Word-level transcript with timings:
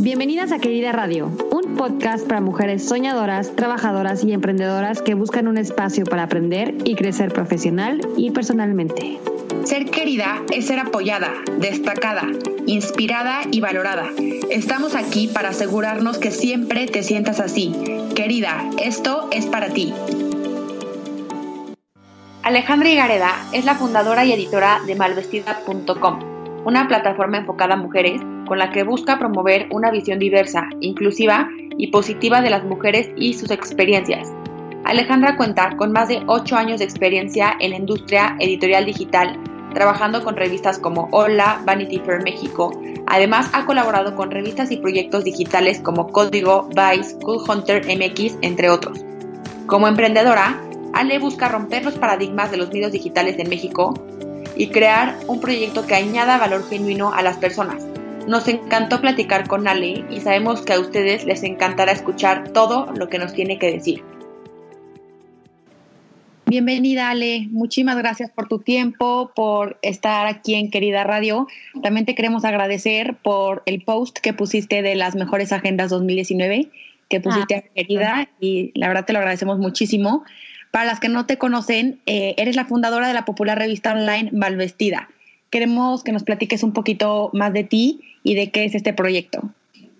Bienvenidas 0.00 0.52
a 0.52 0.60
Querida 0.60 0.92
Radio, 0.92 1.26
un 1.50 1.74
podcast 1.74 2.24
para 2.24 2.40
mujeres 2.40 2.86
soñadoras, 2.86 3.56
trabajadoras 3.56 4.22
y 4.22 4.32
emprendedoras 4.32 5.02
que 5.02 5.14
buscan 5.14 5.48
un 5.48 5.58
espacio 5.58 6.04
para 6.04 6.22
aprender 6.22 6.76
y 6.84 6.94
crecer 6.94 7.32
profesional 7.32 8.00
y 8.16 8.30
personalmente. 8.30 9.18
Ser 9.64 9.86
querida 9.90 10.40
es 10.52 10.66
ser 10.68 10.78
apoyada, 10.78 11.32
destacada, 11.58 12.28
inspirada 12.66 13.40
y 13.50 13.60
valorada. 13.60 14.06
Estamos 14.50 14.94
aquí 14.94 15.26
para 15.26 15.48
asegurarnos 15.48 16.18
que 16.18 16.30
siempre 16.30 16.86
te 16.86 17.02
sientas 17.02 17.40
así. 17.40 17.74
Querida, 18.14 18.70
esto 18.80 19.28
es 19.32 19.46
para 19.46 19.70
ti. 19.70 19.92
Alejandra 22.44 22.88
Igareda 22.88 23.32
es 23.52 23.64
la 23.64 23.74
fundadora 23.74 24.24
y 24.24 24.32
editora 24.32 24.80
de 24.86 24.94
malvestida.com, 24.94 26.37
una 26.68 26.86
plataforma 26.86 27.38
enfocada 27.38 27.74
a 27.74 27.78
mujeres 27.78 28.20
con 28.46 28.58
la 28.58 28.70
que 28.70 28.82
busca 28.82 29.18
promover 29.18 29.68
una 29.70 29.90
visión 29.90 30.18
diversa, 30.18 30.68
inclusiva 30.80 31.48
y 31.78 31.86
positiva 31.86 32.42
de 32.42 32.50
las 32.50 32.62
mujeres 32.62 33.08
y 33.16 33.32
sus 33.32 33.50
experiencias. 33.50 34.30
Alejandra 34.84 35.38
cuenta 35.38 35.74
con 35.78 35.92
más 35.92 36.08
de 36.08 36.22
8 36.26 36.56
años 36.56 36.80
de 36.80 36.84
experiencia 36.84 37.56
en 37.58 37.70
la 37.70 37.76
industria 37.78 38.36
editorial 38.38 38.84
digital, 38.84 39.38
trabajando 39.72 40.22
con 40.22 40.36
revistas 40.36 40.78
como 40.78 41.08
Hola, 41.10 41.62
Vanity 41.64 42.00
Fair 42.00 42.22
México. 42.22 42.78
Además, 43.06 43.48
ha 43.54 43.64
colaborado 43.64 44.14
con 44.14 44.30
revistas 44.30 44.70
y 44.70 44.76
proyectos 44.76 45.24
digitales 45.24 45.80
como 45.80 46.08
Código, 46.08 46.68
Vice, 46.68 47.18
Cool 47.22 47.44
Hunter 47.48 47.86
MX, 47.86 48.36
entre 48.42 48.68
otros. 48.68 49.02
Como 49.66 49.88
emprendedora, 49.88 50.60
Ale 50.92 51.18
busca 51.18 51.48
romper 51.48 51.82
los 51.86 51.94
paradigmas 51.94 52.50
de 52.50 52.58
los 52.58 52.68
medios 52.68 52.92
digitales 52.92 53.38
en 53.38 53.48
México 53.48 53.94
y 54.58 54.68
crear 54.68 55.16
un 55.26 55.40
proyecto 55.40 55.86
que 55.86 55.94
añada 55.94 56.36
valor 56.36 56.68
genuino 56.68 57.14
a 57.14 57.22
las 57.22 57.38
personas 57.38 57.86
nos 58.28 58.46
encantó 58.46 59.00
platicar 59.00 59.48
con 59.48 59.66
Ale 59.66 60.04
y 60.10 60.20
sabemos 60.20 60.60
que 60.60 60.74
a 60.74 60.80
ustedes 60.80 61.24
les 61.24 61.42
encantará 61.44 61.92
escuchar 61.92 62.52
todo 62.52 62.92
lo 62.94 63.08
que 63.08 63.18
nos 63.18 63.32
tiene 63.32 63.58
que 63.58 63.72
decir. 63.72 64.04
Bienvenida 66.44 67.08
Ale, 67.08 67.46
muchísimas 67.50 67.96
gracias 67.96 68.30
por 68.30 68.46
tu 68.46 68.58
tiempo, 68.58 69.32
por 69.34 69.78
estar 69.80 70.26
aquí 70.26 70.54
en 70.54 70.70
Querida 70.70 71.04
Radio. 71.04 71.46
También 71.82 72.04
te 72.04 72.14
queremos 72.14 72.44
agradecer 72.44 73.16
por 73.22 73.62
el 73.64 73.82
post 73.82 74.18
que 74.18 74.34
pusiste 74.34 74.82
de 74.82 74.94
las 74.94 75.14
mejores 75.14 75.52
agendas 75.52 75.88
2019 75.90 76.70
que 77.08 77.20
pusiste 77.20 77.54
a 77.54 77.58
ah, 77.58 77.70
Querida 77.74 78.28
y 78.40 78.72
la 78.74 78.88
verdad 78.88 79.06
te 79.06 79.14
lo 79.14 79.20
agradecemos 79.20 79.58
muchísimo. 79.58 80.24
Para 80.70 80.84
las 80.84 81.00
que 81.00 81.08
no 81.08 81.26
te 81.26 81.38
conocen, 81.38 82.00
eh, 82.06 82.34
eres 82.38 82.56
la 82.56 82.66
fundadora 82.66 83.08
de 83.08 83.14
la 83.14 83.24
popular 83.24 83.58
revista 83.58 83.92
online 83.92 84.30
Malvestida 84.32 85.08
queremos 85.50 86.04
que 86.04 86.12
nos 86.12 86.24
platiques 86.24 86.62
un 86.62 86.72
poquito 86.72 87.30
más 87.32 87.52
de 87.52 87.64
ti 87.64 88.00
y 88.22 88.34
de 88.34 88.50
qué 88.50 88.64
es 88.64 88.74
este 88.74 88.92
proyecto. 88.92 89.50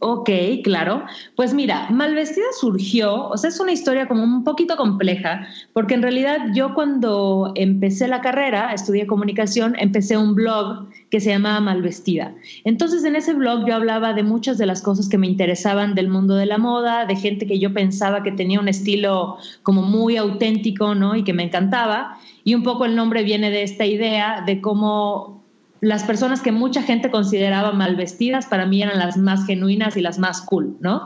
Ok, 0.00 0.30
claro. 0.62 1.02
Pues 1.34 1.52
mira, 1.52 1.91
Malvestida 1.91 2.46
surgió, 2.60 3.27
o 3.30 3.36
sea, 3.36 3.50
es 3.50 3.58
una 3.58 3.72
historia 3.72 4.06
como 4.06 4.22
un 4.22 4.44
poquito 4.44 4.77
compleja, 4.77 5.48
porque 5.72 5.94
en 5.94 6.02
realidad 6.02 6.38
yo 6.55 6.72
cuando 6.74 7.50
empecé 7.56 8.06
la 8.06 8.20
carrera, 8.20 8.72
estudié 8.72 9.08
comunicación, 9.08 9.74
empecé 9.77 10.16
un 10.16 10.36
blog 10.36 10.86
que 11.10 11.18
se 11.18 11.30
llamaba 11.30 11.58
Malvestida. 11.58 12.32
Entonces 12.62 13.02
en 13.05 13.16
ese 13.16 13.34
blog 13.34 13.66
yo 13.66 13.74
hablaba 13.74 14.12
de 14.12 14.22
muchas 14.22 14.56
de 14.56 14.66
las 14.66 14.82
cosas 14.82 15.08
que 15.08 15.18
me 15.18 15.27
interesaban 15.27 15.96
del 15.96 16.08
mundo 16.08 16.36
de 16.36 16.46
la 16.46 16.58
moda, 16.58 17.05
de 17.05 17.16
gente 17.16 17.46
que 17.46 17.58
yo 17.58 17.74
pensaba 17.74 18.22
que 18.22 18.30
tenía 18.30 18.60
un 18.60 18.68
estilo 18.68 19.38
como 19.64 19.83
muy 19.83 20.16
auténtico, 20.16 20.94
¿no? 20.94 21.16
Y 21.16 21.24
que 21.24 21.33
me 21.33 21.42
encantaba. 21.42 22.18
Y 22.44 22.55
un 22.55 22.62
poco 22.62 22.84
el 22.84 22.94
nombre 22.94 23.24
viene 23.24 23.50
de 23.50 23.64
esta 23.64 23.84
idea 23.84 24.44
de 24.46 24.60
cómo 24.60 25.38
las 25.80 26.04
personas 26.04 26.40
que 26.40 26.52
mucha 26.52 26.82
gente 26.82 27.10
consideraba 27.10 27.72
mal 27.72 27.96
vestidas, 27.96 28.46
para 28.46 28.66
mí 28.66 28.82
eran 28.82 28.98
las 28.98 29.16
más 29.16 29.46
genuinas 29.46 29.96
y 29.96 30.00
las 30.00 30.18
más 30.18 30.42
cool, 30.42 30.76
¿no? 30.80 31.02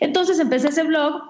Entonces 0.00 0.40
empecé 0.40 0.68
ese 0.68 0.82
blog, 0.82 1.22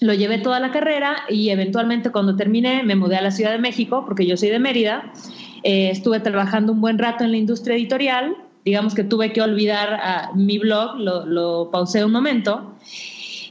lo 0.00 0.14
llevé 0.14 0.38
toda 0.38 0.60
la 0.60 0.70
carrera 0.70 1.24
y 1.28 1.50
eventualmente 1.50 2.10
cuando 2.10 2.36
terminé 2.36 2.82
me 2.82 2.96
mudé 2.96 3.16
a 3.16 3.22
la 3.22 3.30
Ciudad 3.30 3.52
de 3.52 3.58
México, 3.58 4.04
porque 4.06 4.26
yo 4.26 4.36
soy 4.36 4.48
de 4.48 4.58
Mérida, 4.58 5.12
eh, 5.62 5.90
estuve 5.90 6.20
trabajando 6.20 6.72
un 6.72 6.80
buen 6.80 6.98
rato 6.98 7.24
en 7.24 7.32
la 7.32 7.36
industria 7.36 7.76
editorial, 7.76 8.34
digamos 8.64 8.94
que 8.94 9.04
tuve 9.04 9.32
que 9.32 9.42
olvidar 9.42 9.94
a 9.94 10.30
mi 10.34 10.58
blog, 10.58 10.96
lo, 10.96 11.26
lo 11.26 11.70
pausé 11.70 12.04
un 12.04 12.12
momento. 12.12 12.74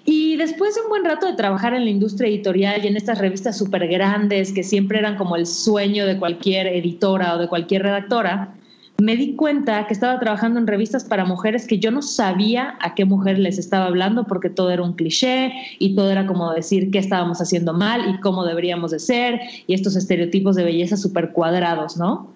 Y 0.06 0.38
después 0.38 0.74
de 0.74 0.82
un 0.82 0.90
buen 0.90 1.06
rato 1.06 1.28
de 1.28 1.34
trabajar 1.34 1.76
en 1.76 1.84
la 1.84 1.92
industria 1.92 2.30
editorial 2.30 2.84
y 2.84 2.88
en 2.88 2.98
estas 2.98 3.20
revistas 3.20 3.58
súper 3.58 3.88
grandes 3.88 4.52
que 4.52 4.64
siempre 4.64 4.98
eran 4.98 5.18
como 5.18 5.36
el 5.36 5.46
sueño 5.46 6.08
de 6.08 6.18
cualquier 6.18 6.66
editora 6.66 7.36
o 7.36 7.38
de 7.38 7.48
cualquier 7.48 7.84
redactora, 7.84 8.56
me 9.02 9.16
di 9.16 9.36
cuenta 9.36 9.88
que 9.88 9.94
estaba 9.94 10.20
trabajando 10.20 10.60
en 10.60 10.68
revistas 10.68 11.04
para 11.04 11.26
mujeres 11.26 11.68
que 11.68 11.80
yo 11.80 11.92
no 11.92 12.02
sabía 12.02 12.78
a 12.82 12.96
qué 12.96 13.06
mujer 13.06 13.40
les 13.40 13.58
estaba 13.58 13.86
hablando 13.86 14.26
porque 14.26 14.50
todo 14.50 14.72
era 14.72 14.84
un 14.84 14.94
cliché 14.94 15.54
y 15.80 15.96
todo 15.96 16.12
era 16.12 16.28
como 16.28 16.52
decir 16.52 16.92
qué 16.92 17.00
estábamos 17.00 17.42
haciendo 17.42 17.74
mal 17.74 18.10
y 18.10 18.20
cómo 18.20 18.46
deberíamos 18.46 18.92
de 18.92 19.00
ser 19.00 19.40
y 19.68 19.74
estos 19.74 19.96
estereotipos 19.96 20.56
de 20.56 20.64
belleza 20.64 20.98
súper 20.98 21.32
cuadrados, 21.32 21.98
¿no? 21.98 22.32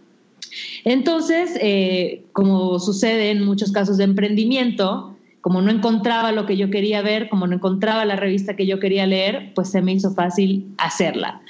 Entonces, 0.85 1.57
eh, 1.61 2.23
como 2.31 2.79
sucede 2.79 3.31
en 3.31 3.43
muchos 3.43 3.71
casos 3.71 3.97
de 3.97 4.03
emprendimiento, 4.03 5.15
como 5.43 5.61
no 5.61 5.71
encontraba 5.71 6.31
lo 6.31 6.45
que 6.45 6.55
yo 6.55 6.69
quería 6.69 7.01
ver, 7.01 7.27
como 7.27 7.47
no 7.47 7.55
encontraba 7.55 8.05
la 8.05 8.15
revista 8.15 8.55
que 8.55 8.65
yo 8.65 8.79
quería 8.79 9.05
leer, 9.05 9.51
pues 9.53 9.69
se 9.69 9.81
me 9.81 9.91
hizo 9.91 10.13
fácil 10.13 10.73
hacerla. 10.77 11.41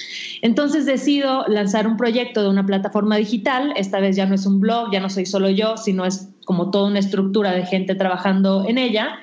Entonces 0.42 0.88
decido 0.88 1.46
lanzar 1.48 1.86
un 1.86 1.96
proyecto 1.96 2.42
de 2.42 2.50
una 2.50 2.66
plataforma 2.66 3.18
digital, 3.18 3.72
esta 3.76 4.00
vez 4.00 4.16
ya 4.16 4.26
no 4.26 4.34
es 4.34 4.48
un 4.48 4.60
blog, 4.60 4.92
ya 4.92 5.00
no 5.00 5.12
soy 5.12 5.28
solo 5.28 5.48
yo, 5.52 5.78
sino 5.78 6.06
es 6.06 6.28
como 6.44 6.72
toda 6.72 6.88
una 6.88 6.98
estructura 6.98 7.52
de 7.52 7.68
gente 7.68 7.94
trabajando 7.94 8.66
en 8.68 8.80
ella 8.80 9.20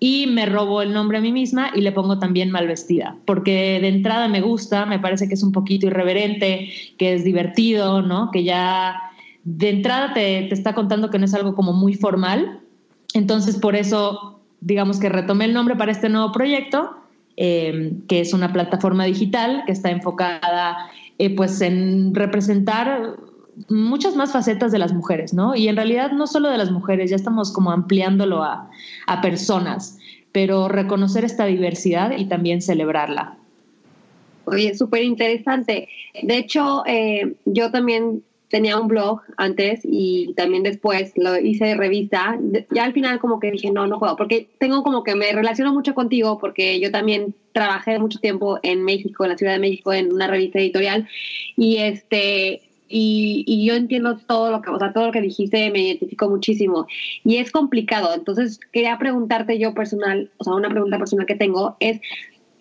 y 0.00 0.26
me 0.26 0.46
robo 0.46 0.80
el 0.80 0.94
nombre 0.94 1.18
a 1.18 1.20
mí 1.20 1.30
misma 1.30 1.70
y 1.74 1.82
le 1.82 1.92
pongo 1.92 2.18
también 2.18 2.50
mal 2.50 2.66
vestida, 2.66 3.18
porque 3.26 3.78
de 3.82 3.88
entrada 3.88 4.26
me 4.28 4.40
gusta, 4.40 4.86
me 4.86 4.98
parece 4.98 5.28
que 5.28 5.34
es 5.34 5.42
un 5.42 5.52
poquito 5.52 5.86
irreverente, 5.86 6.70
que 6.96 7.12
es 7.12 7.24
divertido, 7.24 8.00
¿no? 8.00 8.30
Que 8.30 8.42
ya 8.42 9.02
de 9.44 9.68
entrada 9.68 10.14
te, 10.14 10.46
te 10.48 10.54
está 10.54 10.74
contando 10.74 11.10
que 11.10 11.18
no 11.18 11.26
es 11.26 11.34
algo 11.34 11.54
como 11.54 11.74
muy 11.74 11.92
formal, 11.92 12.63
entonces, 13.14 13.56
por 13.56 13.76
eso, 13.76 14.40
digamos 14.60 14.98
que 14.98 15.08
retomé 15.08 15.46
el 15.46 15.54
nombre 15.54 15.76
para 15.76 15.92
este 15.92 16.08
nuevo 16.08 16.32
proyecto, 16.32 16.96
eh, 17.36 17.92
que 18.08 18.20
es 18.20 18.32
una 18.34 18.52
plataforma 18.52 19.04
digital 19.04 19.62
que 19.66 19.72
está 19.72 19.90
enfocada 19.90 20.90
eh, 21.18 21.34
pues 21.34 21.60
en 21.60 22.14
representar 22.14 23.16
muchas 23.68 24.16
más 24.16 24.32
facetas 24.32 24.72
de 24.72 24.78
las 24.78 24.92
mujeres, 24.92 25.32
¿no? 25.32 25.54
Y 25.54 25.68
en 25.68 25.76
realidad 25.76 26.10
no 26.10 26.26
solo 26.26 26.50
de 26.50 26.58
las 26.58 26.72
mujeres, 26.72 27.10
ya 27.10 27.16
estamos 27.16 27.52
como 27.52 27.70
ampliándolo 27.70 28.42
a, 28.42 28.68
personas, 29.22 29.98
pero 30.32 30.68
reconocer 30.68 31.24
esta 31.24 31.46
diversidad 31.46 32.16
y 32.16 32.24
también 32.26 32.60
celebrarla. 32.60 33.36
Oye, 34.46 34.74
súper 34.74 35.04
interesante. 35.04 35.88
De 36.20 36.36
hecho, 36.36 36.82
eh, 36.86 37.36
yo 37.44 37.70
también 37.70 38.24
tenía 38.48 38.78
un 38.78 38.88
blog 38.88 39.20
antes 39.36 39.80
y 39.84 40.32
también 40.36 40.62
después 40.62 41.12
lo 41.16 41.38
hice 41.38 41.64
de 41.66 41.74
revista. 41.74 42.38
Ya 42.70 42.84
al 42.84 42.92
final 42.92 43.18
como 43.18 43.40
que 43.40 43.50
dije, 43.50 43.70
no, 43.70 43.86
no 43.86 43.98
puedo, 43.98 44.16
porque 44.16 44.48
tengo 44.58 44.82
como 44.82 45.02
que 45.02 45.14
me 45.14 45.32
relaciono 45.32 45.72
mucho 45.72 45.94
contigo 45.94 46.38
porque 46.38 46.78
yo 46.80 46.90
también 46.90 47.34
trabajé 47.52 47.98
mucho 47.98 48.18
tiempo 48.20 48.58
en 48.62 48.84
México, 48.84 49.24
en 49.24 49.30
la 49.30 49.38
Ciudad 49.38 49.54
de 49.54 49.58
México, 49.58 49.92
en 49.92 50.12
una 50.12 50.26
revista 50.26 50.58
editorial 50.58 51.08
y 51.56 51.78
este 51.78 52.62
y, 52.86 53.44
y, 53.46 53.66
yo 53.66 53.74
entiendo 53.74 54.18
todo 54.18 54.50
lo 54.50 54.60
que, 54.60 54.70
o 54.70 54.78
sea, 54.78 54.92
todo 54.92 55.06
lo 55.06 55.12
que 55.12 55.22
dijiste, 55.22 55.70
me 55.70 55.80
identifico 55.80 56.28
muchísimo. 56.28 56.86
Y 57.24 57.38
es 57.38 57.50
complicado. 57.50 58.14
Entonces, 58.14 58.60
quería 58.72 58.98
preguntarte 58.98 59.58
yo 59.58 59.74
personal, 59.74 60.30
o 60.36 60.44
sea, 60.44 60.52
una 60.52 60.68
pregunta 60.68 60.98
personal 60.98 61.26
que 61.26 61.34
tengo 61.34 61.76
es, 61.80 62.00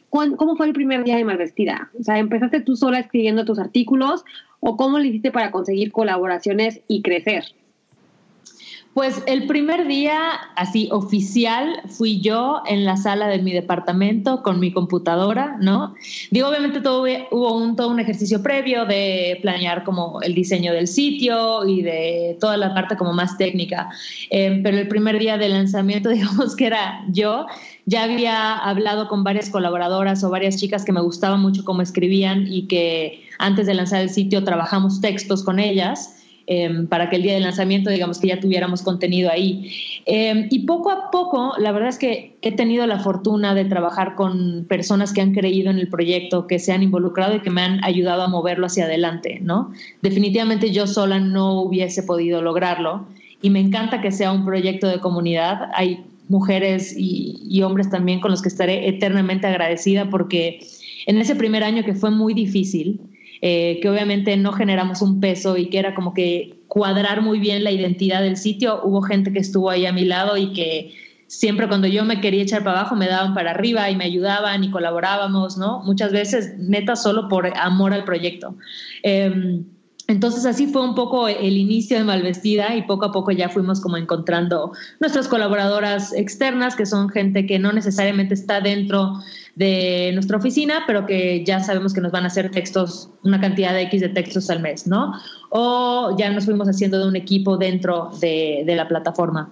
¿cómo 0.09 0.55
fue 0.55 0.67
el 0.67 0.73
primer 0.73 1.03
día 1.03 1.17
de 1.17 1.25
Malvestida? 1.25 1.91
O 1.99 2.03
sea, 2.03 2.19
¿empezaste 2.19 2.61
tú 2.61 2.75
sola 2.75 2.99
escribiendo 2.99 3.45
tus 3.45 3.59
artículos 3.59 4.23
o 4.65 4.77
cómo 4.77 4.97
le 4.97 5.09
hiciste 5.09 5.31
para 5.31 5.51
conseguir 5.51 5.91
colaboraciones 5.91 6.81
y 6.87 7.01
crecer? 7.01 7.43
Pues 8.93 9.23
el 9.25 9.47
primer 9.47 9.87
día, 9.87 10.19
así 10.55 10.87
oficial, 10.91 11.81
fui 11.87 12.21
yo 12.21 12.61
en 12.67 12.85
la 12.85 12.95
sala 12.95 13.27
de 13.27 13.39
mi 13.39 13.51
departamento 13.51 14.43
con 14.43 14.59
mi 14.59 14.71
computadora, 14.71 15.57
¿no? 15.59 15.95
Digo, 16.29 16.47
obviamente 16.47 16.79
todo, 16.79 17.05
hubo 17.31 17.57
un, 17.57 17.75
todo 17.75 17.87
un 17.87 17.99
ejercicio 17.99 18.43
previo 18.43 18.85
de 18.85 19.39
planear 19.41 19.83
como 19.83 20.21
el 20.21 20.35
diseño 20.35 20.73
del 20.73 20.87
sitio 20.87 21.67
y 21.67 21.81
de 21.81 22.37
toda 22.39 22.55
la 22.55 22.75
parte 22.75 22.95
como 22.95 23.13
más 23.13 23.35
técnica, 23.35 23.89
eh, 24.29 24.59
pero 24.63 24.77
el 24.77 24.87
primer 24.87 25.17
día 25.17 25.39
de 25.39 25.49
lanzamiento, 25.49 26.09
digamos 26.09 26.55
que 26.55 26.67
era 26.67 27.03
yo, 27.09 27.47
ya 27.87 28.03
había 28.03 28.53
hablado 28.57 29.07
con 29.07 29.23
varias 29.23 29.49
colaboradoras 29.49 30.23
o 30.23 30.29
varias 30.29 30.57
chicas 30.57 30.85
que 30.85 30.91
me 30.91 31.01
gustaban 31.01 31.41
mucho 31.41 31.63
cómo 31.65 31.81
escribían 31.81 32.45
y 32.47 32.67
que 32.67 33.23
antes 33.39 33.65
de 33.65 33.73
lanzar 33.73 34.01
el 34.01 34.11
sitio 34.11 34.43
trabajamos 34.43 35.01
textos 35.01 35.43
con 35.43 35.59
ellas. 35.59 36.19
Em, 36.45 36.87
para 36.87 37.09
que 37.09 37.15
el 37.15 37.23
día 37.23 37.35
del 37.35 37.43
lanzamiento, 37.43 37.89
digamos 37.89 38.19
que 38.19 38.27
ya 38.27 38.39
tuviéramos 38.39 38.81
contenido 38.81 39.31
ahí. 39.31 39.71
Em, 40.05 40.47
y 40.51 40.59
poco 40.59 40.91
a 40.91 41.09
poco, 41.09 41.53
la 41.57 41.71
verdad 41.71 41.87
es 41.87 41.97
que 41.97 42.35
he 42.41 42.51
tenido 42.51 42.85
la 42.85 42.99
fortuna 42.99 43.55
de 43.55 43.63
trabajar 43.63 44.15
con 44.15 44.65
personas 44.67 45.13
que 45.13 45.21
han 45.21 45.33
creído 45.33 45.71
en 45.71 45.79
el 45.79 45.87
proyecto, 45.87 46.45
que 46.45 46.59
se 46.59 46.73
han 46.73 46.83
involucrado 46.83 47.35
y 47.37 47.39
que 47.39 47.49
me 47.49 47.61
han 47.61 47.81
ayudado 47.85 48.23
a 48.23 48.27
moverlo 48.27 48.65
hacia 48.65 48.83
adelante, 48.83 49.39
¿no? 49.41 49.71
Definitivamente 50.01 50.71
yo 50.71 50.85
sola 50.85 51.17
no 51.19 51.61
hubiese 51.61 52.03
podido 52.03 52.41
lograrlo 52.41 53.05
y 53.41 53.49
me 53.49 53.61
encanta 53.61 54.01
que 54.01 54.11
sea 54.11 54.33
un 54.33 54.43
proyecto 54.43 54.87
de 54.87 54.99
comunidad. 54.99 55.69
Hay 55.75 56.03
mujeres 56.27 56.93
y, 56.97 57.61
hombres 57.61 57.89
también 57.89 58.19
con 58.19 58.31
los 58.31 58.41
que 58.41 58.49
estaré 58.49 58.89
eternamente 58.89 59.47
agradecida 59.47 60.09
porque 60.09 60.59
en 61.05 61.17
ese 61.19 61.35
primer 61.35 61.63
año 61.63 61.85
que 61.85 61.93
fue 61.93 62.11
muy 62.11 62.33
difícil, 62.33 62.99
eh, 63.45 63.79
que 63.81 63.89
obviamente 63.89 64.37
no 64.37 64.53
generamos 64.53 65.01
un 65.01 65.19
peso 65.19 65.57
y 65.57 65.65
que 65.65 65.77
era 65.77 65.95
como 65.95 66.13
que 66.13 66.63
cuadrar 66.69 67.21
muy 67.21 67.39
bien 67.39 67.65
la 67.65 67.71
identidad 67.71 68.21
del 68.21 68.37
sitio, 68.37 68.79
hubo 68.85 69.01
gente 69.01 69.33
que 69.33 69.39
estuvo 69.39 69.69
ahí 69.69 69.85
a 69.85 69.91
mi 69.91 70.05
lado 70.05 70.37
y 70.37 70.53
que 70.53 70.93
siempre 71.27 71.67
cuando 71.67 71.87
yo 71.87 72.05
me 72.05 72.21
quería 72.21 72.41
echar 72.41 72.63
para 72.63 72.79
abajo 72.79 72.95
me 72.95 73.05
daban 73.05 73.33
para 73.33 73.51
arriba 73.51 73.89
y 73.89 73.97
me 73.97 74.05
ayudaban 74.05 74.63
y 74.63 74.71
colaborábamos, 74.71 75.57
¿no? 75.57 75.83
Muchas 75.83 76.13
veces 76.13 76.53
neta 76.57 76.95
solo 76.95 77.27
por 77.27 77.51
amor 77.57 77.91
al 77.91 78.05
proyecto. 78.05 78.55
Em, 79.01 79.65
entonces 80.07 80.45
así 80.45 80.67
fue 80.67 80.81
un 80.81 80.95
poco 80.95 81.27
el 81.27 81.57
inicio 81.57 81.97
de 81.97 82.05
Malvestida 82.05 82.73
y 82.77 82.83
poco 82.83 83.07
a 83.07 83.11
poco 83.11 83.31
ya 83.31 83.49
fuimos 83.49 83.81
como 83.81 83.97
encontrando 83.97 84.71
nuestras 85.01 85.27
colaboradoras 85.27 86.13
externas, 86.13 86.77
que 86.77 86.85
son 86.85 87.09
gente 87.09 87.45
que 87.45 87.59
no 87.59 87.73
necesariamente 87.73 88.35
está 88.35 88.61
dentro 88.61 89.15
de 89.55 90.11
nuestra 90.13 90.37
oficina, 90.37 90.83
pero 90.87 91.05
que 91.05 91.43
ya 91.45 91.59
sabemos 91.59 91.93
que 91.93 92.01
nos 92.01 92.11
van 92.11 92.23
a 92.23 92.27
hacer 92.27 92.49
textos, 92.49 93.09
una 93.23 93.39
cantidad 93.39 93.73
de 93.73 93.83
X 93.83 94.01
de 94.01 94.09
textos 94.09 94.49
al 94.49 94.61
mes, 94.61 94.87
¿no? 94.87 95.13
O 95.49 96.15
ya 96.17 96.29
nos 96.31 96.45
fuimos 96.45 96.67
haciendo 96.67 96.99
de 96.99 97.07
un 97.07 97.15
equipo 97.15 97.57
dentro 97.57 98.11
de, 98.19 98.63
la 98.65 98.87
plataforma. 98.87 99.51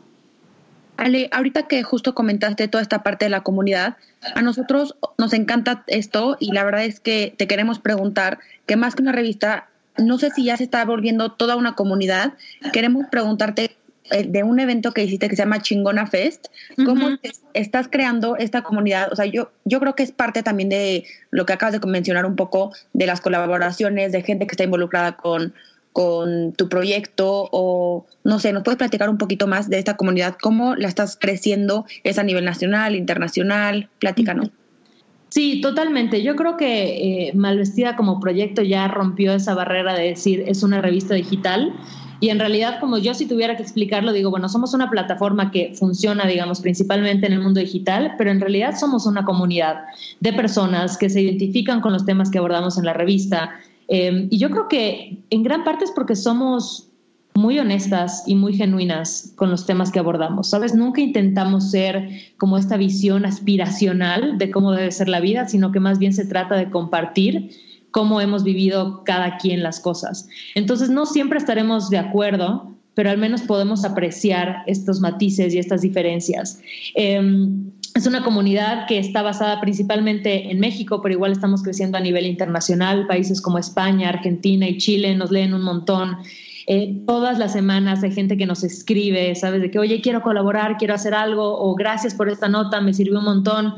Ale, 0.97 1.29
ahorita 1.31 1.67
que 1.67 1.83
justo 1.83 2.15
comentaste 2.15 2.67
toda 2.67 2.81
esta 2.81 3.03
parte 3.03 3.25
de 3.25 3.29
la 3.29 3.41
comunidad, 3.41 3.97
a 4.35 4.41
nosotros 4.41 4.95
nos 5.17 5.33
encanta 5.33 5.83
esto 5.87 6.37
y 6.39 6.51
la 6.51 6.63
verdad 6.63 6.83
es 6.83 6.99
que 6.99 7.33
te 7.37 7.47
queremos 7.47 7.79
preguntar 7.79 8.39
que 8.65 8.75
más 8.75 8.95
que 8.95 9.03
una 9.03 9.11
revista, 9.11 9.69
no 9.97 10.17
sé 10.17 10.31
si 10.31 10.45
ya 10.45 10.57
se 10.57 10.63
está 10.63 10.83
volviendo 10.85 11.31
toda 11.31 11.55
una 11.55 11.73
comunidad. 11.73 12.33
Queremos 12.71 13.05
preguntarte 13.09 13.77
de 14.11 14.43
un 14.43 14.59
evento 14.59 14.91
que 14.91 15.03
hiciste 15.03 15.29
que 15.29 15.35
se 15.35 15.43
llama 15.43 15.61
Chingona 15.61 16.07
Fest, 16.07 16.47
¿cómo 16.85 17.09
estás 17.53 17.87
creando 17.87 18.35
esta 18.37 18.61
comunidad? 18.61 19.11
O 19.11 19.15
sea, 19.15 19.25
yo, 19.25 19.51
yo 19.65 19.79
creo 19.79 19.95
que 19.95 20.03
es 20.03 20.11
parte 20.11 20.43
también 20.43 20.69
de 20.69 21.05
lo 21.29 21.45
que 21.45 21.53
acabas 21.53 21.79
de 21.79 21.87
mencionar 21.87 22.25
un 22.25 22.35
poco, 22.35 22.73
de 22.93 23.05
las 23.05 23.21
colaboraciones, 23.21 24.11
de 24.11 24.21
gente 24.21 24.47
que 24.47 24.53
está 24.53 24.63
involucrada 24.63 25.17
con, 25.17 25.53
con 25.93 26.53
tu 26.53 26.69
proyecto 26.69 27.49
o 27.51 28.05
no 28.23 28.39
sé, 28.39 28.53
¿nos 28.53 28.63
puedes 28.63 28.77
platicar 28.77 29.09
un 29.09 29.17
poquito 29.17 29.47
más 29.47 29.69
de 29.69 29.79
esta 29.79 29.97
comunidad? 29.97 30.37
¿Cómo 30.41 30.75
la 30.75 30.87
estás 30.87 31.17
creciendo? 31.19 31.85
¿Es 32.03 32.17
a 32.17 32.23
nivel 32.23 32.45
nacional, 32.45 32.95
internacional? 32.95 33.89
Platícanos. 33.99 34.49
Sí, 35.29 35.61
totalmente. 35.61 36.23
Yo 36.23 36.35
creo 36.35 36.57
que 36.57 37.27
eh, 37.27 37.31
Malvestida 37.33 37.95
como 37.95 38.19
proyecto 38.19 38.61
ya 38.63 38.89
rompió 38.89 39.33
esa 39.33 39.55
barrera 39.55 39.93
de 39.93 40.09
decir 40.09 40.43
es 40.45 40.61
una 40.61 40.81
revista 40.81 41.15
digital. 41.15 41.73
Y 42.21 42.29
en 42.29 42.37
realidad, 42.37 42.79
como 42.79 42.99
yo 42.99 43.15
si 43.15 43.25
tuviera 43.25 43.57
que 43.57 43.63
explicarlo, 43.63 44.13
digo, 44.13 44.29
bueno, 44.29 44.47
somos 44.47 44.75
una 44.75 44.91
plataforma 44.91 45.49
que 45.49 45.73
funciona, 45.73 46.27
digamos, 46.27 46.61
principalmente 46.61 47.25
en 47.25 47.33
el 47.33 47.41
mundo 47.41 47.59
digital, 47.59 48.13
pero 48.15 48.29
en 48.29 48.39
realidad 48.39 48.77
somos 48.79 49.07
una 49.07 49.25
comunidad 49.25 49.85
de 50.19 50.31
personas 50.31 50.99
que 50.99 51.09
se 51.09 51.19
identifican 51.19 51.81
con 51.81 51.91
los 51.91 52.05
temas 52.05 52.29
que 52.29 52.37
abordamos 52.37 52.77
en 52.77 52.85
la 52.85 52.93
revista. 52.93 53.49
Em, 53.87 54.27
y 54.29 54.37
yo 54.37 54.51
creo 54.51 54.67
que 54.67 55.17
en 55.31 55.41
gran 55.41 55.63
parte 55.63 55.83
es 55.83 55.91
porque 55.91 56.15
somos 56.15 56.91
muy 57.33 57.57
honestas 57.57 58.23
y 58.27 58.35
muy 58.35 58.53
genuinas 58.53 59.33
con 59.35 59.49
los 59.49 59.65
temas 59.65 59.91
que 59.91 59.97
abordamos. 59.97 60.47
¿Sabes? 60.47 60.75
Nunca 60.75 61.01
intentamos 61.01 61.71
ser 61.71 62.07
como 62.37 62.59
esta 62.59 62.77
visión 62.77 63.25
aspiracional 63.25 64.37
de 64.37 64.51
cómo 64.51 64.73
debe 64.73 64.91
ser 64.91 65.09
la 65.09 65.21
vida, 65.21 65.47
sino 65.47 65.71
que 65.71 65.79
más 65.79 65.97
bien 65.97 66.13
se 66.13 66.25
trata 66.25 66.55
de 66.55 66.69
compartir 66.69 67.49
cómo 67.91 68.21
hemos 68.21 68.43
vivido 68.43 69.03
cada 69.03 69.37
quien 69.37 69.63
las 69.63 69.79
cosas. 69.79 70.27
Entonces, 70.55 70.89
no 70.89 71.05
siempre 71.05 71.37
estaremos 71.37 71.89
de 71.89 71.97
acuerdo, 71.97 72.71
pero 72.93 73.09
al 73.09 73.17
menos 73.17 73.41
podemos 73.41 73.85
apreciar 73.85 74.63
estos 74.67 74.99
matices 74.99 75.53
y 75.53 75.59
estas 75.59 75.81
diferencias. 75.81 76.61
Em, 76.95 77.71
es 77.95 78.05
una 78.05 78.23
comunidad 78.23 78.85
que 78.87 78.99
está 78.99 79.21
basada 79.21 79.59
principalmente 79.61 80.51
en 80.51 80.59
México, 80.59 81.01
pero 81.01 81.13
igual 81.13 81.31
estamos 81.31 81.61
creciendo 81.61 81.97
a 81.97 82.01
nivel 82.01 82.25
internacional. 82.25 83.07
Países 83.07 83.41
como 83.41 83.57
España, 83.57 84.09
Argentina 84.09 84.67
y 84.67 84.77
Chile 84.77 85.15
nos 85.15 85.31
leen 85.31 85.53
un 85.53 85.61
montón. 85.61 86.17
Eh, 86.67 87.01
todas 87.05 87.37
las 87.37 87.53
semanas 87.53 88.03
hay 88.03 88.11
gente 88.11 88.37
que 88.37 88.45
nos 88.45 88.63
escribe, 88.63 89.35
¿sabes? 89.35 89.61
De 89.61 89.71
que, 89.71 89.79
oye, 89.79 89.99
quiero 90.01 90.21
colaborar, 90.21 90.77
quiero 90.77 90.93
hacer 90.93 91.13
algo, 91.13 91.59
o 91.59 91.75
gracias 91.75 92.13
por 92.13 92.29
esta 92.29 92.47
nota, 92.47 92.81
me 92.81 92.93
sirvió 92.93 93.19
un 93.19 93.25
montón. 93.25 93.75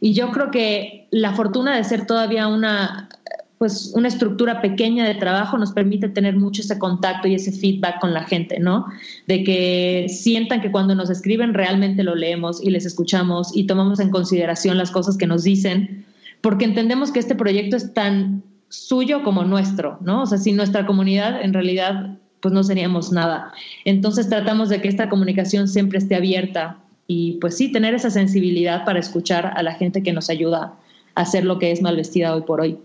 Y 0.00 0.12
yo 0.12 0.30
creo 0.30 0.50
que 0.50 1.08
la 1.10 1.32
fortuna 1.32 1.76
de 1.76 1.84
ser 1.84 2.06
todavía 2.06 2.46
una, 2.48 3.08
pues, 3.58 3.92
una 3.94 4.08
estructura 4.08 4.60
pequeña 4.60 5.06
de 5.06 5.14
trabajo 5.14 5.56
nos 5.56 5.72
permite 5.72 6.08
tener 6.08 6.36
mucho 6.36 6.62
ese 6.62 6.78
contacto 6.78 7.26
y 7.26 7.34
ese 7.34 7.52
feedback 7.52 8.00
con 8.00 8.12
la 8.12 8.24
gente, 8.24 8.58
¿no? 8.60 8.86
De 9.26 9.44
que 9.44 10.06
sientan 10.08 10.60
que 10.60 10.70
cuando 10.70 10.94
nos 10.94 11.08
escriben 11.08 11.54
realmente 11.54 12.02
lo 12.02 12.14
leemos 12.14 12.62
y 12.62 12.70
les 12.70 12.84
escuchamos 12.84 13.56
y 13.56 13.66
tomamos 13.66 14.00
en 14.00 14.10
consideración 14.10 14.76
las 14.76 14.90
cosas 14.90 15.16
que 15.16 15.26
nos 15.26 15.44
dicen, 15.44 16.04
porque 16.42 16.66
entendemos 16.66 17.10
que 17.12 17.18
este 17.18 17.34
proyecto 17.34 17.76
es 17.76 17.94
tan 17.94 18.42
suyo 18.68 19.22
como 19.22 19.44
nuestro, 19.44 19.98
¿no? 20.02 20.22
O 20.22 20.26
sea, 20.26 20.38
si 20.38 20.52
nuestra 20.52 20.84
comunidad 20.86 21.40
en 21.42 21.54
realidad 21.54 22.18
pues 22.40 22.52
no 22.52 22.62
seríamos 22.62 23.10
nada. 23.10 23.52
Entonces 23.84 24.28
tratamos 24.28 24.68
de 24.68 24.80
que 24.80 24.88
esta 24.88 25.08
comunicación 25.08 25.66
siempre 25.66 25.98
esté 25.98 26.14
abierta 26.14 26.78
y 27.06 27.38
pues 27.40 27.56
sí, 27.56 27.72
tener 27.72 27.94
esa 27.94 28.10
sensibilidad 28.10 28.84
para 28.84 28.98
escuchar 28.98 29.52
a 29.56 29.62
la 29.62 29.74
gente 29.74 30.02
que 30.02 30.12
nos 30.12 30.28
ayuda 30.28 30.74
a 31.14 31.22
hacer 31.22 31.44
lo 31.44 31.58
que 31.58 31.72
es 31.72 31.80
mal 31.80 31.96
vestida 31.96 32.34
hoy 32.34 32.42
por 32.42 32.60
hoy. 32.60 32.78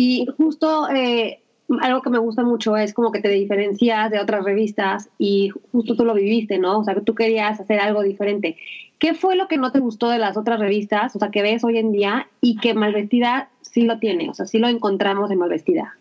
Y 0.00 0.26
justo 0.36 0.88
eh, 0.90 1.40
algo 1.80 2.02
que 2.02 2.10
me 2.10 2.20
gusta 2.20 2.44
mucho 2.44 2.76
es 2.76 2.94
como 2.94 3.10
que 3.10 3.20
te 3.20 3.30
diferencias 3.30 4.12
de 4.12 4.20
otras 4.20 4.44
revistas 4.44 5.08
y 5.18 5.50
justo 5.72 5.96
tú 5.96 6.04
lo 6.04 6.14
viviste, 6.14 6.56
¿no? 6.56 6.78
O 6.78 6.84
sea, 6.84 6.94
que 6.94 7.00
tú 7.00 7.16
querías 7.16 7.58
hacer 7.58 7.80
algo 7.80 8.02
diferente. 8.02 8.56
¿Qué 9.00 9.14
fue 9.14 9.34
lo 9.34 9.48
que 9.48 9.56
no 9.56 9.72
te 9.72 9.80
gustó 9.80 10.08
de 10.08 10.18
las 10.18 10.36
otras 10.36 10.60
revistas, 10.60 11.16
o 11.16 11.18
sea, 11.18 11.32
que 11.32 11.42
ves 11.42 11.64
hoy 11.64 11.78
en 11.78 11.90
día 11.90 12.28
y 12.40 12.58
que 12.58 12.74
Malvestida 12.74 13.50
sí 13.62 13.82
lo 13.82 13.98
tiene, 13.98 14.30
o 14.30 14.34
sea, 14.34 14.46
sí 14.46 14.58
lo 14.58 14.68
encontramos 14.68 15.32
en 15.32 15.38
Malvestida? 15.38 15.98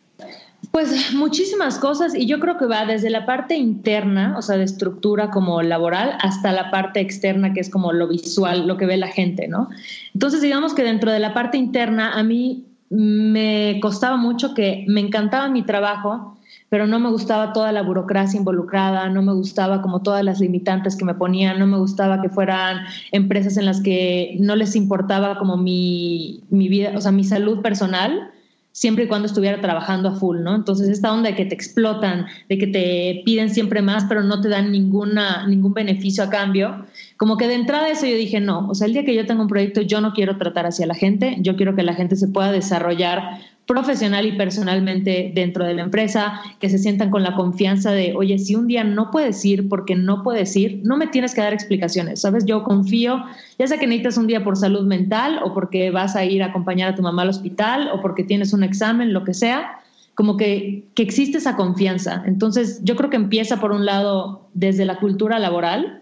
Pues 0.70 1.14
muchísimas 1.16 1.80
cosas 1.80 2.14
y 2.14 2.28
yo 2.28 2.40
creo 2.40 2.60
que 2.60 2.68
va 2.68 2.86
desde 2.86 3.10
la 3.10 3.26
parte 3.26 3.56
interna, 3.56 4.36
o 4.38 4.44
sea, 4.44 4.58
de 4.58 4.64
estructura 4.64 5.32
como 5.32 5.64
laboral, 5.64 6.20
hasta 6.22 6.52
la 6.52 6.70
parte 6.70 7.00
externa, 7.00 7.56
que 7.56 7.62
es 7.62 7.72
como 7.72 7.94
lo 7.94 8.08
visual, 8.08 8.68
lo 8.68 8.78
que 8.78 8.86
ve 8.86 8.98
la 8.98 9.08
gente, 9.08 9.48
¿no? 9.48 9.70
Entonces, 10.14 10.42
digamos 10.42 10.76
que 10.76 10.84
dentro 10.84 11.12
de 11.12 11.20
la 11.20 11.34
parte 11.34 11.58
interna, 11.58 12.14
a 12.14 12.22
mí 12.22 12.68
me 12.90 13.80
costaba 13.82 14.18
mucho 14.18 14.54
que 14.54 14.86
me 14.88 15.02
encantaba 15.02 15.50
mi 15.50 15.64
trabajo, 15.64 16.38
pero 16.70 16.88
no 16.88 17.00
me 17.00 17.10
gustaba 17.10 17.54
toda 17.54 17.72
la 17.72 17.82
burocracia 17.82 18.38
involucrada, 18.38 19.10
no 19.10 19.22
me 19.22 19.34
gustaba 19.34 19.82
como 19.82 20.02
todas 20.02 20.24
las 20.24 20.40
limitantes 20.40 20.96
que 20.96 21.06
me 21.06 21.14
ponían, 21.14 21.60
no 21.60 21.68
me 21.68 21.78
gustaba 21.78 22.22
que 22.22 22.30
fueran 22.30 22.80
empresas 23.12 23.58
en 23.58 23.66
las 23.66 23.82
que 23.82 24.38
no 24.40 24.56
les 24.56 24.76
importaba 24.76 25.38
como 25.38 25.58
mi, 25.58 26.44
mi 26.50 26.68
vida, 26.68 26.94
o 26.96 27.02
sea, 27.02 27.12
mi 27.12 27.24
salud 27.24 27.62
personal 27.62 28.32
siempre 28.78 29.06
y 29.06 29.08
cuando 29.08 29.26
estuviera 29.26 29.60
trabajando 29.60 30.10
a 30.10 30.12
full, 30.12 30.42
¿no? 30.44 30.54
Entonces, 30.54 30.88
esta 30.90 31.12
onda 31.12 31.32
de 31.32 31.36
que 31.36 31.46
te 31.46 31.56
explotan, 31.56 32.28
de 32.48 32.60
que 32.60 32.68
te 32.68 33.24
piden 33.26 33.50
siempre 33.50 33.82
más, 33.82 34.06
pero 34.08 34.22
no 34.22 34.40
te 34.40 34.50
dan 34.50 34.72
ninguna, 34.72 35.48
ningún 35.48 35.74
beneficio 35.74 36.24
a 36.24 36.30
cambio, 36.30 36.86
como 37.18 37.38
que 37.38 37.48
de 37.48 37.56
entrada 37.56 37.90
eso 37.90 38.06
yo 38.06 38.16
dije, 38.16 38.40
no, 38.40 38.68
o 38.70 38.76
sea, 38.76 38.86
el 38.86 38.94
día 38.94 39.04
que 39.04 39.16
yo 39.16 39.26
tengo 39.26 39.42
un 39.42 39.48
proyecto, 39.48 39.82
yo 39.82 40.00
no 40.00 40.14
quiero 40.14 40.38
tratar 40.38 40.68
hacia 40.68 40.86
la 40.86 40.94
gente, 40.94 41.38
yo 41.40 41.56
quiero 41.56 41.76
que 41.76 41.82
la 41.82 41.96
gente 41.96 42.16
se 42.16 42.28
pueda 42.28 42.52
desarrollar 42.52 43.40
profesional 43.68 44.26
y 44.26 44.32
personalmente 44.32 45.32
dentro 45.36 45.66
de 45.66 45.74
la 45.74 45.84
empresa, 45.84 46.42
que 46.60 46.70
se 46.70 46.78
sientan 46.78 47.12
con 47.12 47.22
la 47.22 47.36
confianza 47.36 47.92
de, 47.92 48.16
oye, 48.16 48.40
si 48.40 48.56
un 48.56 48.66
día 48.66 48.86
no 48.86 49.12
puedes 49.12 49.44
ir 49.44 49.68
porque 49.68 49.94
no 49.94 50.24
puedes 50.24 50.56
ir, 50.56 50.80
no 50.84 50.96
me 50.96 51.08
tienes 51.08 51.36
que 51.36 51.42
dar 51.42 51.54
explicaciones, 51.54 52.22
¿sabes? 52.22 52.46
Yo 52.46 52.64
confío, 52.64 53.24
ya 53.60 53.68
sea 53.68 53.78
que 53.78 53.86
necesitas 53.86 54.18
un 54.18 54.28
día 54.28 54.44
por 54.44 54.56
salud 54.56 54.88
mental 54.88 55.42
o 55.44 55.54
porque 55.54 55.92
vas 55.92 56.16
a 56.16 56.24
ir 56.24 56.42
a 56.42 56.48
acompañar 56.48 56.94
a 56.94 56.96
tu 56.96 57.02
mamá 57.02 57.24
al 57.24 57.30
hospital 57.30 57.90
o 57.94 58.02
porque 58.02 58.24
tienes 58.24 58.54
un 58.54 58.64
examen, 58.64 59.12
lo 59.12 59.26
que 59.26 59.34
sea, 59.34 59.82
como 60.16 60.38
que, 60.38 60.86
que 60.96 61.04
existe 61.04 61.38
esa 61.38 61.58
confianza. 61.58 62.24
Entonces, 62.26 62.80
yo 62.84 62.96
creo 62.96 63.10
que 63.10 63.18
empieza 63.18 63.60
por 63.60 63.74
un 63.74 63.86
lado 63.86 64.48
desde 64.54 64.86
la 64.86 64.98
cultura 64.98 65.40
laboral 65.40 66.02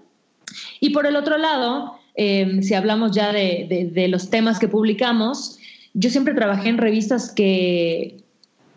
y 0.80 0.92
por 0.92 1.08
el 1.08 1.16
otro 1.16 1.40
lado, 1.40 1.96
eh, 2.14 2.60
si 2.62 2.76
hablamos 2.76 3.12
ya 3.12 3.34
de, 3.34 3.90
de 3.92 4.08
los 4.08 4.30
temas 4.30 4.60
que 4.60 4.68
publicamos, 4.68 5.58
yo 5.96 6.10
siempre 6.10 6.34
trabajé 6.34 6.70
en 6.70 6.78
revistas 6.78 7.32
que, 7.32 8.18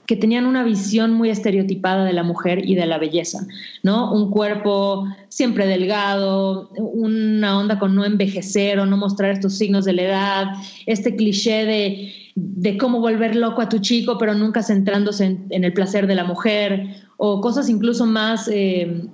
que 0.06 0.16
tenían 0.16 0.46
una 0.46 0.62
visión 0.62 1.12
muy 1.12 1.28
estereotipada 1.28 2.04
de 2.04 2.12
la 2.12 2.22
mujer 2.22 2.64
y 2.64 2.76
de 2.76 2.86
la 2.86 2.96
belleza, 2.96 3.46
¿no? 3.82 4.12
Un 4.12 4.30
cuerpo 4.30 5.06
siempre 5.28 5.66
delgado, 5.66 6.70
una 6.78 7.58
onda 7.58 7.78
con 7.78 7.94
no 7.94 8.04
envejecer 8.04 8.78
o 8.78 8.86
no 8.86 8.96
mostrar 8.96 9.32
estos 9.32 9.58
signos 9.58 9.84
de 9.84 9.92
la 9.92 10.02
edad, 10.02 10.46
este 10.86 11.16
cliché 11.16 11.64
de, 11.66 12.12
de 12.36 12.78
cómo 12.78 13.00
volver 13.00 13.34
loco 13.34 13.60
a 13.60 13.68
tu 13.68 13.80
chico, 13.80 14.16
pero 14.16 14.34
nunca 14.34 14.62
centrándose 14.62 15.24
en, 15.50 15.64
el 15.64 15.72
placer 15.72 16.06
de 16.06 16.14
la 16.14 16.24
mujer, 16.24 17.02
o 17.16 17.40
cosas 17.40 17.68
incluso 17.68 18.06
más 18.06 18.48
eh, 18.50 19.08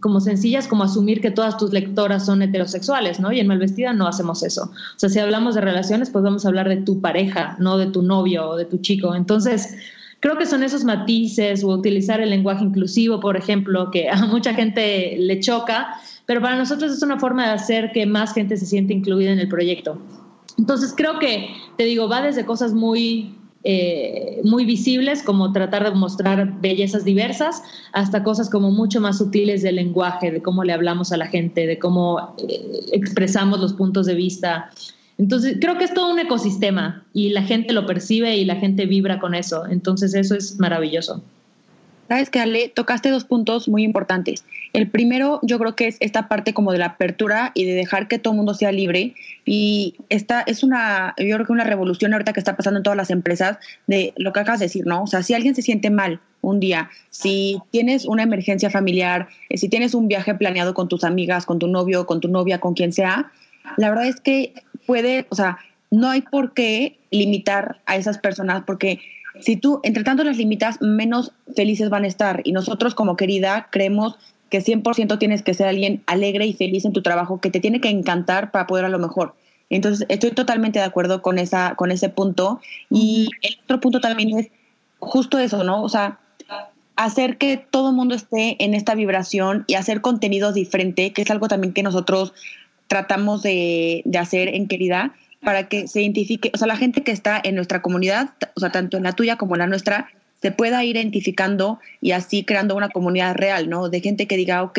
como 0.00 0.20
sencillas 0.20 0.68
como 0.68 0.84
asumir 0.84 1.20
que 1.20 1.30
todas 1.30 1.56
tus 1.56 1.72
lectoras 1.72 2.26
son 2.26 2.42
heterosexuales, 2.42 3.20
¿no? 3.20 3.32
Y 3.32 3.40
en 3.40 3.46
Malvestida 3.46 3.92
no 3.92 4.06
hacemos 4.06 4.42
eso. 4.42 4.64
O 4.64 4.98
sea, 4.98 5.08
si 5.08 5.18
hablamos 5.18 5.54
de 5.54 5.60
relaciones, 5.60 6.10
pues 6.10 6.24
vamos 6.24 6.44
a 6.44 6.48
hablar 6.48 6.68
de 6.68 6.78
tu 6.78 7.00
pareja, 7.00 7.56
no 7.58 7.78
de 7.78 7.86
tu 7.86 8.02
novio 8.02 8.50
o 8.50 8.56
de 8.56 8.64
tu 8.64 8.78
chico. 8.78 9.14
Entonces, 9.14 9.76
creo 10.20 10.36
que 10.36 10.46
son 10.46 10.62
esos 10.62 10.84
matices 10.84 11.64
o 11.64 11.68
utilizar 11.68 12.20
el 12.20 12.30
lenguaje 12.30 12.64
inclusivo, 12.64 13.20
por 13.20 13.36
ejemplo, 13.36 13.90
que 13.90 14.08
a 14.08 14.16
mucha 14.26 14.54
gente 14.54 15.16
le 15.18 15.40
choca, 15.40 15.94
pero 16.26 16.40
para 16.40 16.56
nosotros 16.56 16.92
es 16.92 17.02
una 17.02 17.18
forma 17.18 17.46
de 17.46 17.52
hacer 17.52 17.92
que 17.92 18.06
más 18.06 18.34
gente 18.34 18.56
se 18.56 18.66
siente 18.66 18.92
incluida 18.92 19.32
en 19.32 19.38
el 19.38 19.48
proyecto. 19.48 20.00
Entonces 20.58 20.92
creo 20.96 21.18
que, 21.18 21.54
te 21.76 21.84
digo, 21.84 22.08
va 22.08 22.20
desde 22.20 22.44
cosas 22.44 22.74
muy 22.74 23.37
eh, 23.64 24.40
muy 24.44 24.64
visibles, 24.64 25.22
como 25.22 25.52
tratar 25.52 25.84
de 25.84 25.90
mostrar 25.90 26.60
bellezas 26.60 27.04
diversas, 27.04 27.62
hasta 27.92 28.22
cosas 28.22 28.48
como 28.48 28.70
mucho 28.70 29.00
más 29.00 29.18
sutiles 29.18 29.62
del 29.62 29.76
lenguaje, 29.76 30.30
de 30.30 30.42
cómo 30.42 30.62
le 30.62 30.72
hablamos 30.72 31.10
a 31.10 31.16
la 31.16 31.26
gente, 31.26 31.66
de 31.66 31.78
cómo 31.78 32.34
eh, 32.48 32.80
expresamos 32.92 33.60
los 33.60 33.72
puntos 33.72 34.06
de 34.06 34.14
vista. 34.14 34.70
Entonces, 35.18 35.56
creo 35.60 35.76
que 35.76 35.84
es 35.84 35.94
todo 35.94 36.12
un 36.12 36.20
ecosistema 36.20 37.04
y 37.12 37.30
la 37.30 37.42
gente 37.42 37.72
lo 37.72 37.84
percibe 37.84 38.36
y 38.36 38.44
la 38.44 38.56
gente 38.56 38.86
vibra 38.86 39.18
con 39.18 39.34
eso. 39.34 39.66
Entonces, 39.66 40.14
eso 40.14 40.36
es 40.36 40.58
maravilloso. 40.60 41.22
Sabes 42.08 42.30
que 42.30 42.40
Ale, 42.40 42.72
tocaste 42.74 43.10
dos 43.10 43.24
puntos 43.24 43.68
muy 43.68 43.84
importantes. 43.84 44.44
El 44.72 44.88
primero, 44.88 45.40
yo 45.42 45.58
creo 45.58 45.76
que 45.76 45.88
es 45.88 45.98
esta 46.00 46.26
parte 46.26 46.54
como 46.54 46.72
de 46.72 46.78
la 46.78 46.86
apertura 46.86 47.52
y 47.54 47.64
de 47.64 47.74
dejar 47.74 48.08
que 48.08 48.18
todo 48.18 48.32
mundo 48.32 48.54
sea 48.54 48.72
libre. 48.72 49.14
Y 49.44 49.94
esta 50.08 50.40
es 50.40 50.62
una, 50.62 51.14
yo 51.18 51.34
creo 51.36 51.46
que 51.46 51.52
una 51.52 51.64
revolución 51.64 52.12
ahorita 52.12 52.32
que 52.32 52.40
está 52.40 52.56
pasando 52.56 52.78
en 52.78 52.82
todas 52.82 52.96
las 52.96 53.10
empresas 53.10 53.58
de 53.86 54.14
lo 54.16 54.32
que 54.32 54.40
acabas 54.40 54.60
de 54.60 54.66
decir, 54.66 54.86
¿no? 54.86 55.02
O 55.02 55.06
sea, 55.06 55.22
si 55.22 55.34
alguien 55.34 55.54
se 55.54 55.62
siente 55.62 55.90
mal 55.90 56.20
un 56.40 56.60
día, 56.60 56.90
si 57.10 57.60
tienes 57.70 58.06
una 58.06 58.22
emergencia 58.22 58.70
familiar, 58.70 59.28
eh, 59.50 59.58
si 59.58 59.68
tienes 59.68 59.94
un 59.94 60.08
viaje 60.08 60.34
planeado 60.34 60.72
con 60.72 60.88
tus 60.88 61.04
amigas, 61.04 61.44
con 61.44 61.58
tu 61.58 61.68
novio, 61.68 62.06
con 62.06 62.20
tu 62.20 62.28
novia, 62.28 62.58
con 62.58 62.74
quien 62.74 62.92
sea, 62.92 63.30
la 63.76 63.90
verdad 63.90 64.06
es 64.06 64.20
que 64.20 64.54
puede, 64.86 65.26
o 65.28 65.34
sea, 65.34 65.58
no 65.90 66.08
hay 66.08 66.22
por 66.22 66.54
qué 66.54 66.97
limitar 67.10 67.80
a 67.86 67.96
esas 67.96 68.18
personas 68.18 68.62
porque 68.66 69.00
si 69.40 69.56
tú, 69.56 69.80
entre 69.82 70.04
tanto 70.04 70.24
las 70.24 70.36
limitas, 70.36 70.80
menos 70.80 71.32
felices 71.54 71.90
van 71.90 72.04
a 72.04 72.08
estar. 72.08 72.40
Y 72.44 72.52
nosotros 72.52 72.94
como 72.94 73.16
querida 73.16 73.68
creemos 73.70 74.16
que 74.50 74.62
100% 74.62 75.18
tienes 75.18 75.42
que 75.42 75.54
ser 75.54 75.68
alguien 75.68 76.02
alegre 76.06 76.46
y 76.46 76.54
feliz 76.54 76.84
en 76.84 76.92
tu 76.92 77.02
trabajo, 77.02 77.40
que 77.40 77.50
te 77.50 77.60
tiene 77.60 77.80
que 77.80 77.90
encantar 77.90 78.50
para 78.50 78.66
poder 78.66 78.84
a 78.84 78.88
lo 78.88 78.98
mejor. 78.98 79.34
Entonces, 79.70 80.06
estoy 80.08 80.30
totalmente 80.30 80.78
de 80.78 80.84
acuerdo 80.86 81.20
con, 81.20 81.38
esa, 81.38 81.74
con 81.76 81.90
ese 81.90 82.08
punto. 82.08 82.60
Y 82.90 83.28
el 83.42 83.58
otro 83.64 83.80
punto 83.80 84.00
también 84.00 84.38
es 84.38 84.48
justo 84.98 85.38
eso, 85.38 85.62
¿no? 85.64 85.82
O 85.82 85.88
sea, 85.88 86.18
hacer 86.96 87.36
que 87.36 87.58
todo 87.58 87.90
el 87.90 87.96
mundo 87.96 88.14
esté 88.14 88.56
en 88.64 88.74
esta 88.74 88.94
vibración 88.94 89.64
y 89.66 89.74
hacer 89.74 90.00
contenido 90.00 90.52
diferente, 90.52 91.12
que 91.12 91.22
es 91.22 91.30
algo 91.30 91.48
también 91.48 91.74
que 91.74 91.82
nosotros 91.82 92.32
tratamos 92.86 93.42
de, 93.42 94.02
de 94.06 94.18
hacer 94.18 94.48
en 94.48 94.66
Querida, 94.66 95.14
para 95.42 95.68
que 95.68 95.88
se 95.88 96.02
identifique, 96.02 96.50
o 96.54 96.58
sea, 96.58 96.66
la 96.66 96.76
gente 96.76 97.02
que 97.02 97.12
está 97.12 97.40
en 97.42 97.54
nuestra 97.54 97.80
comunidad, 97.82 98.30
o 98.54 98.60
sea, 98.60 98.70
tanto 98.70 98.96
en 98.96 99.04
la 99.04 99.12
tuya 99.12 99.36
como 99.36 99.54
en 99.54 99.60
la 99.60 99.66
nuestra, 99.66 100.10
se 100.40 100.52
pueda 100.52 100.84
ir 100.84 100.96
identificando 100.96 101.80
y 102.00 102.12
así 102.12 102.44
creando 102.44 102.76
una 102.76 102.90
comunidad 102.90 103.34
real, 103.34 103.68
¿no? 103.68 103.88
De 103.88 104.00
gente 104.00 104.26
que 104.26 104.36
diga, 104.36 104.62
ok, 104.62 104.78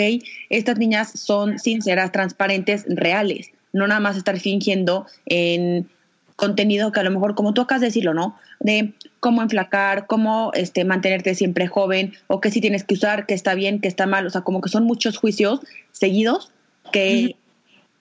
estas 0.49 0.77
niñas 0.77 1.11
son 1.11 1.59
sinceras, 1.59 2.11
transparentes, 2.11 2.85
reales, 2.87 3.51
no 3.73 3.87
nada 3.87 3.99
más 3.99 4.17
estar 4.17 4.39
fingiendo 4.39 5.05
en 5.25 5.89
contenido 6.35 6.91
que 6.91 7.01
a 7.01 7.03
lo 7.03 7.11
mejor, 7.11 7.35
como 7.35 7.53
tú 7.53 7.61
acabas 7.61 7.81
de 7.81 7.87
decirlo, 7.87 8.13
¿no? 8.13 8.37
De 8.61 8.93
cómo 9.19 9.41
enflacar, 9.41 10.07
cómo 10.07 10.51
este, 10.53 10.85
mantenerte 10.85 11.35
siempre 11.35 11.67
joven, 11.67 12.13
o 12.27 12.39
que 12.39 12.49
si 12.49 12.61
tienes 12.61 12.85
que 12.85 12.93
usar, 12.93 13.25
que 13.25 13.33
está 13.33 13.53
bien, 13.53 13.81
que 13.81 13.89
está 13.89 14.07
mal, 14.07 14.25
o 14.25 14.29
sea, 14.29 14.41
como 14.41 14.61
que 14.61 14.69
son 14.69 14.85
muchos 14.85 15.17
juicios 15.17 15.59
seguidos 15.91 16.51
que 16.93 17.35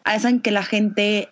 hacen 0.05 0.41
que 0.41 0.53
la 0.53 0.63
gente 0.63 1.29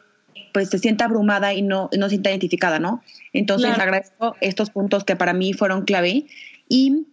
pues 0.57 0.71
se 0.71 0.79
sienta 0.79 1.05
abrumada 1.05 1.53
y 1.53 1.61
no, 1.61 1.91
no 1.99 2.07
se 2.07 2.13
sienta 2.13 2.31
identificada, 2.31 2.79
¿no? 2.79 3.03
Entonces 3.35 3.79
agradezco 3.79 4.37
estos 4.41 4.71
puntos 4.71 5.05
que 5.05 5.15
para 5.15 5.35
mí 5.35 5.53
fueron 5.53 5.85
clave. 5.85 6.25
Y 6.67 7.05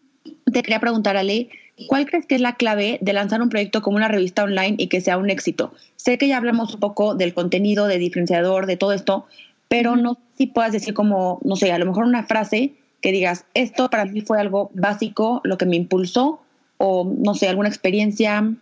te 0.45 0.61
quería 0.61 0.79
preguntar, 0.79 1.17
Ale, 1.17 1.49
¿cuál 1.87 2.05
crees 2.05 2.25
que 2.25 2.35
es 2.35 2.41
la 2.41 2.55
clave 2.55 2.99
de 3.01 3.11
lanzar 3.11 3.41
un 3.41 3.49
proyecto 3.49 3.81
como 3.81 3.97
una 3.97 4.07
revista 4.07 4.45
online 4.45 4.77
y 4.77 4.87
que 4.87 5.01
sea 5.01 5.17
un 5.17 5.29
éxito? 5.29 5.73
Sé 5.97 6.17
que 6.17 6.29
ya 6.29 6.37
hablamos 6.37 6.75
un 6.75 6.79
poco 6.79 7.15
del 7.15 7.33
contenido, 7.33 7.87
de 7.87 7.97
diferenciador, 7.97 8.65
de 8.65 8.77
todo 8.77 8.93
esto, 8.93 9.25
pero 9.67 9.97
no 9.97 10.13
sé 10.13 10.21
si 10.37 10.47
puedas 10.47 10.71
decir 10.71 10.93
como, 10.93 11.41
no 11.43 11.57
sé, 11.57 11.73
a 11.73 11.79
lo 11.79 11.85
mejor 11.85 12.05
una 12.05 12.23
frase 12.23 12.75
que 13.01 13.11
digas, 13.11 13.43
esto 13.55 13.89
para 13.89 14.05
mí 14.05 14.21
fue 14.21 14.39
algo 14.39 14.71
básico, 14.73 15.41
lo 15.43 15.57
que 15.57 15.65
me 15.65 15.75
impulsó, 15.75 16.39
o 16.77 17.13
no 17.17 17.33
sé, 17.33 17.49
alguna 17.49 17.67
experiencia. 17.67 18.53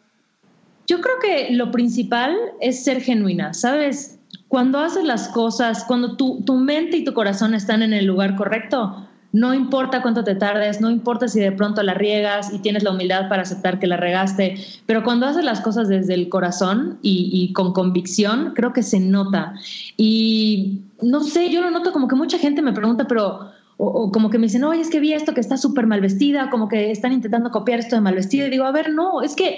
Yo 0.87 1.01
creo 1.01 1.19
que 1.21 1.51
lo 1.51 1.69
principal 1.69 2.35
es 2.61 2.83
ser 2.83 2.99
genuina, 2.99 3.53
¿sabes? 3.53 4.17
Cuando 4.51 4.79
haces 4.79 5.05
las 5.05 5.29
cosas, 5.29 5.85
cuando 5.85 6.17
tu, 6.17 6.41
tu 6.41 6.55
mente 6.55 6.97
y 6.97 7.05
tu 7.05 7.13
corazón 7.13 7.53
están 7.53 7.83
en 7.83 7.93
el 7.93 8.05
lugar 8.05 8.35
correcto, 8.35 9.07
no 9.31 9.53
importa 9.53 10.01
cuánto 10.01 10.25
te 10.25 10.35
tardes, 10.35 10.81
no 10.81 10.91
importa 10.91 11.29
si 11.29 11.39
de 11.39 11.53
pronto 11.53 11.81
la 11.83 11.93
riegas 11.93 12.51
y 12.53 12.59
tienes 12.59 12.83
la 12.83 12.91
humildad 12.91 13.29
para 13.29 13.43
aceptar 13.43 13.79
que 13.79 13.87
la 13.87 13.95
regaste, 13.95 14.57
pero 14.85 15.05
cuando 15.05 15.25
haces 15.25 15.45
las 15.45 15.61
cosas 15.61 15.87
desde 15.87 16.15
el 16.15 16.27
corazón 16.27 16.99
y, 17.01 17.53
con 17.53 17.71
convicción, 17.71 18.51
creo 18.53 18.73
que 18.73 18.83
se 18.83 18.99
nota. 18.99 19.53
Y 19.95 20.81
no 21.01 21.21
sé, 21.21 21.49
yo 21.49 21.61
lo 21.61 21.71
noto 21.71 21.93
como 21.93 22.09
que 22.09 22.15
mucha 22.15 22.37
gente 22.37 22.61
me 22.61 22.73
pregunta, 22.73 23.07
pero... 23.07 23.51
O, 23.83 24.11
como 24.11 24.29
que 24.29 24.37
me 24.37 24.45
dicen, 24.45 24.63
oye, 24.63 24.81
es 24.81 24.91
que 24.91 24.99
vi 24.99 25.13
esto 25.13 25.33
que 25.33 25.41
está 25.41 25.57
súper 25.57 25.87
mal 25.87 26.01
vestida, 26.01 26.51
como 26.51 26.67
que 26.67 26.91
están 26.91 27.13
intentando 27.13 27.49
copiar 27.49 27.79
esto 27.79 27.95
de 27.95 28.01
mal 28.01 28.13
vestida. 28.13 28.45
Y 28.45 28.51
digo, 28.51 28.65
a 28.65 28.71
ver, 28.71 28.91
no, 28.91 29.23
es 29.23 29.35
que 29.35 29.57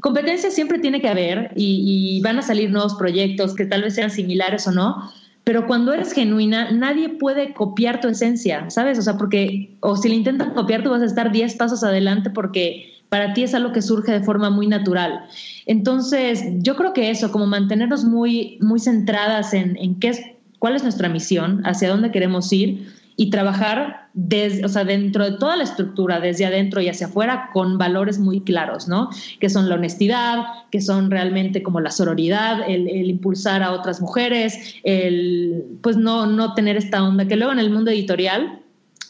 competencia 0.00 0.50
siempre 0.50 0.78
tiene 0.78 1.00
que 1.00 1.08
haber 1.08 1.52
y, 1.56 2.20
van 2.22 2.38
a 2.38 2.42
salir 2.42 2.70
nuevos 2.70 2.94
proyectos 2.94 3.54
que 3.54 3.66
tal 3.66 3.82
vez 3.82 3.94
sean 3.94 4.10
similares 4.10 4.66
o 4.66 4.72
no, 4.72 5.10
pero 5.44 5.66
cuando 5.66 5.92
eres 5.92 6.12
genuina, 6.12 6.70
nadie 6.70 7.08
puede 7.08 7.52
copiar 7.52 8.00
tu 8.00 8.08
esencia, 8.08 8.70
¿sabes? 8.70 8.98
O 8.98 9.02
sea, 9.02 9.18
porque, 9.18 9.76
o 9.80 9.96
si 9.96 10.08
le 10.08 10.14
intentan 10.14 10.54
copiar, 10.54 10.82
tú 10.82 10.90
vas 10.90 11.02
a 11.02 11.06
estar 11.06 11.32
10 11.32 11.56
pasos 11.56 11.82
adelante 11.82 12.30
porque 12.30 12.92
para 13.08 13.34
ti 13.34 13.42
es 13.42 13.54
algo 13.54 13.72
que 13.72 13.82
surge 13.82 14.12
de 14.12 14.22
forma 14.22 14.50
muy 14.50 14.68
natural. 14.68 15.24
Entonces, 15.66 16.44
yo 16.58 16.76
creo 16.76 16.92
que 16.92 17.10
eso, 17.10 17.30
como 17.32 17.46
mantenernos 17.46 18.04
muy, 18.04 18.56
muy 18.60 18.80
centradas 18.80 19.52
en, 19.52 19.76
en 19.76 19.98
qué 19.98 20.08
es, 20.08 20.22
cuál 20.58 20.76
es 20.76 20.82
nuestra 20.82 21.08
misión, 21.08 21.60
hacia 21.66 21.90
dónde 21.90 22.10
queremos 22.12 22.52
ir 22.52 22.86
y 23.16 23.30
trabajar 23.30 24.08
desde, 24.14 24.64
o 24.64 24.68
sea, 24.68 24.84
dentro 24.84 25.24
de 25.24 25.38
toda 25.38 25.56
la 25.56 25.64
estructura, 25.64 26.20
desde 26.20 26.46
adentro 26.46 26.80
y 26.80 26.88
hacia 26.88 27.06
afuera, 27.06 27.50
con 27.52 27.78
valores 27.78 28.18
muy 28.18 28.40
claros, 28.40 28.88
¿no? 28.88 29.10
Que 29.40 29.48
son 29.48 29.68
la 29.68 29.76
honestidad, 29.76 30.44
que 30.70 30.80
son 30.80 31.10
realmente 31.10 31.62
como 31.62 31.80
la 31.80 31.90
sororidad, 31.90 32.68
el, 32.68 32.88
impulsar 33.08 33.62
a 33.62 33.72
otras 33.72 34.00
mujeres, 34.00 34.76
el, 34.84 35.64
pues 35.82 35.96
no, 35.96 36.26
no 36.26 36.54
tener 36.54 36.76
esta 36.76 37.02
onda, 37.02 37.26
que 37.26 37.36
luego 37.36 37.52
en 37.52 37.58
el 37.58 37.70
mundo 37.70 37.90
editorial 37.90 38.60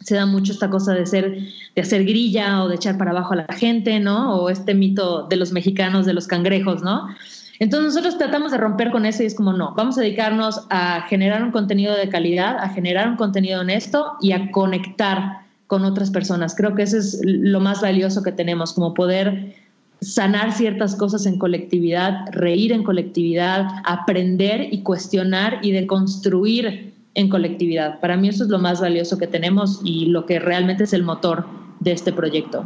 se 0.04 0.16
da 0.16 0.26
mucho 0.26 0.52
esta 0.52 0.68
cosa 0.68 0.94
de 0.94 1.06
ser, 1.06 1.38
de 1.75 1.82
hacer 1.82 2.04
grilla 2.04 2.62
o 2.62 2.68
de 2.68 2.75
echar 2.76 2.99
para 2.99 3.12
abajo 3.12 3.35
a 3.35 3.37
la 3.37 3.54
gente, 3.54 4.00
¿no? 4.00 4.35
O 4.35 4.50
este 4.50 4.75
mito 4.75 5.26
de 5.28 5.37
los 5.37 5.52
mexicanos, 5.52 6.06
de 6.06 6.14
los 6.14 6.26
cangrejos, 6.26 6.82
¿no? 6.82 7.06
Entonces 7.59 7.94
nosotros 7.94 8.18
tratamos 8.18 8.52
de 8.52 8.59
romper 8.59 8.90
con 8.90 9.06
eso 9.06 9.23
y 9.23 9.26
es 9.26 9.35
como, 9.35 9.52
no, 9.52 9.75
vamos 9.76 9.99
a 9.99 10.00
dedicarnos 10.00 10.66
a 10.71 11.02
generar 11.02 11.42
un 11.42 11.50
contenido 11.50 11.94
de 11.97 12.09
calidad, 12.09 12.59
a 12.59 12.68
generar 12.71 13.09
un 13.09 13.16
contenido 13.16 13.61
honesto 13.61 14.16
y 14.21 14.32
a 14.32 14.50
conectar 14.50 15.42
con 15.66 15.85
otras 15.85 16.11
personas. 16.11 16.54
Creo 16.54 16.75
que 16.75 16.82
eso 16.82 16.99
es 16.99 17.21
lo 17.25 17.61
más 17.61 17.80
valioso 17.80 18.23
que 18.23 18.32
tenemos, 18.32 18.73
como 18.73 18.94
poder 18.94 19.54
sanar 20.00 20.52
ciertas 20.52 20.97
cosas 20.97 21.26
en 21.26 21.38
colectividad, 21.38 22.26
reír 22.32 22.73
en 22.73 22.82
colectividad, 22.82 23.66
aprender 23.85 24.68
y 24.73 24.82
cuestionar 24.82 25.61
y 25.62 25.71
deconstruir 25.71 26.92
en 27.14 27.28
colectividad. 27.28 28.00
Para 28.00 28.16
mí 28.16 28.28
eso 28.28 28.44
es 28.44 28.50
lo 28.50 28.59
más 28.59 28.80
valioso 28.80 29.18
que 29.18 29.26
tenemos 29.26 29.80
y 29.85 30.06
lo 30.06 30.26
que 30.26 30.38
realmente 30.38 30.85
es 30.85 30.92
el 30.92 31.04
motor 31.04 31.47
de 31.80 31.92
este 31.92 32.12
proyecto. 32.12 32.64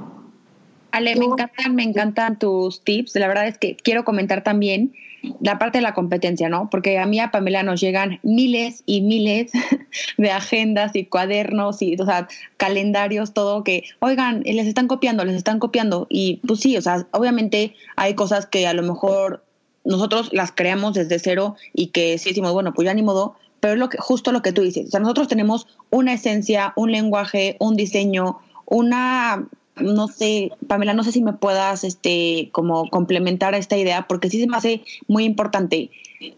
Ale, 0.97 1.15
me 1.15 1.27
encantan, 1.27 1.75
me 1.75 1.83
encantan 1.83 2.39
tus 2.39 2.83
tips. 2.83 3.17
La 3.17 3.29
verdad 3.29 3.47
es 3.47 3.59
que 3.59 3.77
quiero 3.77 4.05
comentar 4.05 4.43
también 4.43 4.95
la 5.41 5.59
parte 5.59 5.79
de 5.79 5.83
la 5.83 5.93
competencia, 5.93 6.49
¿no? 6.49 6.71
Porque 6.71 6.99
a 6.99 7.05
mí 7.05 7.21
a 7.21 7.31
Pamela 7.31 7.63
nos 7.63 7.83
llegan 7.83 8.19
miles 8.23 8.83
y 8.87 9.03
miles 9.03 9.53
de 10.17 10.31
agendas 10.31 10.97
y 10.97 11.05
cuadernos 11.05 11.83
y, 11.83 11.97
o 12.01 12.07
sea, 12.07 12.29
calendarios, 12.57 13.35
todo 13.35 13.63
que, 13.63 13.85
oigan, 13.99 14.41
les 14.45 14.67
están 14.67 14.89
copiando, 14.89 15.25
les 15.27 15.37
están 15.37 15.59
copiando. 15.59 16.07
Y 16.09 16.41
pues 16.47 16.61
sí, 16.61 16.79
o 16.79 16.81
sea, 16.81 17.07
obviamente 17.11 17.75
hay 17.97 18.15
cosas 18.15 18.47
que 18.47 18.67
a 18.67 18.73
lo 18.73 18.83
mejor 18.83 19.45
nosotros 19.85 20.31
las 20.33 20.51
creamos 20.51 20.95
desde 20.95 21.19
cero 21.19 21.57
y 21.75 21.89
que 21.89 22.17
sí 22.17 22.31
decimos, 22.31 22.55
bueno, 22.55 22.73
pues 22.73 22.87
ya 22.87 22.95
ni 22.95 23.03
modo, 23.03 23.37
pero 23.61 23.75
es 23.75 23.79
lo 23.79 23.91
que, 23.91 23.99
justo 23.99 24.33
lo 24.33 24.41
que 24.41 24.53
tú 24.53 24.63
dices. 24.63 24.89
O 24.89 24.91
sea, 24.93 25.01
nosotros 25.01 25.29
tenemos 25.29 25.67
una 25.91 26.15
esencia, 26.15 26.73
un 26.75 26.91
lenguaje, 26.91 27.57
un 27.61 27.77
diseño, 27.77 28.39
una 28.65 29.47
no 29.77 30.09
sé, 30.09 30.53
Pamela, 30.67 30.95
no 30.95 31.05
sé 31.05 31.13
si 31.13 31.23
me 31.23 31.33
puedas 31.33 31.85
este 31.85 32.49
como 32.53 32.89
complementar 32.91 33.55
a 33.55 33.59
esta 33.59 33.77
idea, 33.77 34.07
porque 34.09 34.31
sí 34.31 34.41
se 34.41 34.47
me 34.47 34.57
hace 34.57 34.83
muy 35.07 35.25
importante 35.25 35.91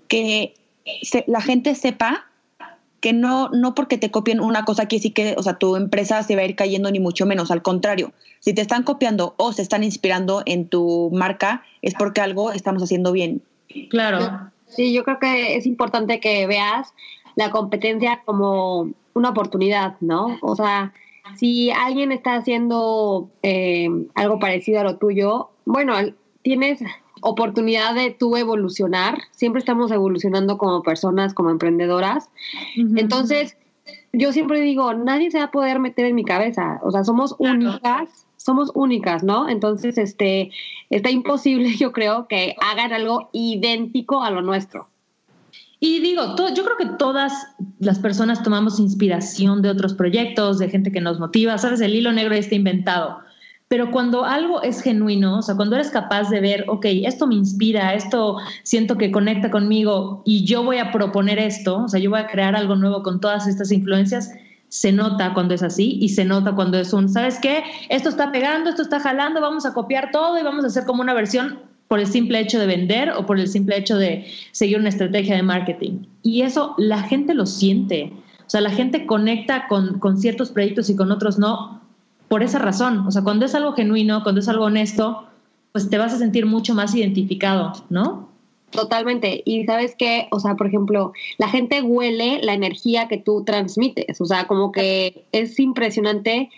que 0.09 0.55
la 1.27 1.41
gente 1.41 1.75
sepa 1.75 2.27
que 3.01 3.13
no, 3.13 3.49
no 3.51 3.75
porque 3.75 3.97
te 3.97 4.11
copien 4.11 4.41
una 4.41 4.65
cosa 4.65 4.83
aquí 4.83 4.99
sí 4.99 5.11
que, 5.11 5.35
o 5.39 5.43
sea, 5.43 5.55
tu 5.59 5.77
empresa 5.77 6.23
se 6.23 6.35
va 6.35 6.43
a 6.43 6.47
ir 6.47 6.57
cayendo 6.57 6.91
ni 6.91 6.99
mucho 6.99 7.27
menos, 7.27 7.51
al 7.51 7.63
contrario, 7.63 8.13
si 8.41 8.55
te 8.55 8.61
están 8.61 8.83
copiando 8.83 9.35
o 9.37 9.53
se 9.53 9.63
están 9.63 9.85
inspirando 9.85 10.43
en 10.47 10.69
tu 10.69 11.11
marca, 11.13 11.63
es 11.83 11.95
porque 11.95 12.21
algo 12.21 12.51
estamos 12.51 12.83
haciendo 12.83 13.13
bien. 13.13 13.43
Claro. 13.91 14.51
Sí, 14.67 14.93
yo 14.93 15.05
creo 15.05 15.19
que 15.19 15.57
es 15.57 15.67
importante 15.67 16.21
que 16.21 16.47
veas 16.47 16.93
la 17.37 17.51
competencia 17.51 18.23
como 18.25 18.91
una 19.15 19.31
oportunidad, 19.31 19.95
¿no? 20.01 20.39
O 20.43 20.57
sea, 20.57 20.93
si 21.37 21.71
alguien 21.71 22.13
está 22.13 22.37
haciendo 22.37 23.31
eh, 23.43 23.89
algo 24.15 24.39
parecido 24.39 24.81
a 24.81 24.85
lo 24.85 24.97
tuyo, 24.97 25.51
bueno, 25.65 25.95
tienes 26.43 26.81
oportunidad 27.21 27.95
de 27.95 28.11
tú 28.11 28.37
evolucionar. 28.37 29.19
Siempre 29.33 29.61
estamos 29.61 29.91
evolucionando 29.91 30.59
como 30.59 30.83
personas, 30.83 31.35
como 31.35 31.51
emprendedoras. 31.51 32.31
Entonces, 32.77 33.57
yo 34.13 34.33
siempre 34.33 34.61
digo, 34.61 34.95
nadie 34.95 35.31
se 35.31 35.39
va 35.39 35.45
a 35.45 35.51
poder 35.51 35.79
meter 35.79 36.07
en 36.07 36.15
mi 36.15 36.25
cabeza. 36.25 36.81
O 36.83 36.91
sea, 36.91 37.05
somos 37.05 37.35
únicas, 37.39 38.27
somos 38.37 38.71
únicas, 38.75 39.23
¿no? 39.23 39.49
Entonces, 39.49 39.99
este, 39.99 40.51
está 40.91 41.11
imposible, 41.11 41.75
yo 41.79 41.93
creo, 41.93 42.27
que 42.29 42.57
hagan 42.61 42.93
algo 42.93 43.31
idéntico 43.33 44.23
a 44.23 44.31
lo 44.31 44.43
nuestro. 44.43 44.89
Y 45.81 46.01
digo, 46.01 46.35
yo 46.37 46.65
creo 46.65 46.77
que 46.77 46.97
todas 46.99 47.33
las 47.79 48.01
personas 48.01 48.43
tomamos 48.43 48.81
inspiración 48.81 49.63
de 49.63 49.71
otros 49.71 49.95
proyectos, 49.95 50.59
de 50.59 50.69
gente 50.69 50.91
que 50.91 51.01
nos 51.01 51.21
motiva, 51.21 51.57
¿sabes? 51.57 51.81
El 51.81 51.95
hilo 51.95 52.13
negro 52.13 52.35
está 52.35 52.57
inventado. 52.57 53.19
Pero 53.69 53.91
cuando 53.91 54.25
algo 54.25 54.63
es 54.63 54.81
genuino, 54.81 55.39
o 55.39 55.43
sea, 55.43 55.55
cuando 55.55 55.77
eres 55.77 55.91
capaz 55.91 56.31
de 56.31 56.41
ver, 56.41 56.65
ok, 56.69 56.87
esto 57.05 57.27
me 57.27 57.35
inspira, 57.35 57.95
esto 57.95 58.39
siento 58.63 58.97
que 58.97 59.13
conecta 59.13 59.51
conmigo 59.51 60.23
y 60.25 60.45
yo 60.45 60.65
voy 60.65 60.79
a 60.79 60.91
proponer 60.91 61.39
esto, 61.39 61.85
o 61.85 61.89
sea, 61.89 62.01
yo 62.01 62.11
voy 62.11 62.21
a 62.21 62.27
crear 62.27 62.57
algo 62.57 62.77
nuevo 62.77 63.03
con 63.03 63.21
todas 63.21 63.47
estas 63.47 63.71
influencias, 63.71 64.33
se 64.69 64.91
nota 64.91 65.35
cuando 65.35 65.55
es 65.55 65.63
así 65.63 65.99
y 66.01 66.09
se 66.09 66.25
nota 66.25 66.55
cuando 66.55 66.79
es 66.79 66.95
un, 66.95 67.11
¿sabes 67.11 67.39
qué? 67.41 67.63
Esto 67.91 68.09
está 68.09 68.33
pegando, 68.33 68.71
esto 68.71 68.83
está 68.83 69.01
jalando, 69.01 69.41
vamos 69.41 69.67
a 69.67 69.75
copiar 69.75 70.11
todo 70.13 70.39
y 70.39 70.43
vamos 70.43 70.65
a 70.65 70.69
hacer 70.69 70.85
como 70.85 71.03
una 71.03 71.13
versión 71.13 71.61
por 71.89 71.99
el 71.99 72.07
simple 72.07 72.39
hecho 72.39 72.61
de 72.61 72.67
vender 72.67 73.11
o 73.11 73.27
por 73.27 73.41
el 73.41 73.49
simple 73.49 73.77
hecho 73.79 73.97
de 73.97 74.27
seguir 74.53 74.79
una 74.79 74.91
estrategia 74.91 75.35
de 75.37 75.43
marketing. 75.43 76.05
Y 76.23 76.43
eso 76.43 76.75
la 76.77 77.03
gente 77.03 77.35
lo 77.35 77.47
siente. 77.47 78.13
O 78.47 78.51
sea, 78.51 78.61
la 78.61 78.71
gente 78.71 79.07
conecta 79.07 79.67
con, 79.69 79.99
con 79.99 80.19
ciertos 80.19 80.51
proyectos 80.51 80.91
y 80.91 80.97
con 80.97 81.11
otros 81.11 81.39
no 81.39 81.81
por 82.29 82.43
esa 82.43 82.59
razón. 82.59 83.07
O 83.07 83.11
sea, 83.11 83.23
cuando 83.23 83.47
es 83.47 83.55
algo 83.55 83.73
genuino, 83.73 84.23
cuando 84.23 84.41
es 84.41 84.49
algo 84.49 84.67
honesto, 84.67 85.27
pues 85.73 85.91
te 85.91 85.99
vas 85.99 86.13
a 86.13 86.19
sentir 86.19 86.47
mucho 86.47 86.75
más 86.75 86.95
identificado, 86.95 87.73
¿no? 87.89 88.29
Totalmente. 88.71 89.43
Y 89.47 89.65
sabes 89.65 89.95
qué, 89.99 90.29
o 90.31 90.41
sea, 90.41 90.55
por 90.55 90.67
ejemplo, 90.67 91.13
la 91.39 91.49
gente 91.49 91.81
huele 91.81 92.41
la 92.43 92.53
energía 92.53 93.09
que 93.09 93.17
tú 93.17 93.45
transmites. 93.45 94.21
O 94.21 94.27
sea, 94.27 94.47
como 94.47 94.73
que 94.73 95.25
es 95.33 95.59
impresionante 95.59 96.51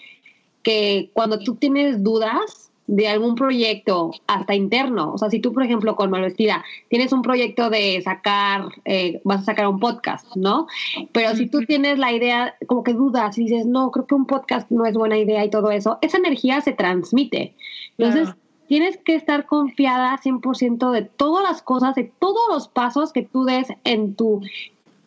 que 0.63 1.11
cuando 1.13 1.39
tú 1.39 1.55
tienes 1.55 2.03
dudas, 2.03 2.70
de 2.91 3.07
algún 3.07 3.37
proyecto 3.37 4.11
hasta 4.27 4.57
interno. 4.57 5.13
O 5.13 5.19
sea, 5.19 5.31
si 5.31 5.39
tú, 5.39 5.53
por 5.53 5.63
ejemplo, 5.63 5.95
con 5.95 6.11
Malvestida 6.11 6.65
tienes 6.89 7.13
un 7.13 7.23
proyecto 7.23 7.71
de 7.71 8.03
sacar, 8.03 8.65
eh, 8.85 9.21
vas 9.23 9.43
a 9.43 9.45
sacar 9.45 9.69
un 9.69 9.79
podcast, 9.79 10.27
¿no? 10.35 10.67
Pero 11.13 11.37
si 11.37 11.47
tú 11.47 11.61
tienes 11.61 12.01
la 12.01 12.13
idea, 12.13 12.57
como 12.67 12.83
que 12.83 12.93
dudas 12.93 13.39
y 13.39 13.45
dices, 13.45 13.65
no, 13.65 13.93
creo 13.93 14.09
que 14.09 14.17
un 14.17 14.27
podcast 14.27 14.69
no 14.73 14.87
es 14.87 14.95
buena 14.95 15.17
idea 15.17 15.45
y 15.45 15.51
todo 15.51 15.71
eso, 15.71 15.99
esa 16.03 16.19
energía 16.19 16.61
se 16.63 16.73
transmite. 16.73 17.55
Entonces, 17.97 18.35
tienes 18.67 18.97
que 18.97 19.15
estar 19.15 19.47
confiada 19.47 20.19
100% 20.19 20.91
de 20.91 21.03
todas 21.03 21.45
las 21.45 21.63
cosas, 21.63 21.95
de 21.95 22.11
todos 22.19 22.43
los 22.51 22.67
pasos 22.67 23.13
que 23.13 23.23
tú 23.23 23.45
des 23.45 23.69
en 23.85 24.17
tu 24.17 24.41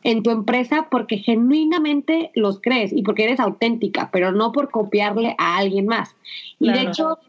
en 0.05 0.21
tu 0.21 0.31
empresa 0.31 0.87
porque 0.91 1.17
genuinamente 1.17 2.31
los 2.35 2.59
crees 2.61 2.91
y 2.91 3.03
porque 3.03 3.23
eres 3.23 3.39
auténtica, 3.39 4.09
pero 4.11 4.33
no 4.33 4.51
por 4.51 4.69
copiarle 4.69 5.35
a 5.37 5.57
alguien 5.57 5.85
más. 5.85 6.13
Y 6.59 6.71
de 6.71 6.81
hecho, 6.81 7.19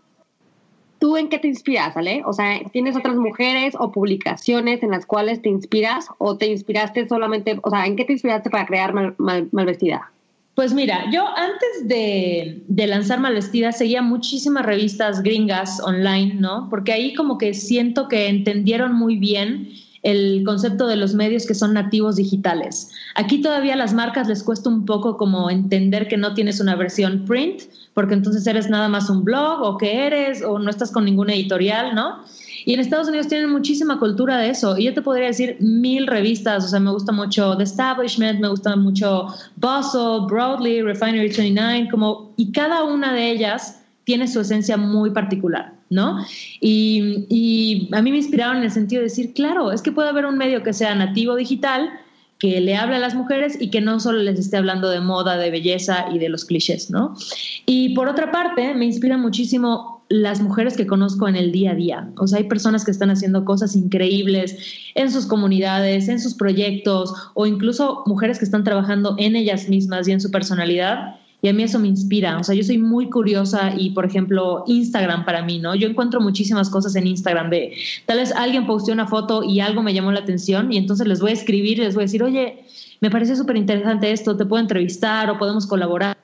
¿Tú 1.04 1.18
en 1.18 1.28
qué 1.28 1.38
te 1.38 1.48
inspiras, 1.48 1.94
Ale? 1.98 2.22
O 2.24 2.32
sea, 2.32 2.60
¿tienes 2.72 2.96
otras 2.96 3.16
mujeres 3.16 3.74
o 3.78 3.92
publicaciones 3.92 4.82
en 4.82 4.90
las 4.90 5.04
cuales 5.04 5.42
te 5.42 5.50
inspiras 5.50 6.06
o 6.16 6.38
te 6.38 6.46
inspiraste 6.46 7.06
solamente, 7.06 7.60
o 7.62 7.68
sea, 7.68 7.84
¿en 7.84 7.94
qué 7.94 8.06
te 8.06 8.14
inspiraste 8.14 8.48
para 8.48 8.64
crear 8.64 8.94
Malvestida? 9.18 10.10
Pues 10.54 10.72
mira, 10.72 11.04
yo 11.12 11.26
antes 11.28 11.88
de, 11.88 12.62
de, 12.68 12.86
lanzar 12.86 13.20
Malvestida 13.20 13.72
seguía 13.72 14.00
muchísimas 14.00 14.64
revistas 14.64 15.22
gringas 15.22 15.78
online, 15.80 16.36
¿no? 16.36 16.68
Porque 16.70 16.94
ahí 16.94 17.12
como 17.12 17.36
que 17.36 17.52
siento 17.52 18.08
que 18.08 18.28
entendieron 18.28 18.94
muy 18.94 19.16
bien 19.16 19.68
el 20.04 20.42
concepto 20.46 20.86
de 20.86 20.96
los 20.96 21.12
medios 21.12 21.46
que 21.46 21.54
son 21.54 21.74
nativos 21.74 22.16
digitales. 22.16 22.90
Aquí 23.14 23.42
todavía 23.42 23.74
a 23.74 23.76
las 23.76 23.92
marcas 23.92 24.26
les 24.28 24.42
cuesta 24.42 24.70
un 24.70 24.86
poco 24.86 25.18
como 25.18 25.50
entender 25.50 26.08
que 26.08 26.16
no 26.16 26.32
tienes 26.32 26.60
una 26.60 26.76
versión 26.76 27.26
print, 27.26 27.62
porque 27.94 28.14
entonces 28.14 28.46
eres 28.46 28.68
nada 28.68 28.88
más 28.88 29.08
un 29.08 29.24
blog 29.24 29.62
o 29.62 29.78
que 29.78 30.06
eres 30.06 30.42
o 30.42 30.58
no 30.58 30.68
estás 30.68 30.90
con 30.90 31.04
ningún 31.04 31.30
editorial, 31.30 31.94
¿no? 31.94 32.24
Y 32.66 32.74
en 32.74 32.80
Estados 32.80 33.08
Unidos 33.08 33.28
tienen 33.28 33.50
muchísima 33.50 33.98
cultura 33.98 34.38
de 34.38 34.50
eso. 34.50 34.76
Y 34.78 34.84
yo 34.84 34.94
te 34.94 35.02
podría 35.02 35.26
decir 35.26 35.56
mil 35.60 36.06
revistas. 36.06 36.64
O 36.64 36.68
sea, 36.68 36.80
me 36.80 36.90
gusta 36.90 37.12
mucho 37.12 37.56
The 37.56 37.64
Establishment, 37.64 38.40
me 38.40 38.48
gusta 38.48 38.74
mucho 38.74 39.26
Bustle, 39.56 40.26
Broadly, 40.28 40.82
Refinery 40.82 41.28
29, 41.28 41.88
como, 41.90 42.32
y 42.36 42.52
cada 42.52 42.84
una 42.84 43.12
de 43.12 43.30
ellas 43.30 43.82
tiene 44.04 44.26
su 44.28 44.40
esencia 44.40 44.76
muy 44.76 45.10
particular. 45.10 45.74
¿no? 45.90 46.24
Y, 46.60 47.88
a 47.92 48.02
mí 48.02 48.10
me 48.10 48.16
inspiraron 48.16 48.58
en 48.58 48.64
el 48.64 48.70
sentido 48.70 49.00
de 49.00 49.08
decir, 49.08 49.32
claro, 49.32 49.70
es 49.70 49.82
que 49.82 49.92
puede 49.92 50.08
haber 50.08 50.26
un 50.26 50.36
medio 50.36 50.62
que 50.62 50.72
sea 50.72 50.94
nativo 50.94 51.36
digital, 51.36 51.90
que 52.44 52.60
le 52.60 52.76
hable 52.76 52.96
a 52.96 52.98
las 52.98 53.14
mujeres 53.14 53.56
y 53.58 53.70
que 53.70 53.80
no 53.80 53.98
solo 54.00 54.18
les 54.18 54.38
esté 54.38 54.58
hablando 54.58 54.90
de 54.90 55.00
moda, 55.00 55.38
de 55.38 55.50
belleza 55.50 56.04
y 56.12 56.18
de 56.18 56.28
los 56.28 56.44
clichés, 56.44 56.90
¿no? 56.90 57.14
Y 57.64 57.94
por 57.94 58.06
otra 58.06 58.30
parte, 58.30 58.74
me 58.74 58.84
inspira 58.84 59.16
muchísimo 59.16 60.04
las 60.10 60.42
mujeres 60.42 60.76
que 60.76 60.86
conozco 60.86 61.26
en 61.26 61.36
el 61.36 61.52
día 61.52 61.70
a 61.70 61.74
día. 61.74 62.10
O 62.18 62.26
sea, 62.26 62.40
hay 62.40 62.44
personas 62.44 62.84
que 62.84 62.90
están 62.90 63.08
haciendo 63.08 63.46
cosas 63.46 63.74
increíbles 63.74 64.58
en 64.94 65.10
sus 65.10 65.24
comunidades, 65.24 66.10
en 66.10 66.20
sus 66.20 66.34
proyectos, 66.34 67.14
o 67.32 67.46
incluso 67.46 68.02
mujeres 68.04 68.38
que 68.38 68.44
están 68.44 68.62
trabajando 68.62 69.14
en 69.18 69.36
ellas 69.36 69.70
mismas 69.70 70.06
y 70.06 70.12
en 70.12 70.20
su 70.20 70.30
personalidad 70.30 71.16
y 71.44 71.48
a 71.48 71.52
mí 71.52 71.62
eso 71.62 71.78
me 71.78 71.88
inspira. 71.88 72.38
O 72.38 72.42
sea, 72.42 72.54
yo 72.54 72.64
soy 72.64 72.78
muy 72.78 73.10
curiosa 73.10 73.74
y, 73.76 73.90
por 73.90 74.06
ejemplo, 74.06 74.64
Instagram 74.66 75.26
para 75.26 75.42
mí, 75.42 75.58
¿no? 75.58 75.74
Yo 75.74 75.86
encuentro 75.86 76.18
muchísimas 76.18 76.70
cosas 76.70 76.96
en 76.96 77.06
Instagram 77.06 77.50
de 77.50 77.74
tal 78.06 78.16
vez 78.16 78.32
alguien 78.32 78.66
posteó 78.66 78.94
una 78.94 79.06
foto 79.06 79.42
y 79.42 79.60
algo 79.60 79.82
me 79.82 79.92
llamó 79.92 80.10
la 80.10 80.20
atención 80.20 80.72
y 80.72 80.78
entonces 80.78 81.06
les 81.06 81.20
voy 81.20 81.32
a 81.32 81.34
escribir 81.34 81.80
les 81.80 81.94
voy 81.94 82.04
a 82.04 82.06
decir, 82.06 82.22
oye, 82.22 82.64
me 83.02 83.10
parece 83.10 83.36
súper 83.36 83.58
interesante 83.58 84.10
esto, 84.10 84.38
te 84.38 84.46
puedo 84.46 84.62
entrevistar 84.62 85.28
o 85.28 85.36
podemos 85.36 85.66
colaborar 85.66 86.16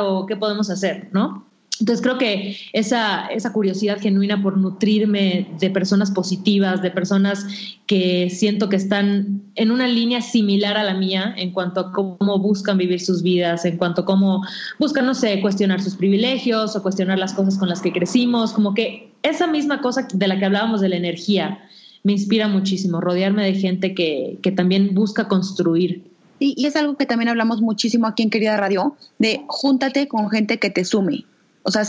o 0.00 0.24
qué 0.24 0.36
podemos 0.36 0.70
hacer, 0.70 1.10
¿no? 1.12 1.44
Entonces 1.78 2.02
creo 2.02 2.16
que 2.16 2.56
esa, 2.72 3.26
esa 3.26 3.52
curiosidad 3.52 4.00
genuina 4.00 4.42
por 4.42 4.56
nutrirme 4.56 5.46
de 5.60 5.70
personas 5.70 6.10
positivas, 6.10 6.80
de 6.80 6.90
personas 6.90 7.46
que 7.86 8.30
siento 8.30 8.68
que 8.68 8.76
están 8.76 9.42
en 9.56 9.70
una 9.70 9.86
línea 9.86 10.22
similar 10.22 10.78
a 10.78 10.84
la 10.84 10.94
mía 10.94 11.34
en 11.36 11.52
cuanto 11.52 11.80
a 11.80 11.92
cómo 11.92 12.38
buscan 12.38 12.78
vivir 12.78 13.00
sus 13.00 13.22
vidas, 13.22 13.64
en 13.66 13.76
cuanto 13.76 14.02
a 14.02 14.04
cómo 14.06 14.42
buscan, 14.78 15.04
no 15.04 15.14
sé, 15.14 15.40
cuestionar 15.40 15.82
sus 15.82 15.96
privilegios 15.96 16.74
o 16.76 16.82
cuestionar 16.82 17.18
las 17.18 17.34
cosas 17.34 17.58
con 17.58 17.68
las 17.68 17.82
que 17.82 17.92
crecimos, 17.92 18.52
como 18.52 18.72
que 18.72 19.12
esa 19.22 19.46
misma 19.46 19.82
cosa 19.82 20.08
de 20.12 20.28
la 20.28 20.38
que 20.38 20.46
hablábamos 20.46 20.80
de 20.80 20.88
la 20.88 20.96
energía 20.96 21.58
me 22.04 22.12
inspira 22.12 22.48
muchísimo, 22.48 23.00
rodearme 23.00 23.44
de 23.44 23.54
gente 23.54 23.94
que, 23.94 24.38
que 24.42 24.52
también 24.52 24.94
busca 24.94 25.28
construir. 25.28 26.04
Y, 26.38 26.54
y 26.56 26.66
es 26.66 26.76
algo 26.76 26.96
que 26.96 27.06
también 27.06 27.28
hablamos 27.28 27.60
muchísimo 27.60 28.06
aquí 28.06 28.22
en 28.22 28.30
Querida 28.30 28.56
Radio, 28.56 28.96
de 29.18 29.42
júntate 29.48 30.06
con 30.08 30.30
gente 30.30 30.58
que 30.58 30.70
te 30.70 30.84
sume 30.84 31.24
o 31.66 31.70
sea, 31.72 31.84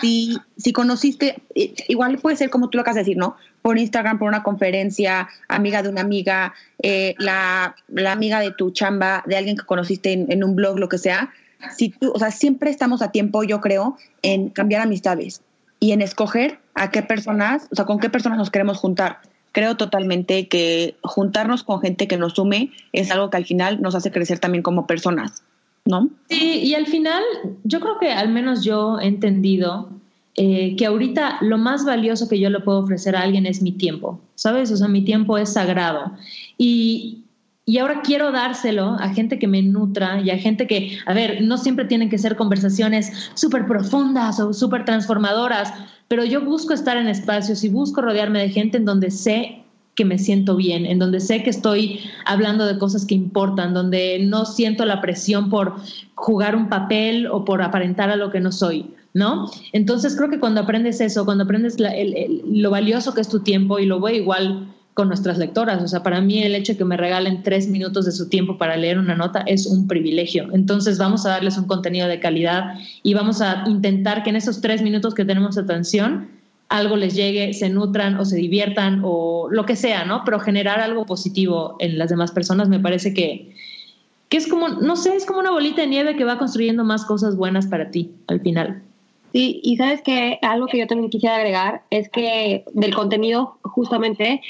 si, 0.00 0.38
si, 0.56 0.72
conociste, 0.72 1.42
igual 1.88 2.18
puede 2.18 2.36
ser 2.36 2.50
como 2.50 2.70
tú 2.70 2.78
lo 2.78 2.82
acabas 2.82 2.94
de 2.94 3.00
decir, 3.00 3.16
¿no? 3.16 3.36
Por 3.62 3.78
Instagram, 3.78 4.20
por 4.20 4.28
una 4.28 4.44
conferencia, 4.44 5.28
amiga 5.48 5.82
de 5.82 5.88
una 5.88 6.02
amiga, 6.02 6.54
eh, 6.80 7.16
la, 7.18 7.74
amiga 8.06 8.38
de 8.38 8.52
tu 8.52 8.70
chamba, 8.70 9.24
de 9.26 9.36
alguien 9.36 9.56
que 9.56 9.66
conociste 9.66 10.12
en, 10.12 10.44
un 10.44 10.54
blog, 10.54 10.78
lo 10.78 10.88
que 10.88 10.98
sea. 10.98 11.32
Si 11.76 11.88
tú, 11.88 12.12
o 12.14 12.18
sea, 12.20 12.30
siempre 12.30 12.70
estamos 12.70 13.02
a 13.02 13.10
tiempo, 13.10 13.42
yo 13.42 13.60
creo, 13.60 13.98
en 14.22 14.50
cambiar 14.50 14.82
amistades 14.82 15.42
y 15.80 15.90
en 15.90 16.00
escoger 16.00 16.60
a 16.74 16.92
qué 16.92 17.02
personas, 17.02 17.66
o 17.72 17.74
sea, 17.74 17.86
con 17.86 17.98
qué 17.98 18.08
personas 18.08 18.38
nos 18.38 18.50
queremos 18.50 18.78
juntar. 18.78 19.18
Creo 19.50 19.76
totalmente 19.76 20.46
que 20.46 20.94
juntarnos 21.02 21.64
con 21.64 21.80
gente 21.80 22.06
que 22.06 22.16
nos 22.16 22.34
sume 22.34 22.70
es 22.92 23.10
algo 23.10 23.30
que 23.30 23.36
al 23.36 23.46
final 23.46 23.82
nos 23.82 23.96
hace 23.96 24.12
crecer 24.12 24.38
también 24.38 24.62
como 24.62 24.86
personas. 24.86 25.42
¿No? 25.84 26.10
Sí, 26.28 26.60
y 26.64 26.74
al 26.74 26.86
final 26.86 27.22
yo 27.64 27.80
creo 27.80 27.98
que 27.98 28.12
al 28.12 28.28
menos 28.28 28.64
yo 28.64 28.98
he 29.00 29.06
entendido 29.06 29.90
eh, 30.36 30.76
que 30.76 30.86
ahorita 30.86 31.38
lo 31.40 31.58
más 31.58 31.84
valioso 31.84 32.28
que 32.28 32.38
yo 32.38 32.50
le 32.50 32.60
puedo 32.60 32.78
ofrecer 32.78 33.16
a 33.16 33.22
alguien 33.22 33.46
es 33.46 33.62
mi 33.62 33.72
tiempo, 33.72 34.20
¿sabes? 34.36 34.70
O 34.70 34.76
sea, 34.76 34.88
mi 34.88 35.04
tiempo 35.04 35.36
es 35.38 35.52
sagrado. 35.52 36.12
Y, 36.56 37.24
y 37.66 37.78
ahora 37.78 38.02
quiero 38.02 38.30
dárselo 38.30 38.96
a 39.00 39.08
gente 39.10 39.38
que 39.38 39.48
me 39.48 39.62
nutra 39.62 40.20
y 40.20 40.30
a 40.30 40.38
gente 40.38 40.66
que, 40.66 40.98
a 41.06 41.14
ver, 41.14 41.42
no 41.42 41.58
siempre 41.58 41.84
tienen 41.84 42.10
que 42.10 42.18
ser 42.18 42.36
conversaciones 42.36 43.30
súper 43.34 43.66
profundas 43.66 44.38
o 44.40 44.52
súper 44.52 44.84
transformadoras, 44.84 45.72
pero 46.08 46.24
yo 46.24 46.40
busco 46.40 46.74
estar 46.74 46.96
en 46.96 47.08
espacios 47.08 47.62
y 47.64 47.68
busco 47.68 48.00
rodearme 48.00 48.40
de 48.40 48.50
gente 48.50 48.76
en 48.76 48.84
donde 48.84 49.10
sé 49.10 49.64
que 49.94 50.04
me 50.04 50.18
siento 50.18 50.56
bien, 50.56 50.86
en 50.86 50.98
donde 50.98 51.20
sé 51.20 51.42
que 51.42 51.50
estoy 51.50 52.00
hablando 52.24 52.66
de 52.66 52.78
cosas 52.78 53.04
que 53.04 53.14
importan, 53.14 53.74
donde 53.74 54.18
no 54.20 54.46
siento 54.46 54.84
la 54.84 55.00
presión 55.00 55.50
por 55.50 55.74
jugar 56.14 56.56
un 56.56 56.68
papel 56.68 57.26
o 57.26 57.44
por 57.44 57.60
aparentar 57.60 58.08
a 58.08 58.16
lo 58.16 58.30
que 58.30 58.40
no 58.40 58.52
soy, 58.52 58.94
¿no? 59.12 59.50
Entonces 59.72 60.16
creo 60.16 60.30
que 60.30 60.40
cuando 60.40 60.60
aprendes 60.60 61.00
eso, 61.00 61.24
cuando 61.24 61.44
aprendes 61.44 61.76
lo 61.78 62.70
valioso 62.70 63.12
que 63.12 63.20
es 63.20 63.28
tu 63.28 63.40
tiempo, 63.40 63.78
y 63.78 63.86
lo 63.86 64.00
voy 64.00 64.16
igual 64.16 64.68
con 64.94 65.08
nuestras 65.08 65.38
lectoras, 65.38 65.82
o 65.82 65.88
sea, 65.88 66.02
para 66.02 66.20
mí 66.20 66.42
el 66.42 66.54
hecho 66.54 66.72
de 66.72 66.78
que 66.78 66.84
me 66.84 66.96
regalen 66.96 67.42
tres 67.42 67.68
minutos 67.68 68.06
de 68.06 68.12
su 68.12 68.28
tiempo 68.28 68.58
para 68.58 68.76
leer 68.76 68.98
una 68.98 69.14
nota 69.14 69.40
es 69.40 69.66
un 69.66 69.86
privilegio. 69.86 70.48
Entonces 70.52 70.98
vamos 70.98 71.26
a 71.26 71.30
darles 71.30 71.56
un 71.58 71.66
contenido 71.66 72.08
de 72.08 72.20
calidad 72.20 72.74
y 73.02 73.14
vamos 73.14 73.40
a 73.40 73.64
intentar 73.66 74.22
que 74.22 74.30
en 74.30 74.36
esos 74.36 74.60
tres 74.60 74.82
minutos 74.82 75.14
que 75.14 75.24
tenemos 75.24 75.58
atención, 75.58 76.39
algo 76.70 76.96
les 76.96 77.14
llegue, 77.14 77.52
se 77.52 77.68
nutran 77.68 78.16
o 78.16 78.24
se 78.24 78.36
diviertan 78.36 79.02
o 79.04 79.48
lo 79.50 79.66
que 79.66 79.76
sea, 79.76 80.04
¿no? 80.04 80.22
Pero 80.24 80.38
generar 80.38 80.80
algo 80.80 81.04
positivo 81.04 81.76
en 81.80 81.98
las 81.98 82.10
demás 82.10 82.30
personas 82.30 82.68
me 82.68 82.78
parece 82.78 83.12
que, 83.12 83.52
que 84.28 84.36
es 84.36 84.46
como, 84.46 84.68
no 84.68 84.94
sé, 84.94 85.16
es 85.16 85.26
como 85.26 85.40
una 85.40 85.50
bolita 85.50 85.82
de 85.82 85.88
nieve 85.88 86.16
que 86.16 86.24
va 86.24 86.38
construyendo 86.38 86.84
más 86.84 87.04
cosas 87.04 87.36
buenas 87.36 87.66
para 87.66 87.90
ti 87.90 88.12
al 88.28 88.40
final. 88.40 88.82
Sí, 89.32 89.60
y 89.64 89.76
sabes 89.76 90.00
que 90.02 90.38
algo 90.42 90.66
que 90.66 90.78
yo 90.78 90.86
también 90.86 91.10
quisiera 91.10 91.36
agregar 91.36 91.82
es 91.90 92.08
que 92.08 92.64
del 92.72 92.94
contenido 92.94 93.58
justamente 93.62 94.40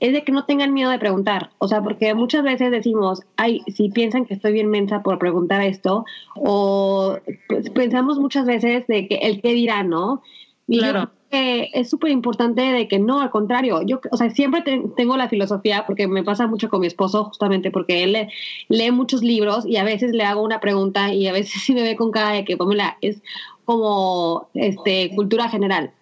es 0.00 0.12
de 0.12 0.22
que 0.24 0.32
no 0.32 0.44
tengan 0.44 0.72
miedo 0.72 0.90
de 0.90 0.98
preguntar, 0.98 1.50
o 1.58 1.66
sea, 1.68 1.82
porque 1.82 2.14
muchas 2.14 2.42
veces 2.42 2.70
decimos, 2.70 3.22
ay, 3.36 3.62
si 3.68 3.88
piensan 3.88 4.26
que 4.26 4.34
estoy 4.34 4.52
bien 4.52 4.68
mensa 4.68 5.02
por 5.02 5.18
preguntar 5.18 5.60
esto, 5.62 6.04
o 6.36 7.18
pues, 7.48 7.70
pensamos 7.70 8.18
muchas 8.18 8.46
veces 8.46 8.86
de 8.88 9.08
que 9.08 9.16
el 9.16 9.40
qué 9.40 9.54
dirá, 9.54 9.82
¿no? 9.82 10.22
Y 10.68 10.78
claro. 10.78 11.10
Es 11.30 11.90
súper 11.90 12.10
importante 12.10 12.62
de 12.62 12.88
que 12.88 12.98
no, 12.98 13.20
al 13.20 13.30
contrario, 13.30 13.82
yo, 13.82 14.00
o 14.10 14.16
sea, 14.16 14.30
siempre 14.30 14.62
tengo 14.96 15.16
la 15.16 15.28
filosofía, 15.28 15.84
porque 15.86 16.06
me 16.06 16.24
pasa 16.24 16.46
mucho 16.46 16.68
con 16.68 16.80
mi 16.80 16.86
esposo, 16.86 17.24
justamente 17.24 17.70
porque 17.70 18.04
él 18.04 18.28
lee, 18.68 18.90
muchos 18.90 19.22
libros 19.22 19.66
y 19.66 19.76
a 19.76 19.84
veces 19.84 20.12
le 20.12 20.24
hago 20.24 20.42
una 20.42 20.60
pregunta 20.60 21.12
y 21.12 21.26
a 21.26 21.32
veces 21.32 21.62
sí 21.64 21.74
me 21.74 21.82
ve 21.82 21.96
con 21.96 22.10
cara 22.10 22.32
de 22.32 22.44
que, 22.44 22.56
Pamela, 22.56 22.96
es 23.00 23.22
como 23.64 24.48
este, 24.54 25.14
cultura 25.14 25.48
general. 25.48 25.92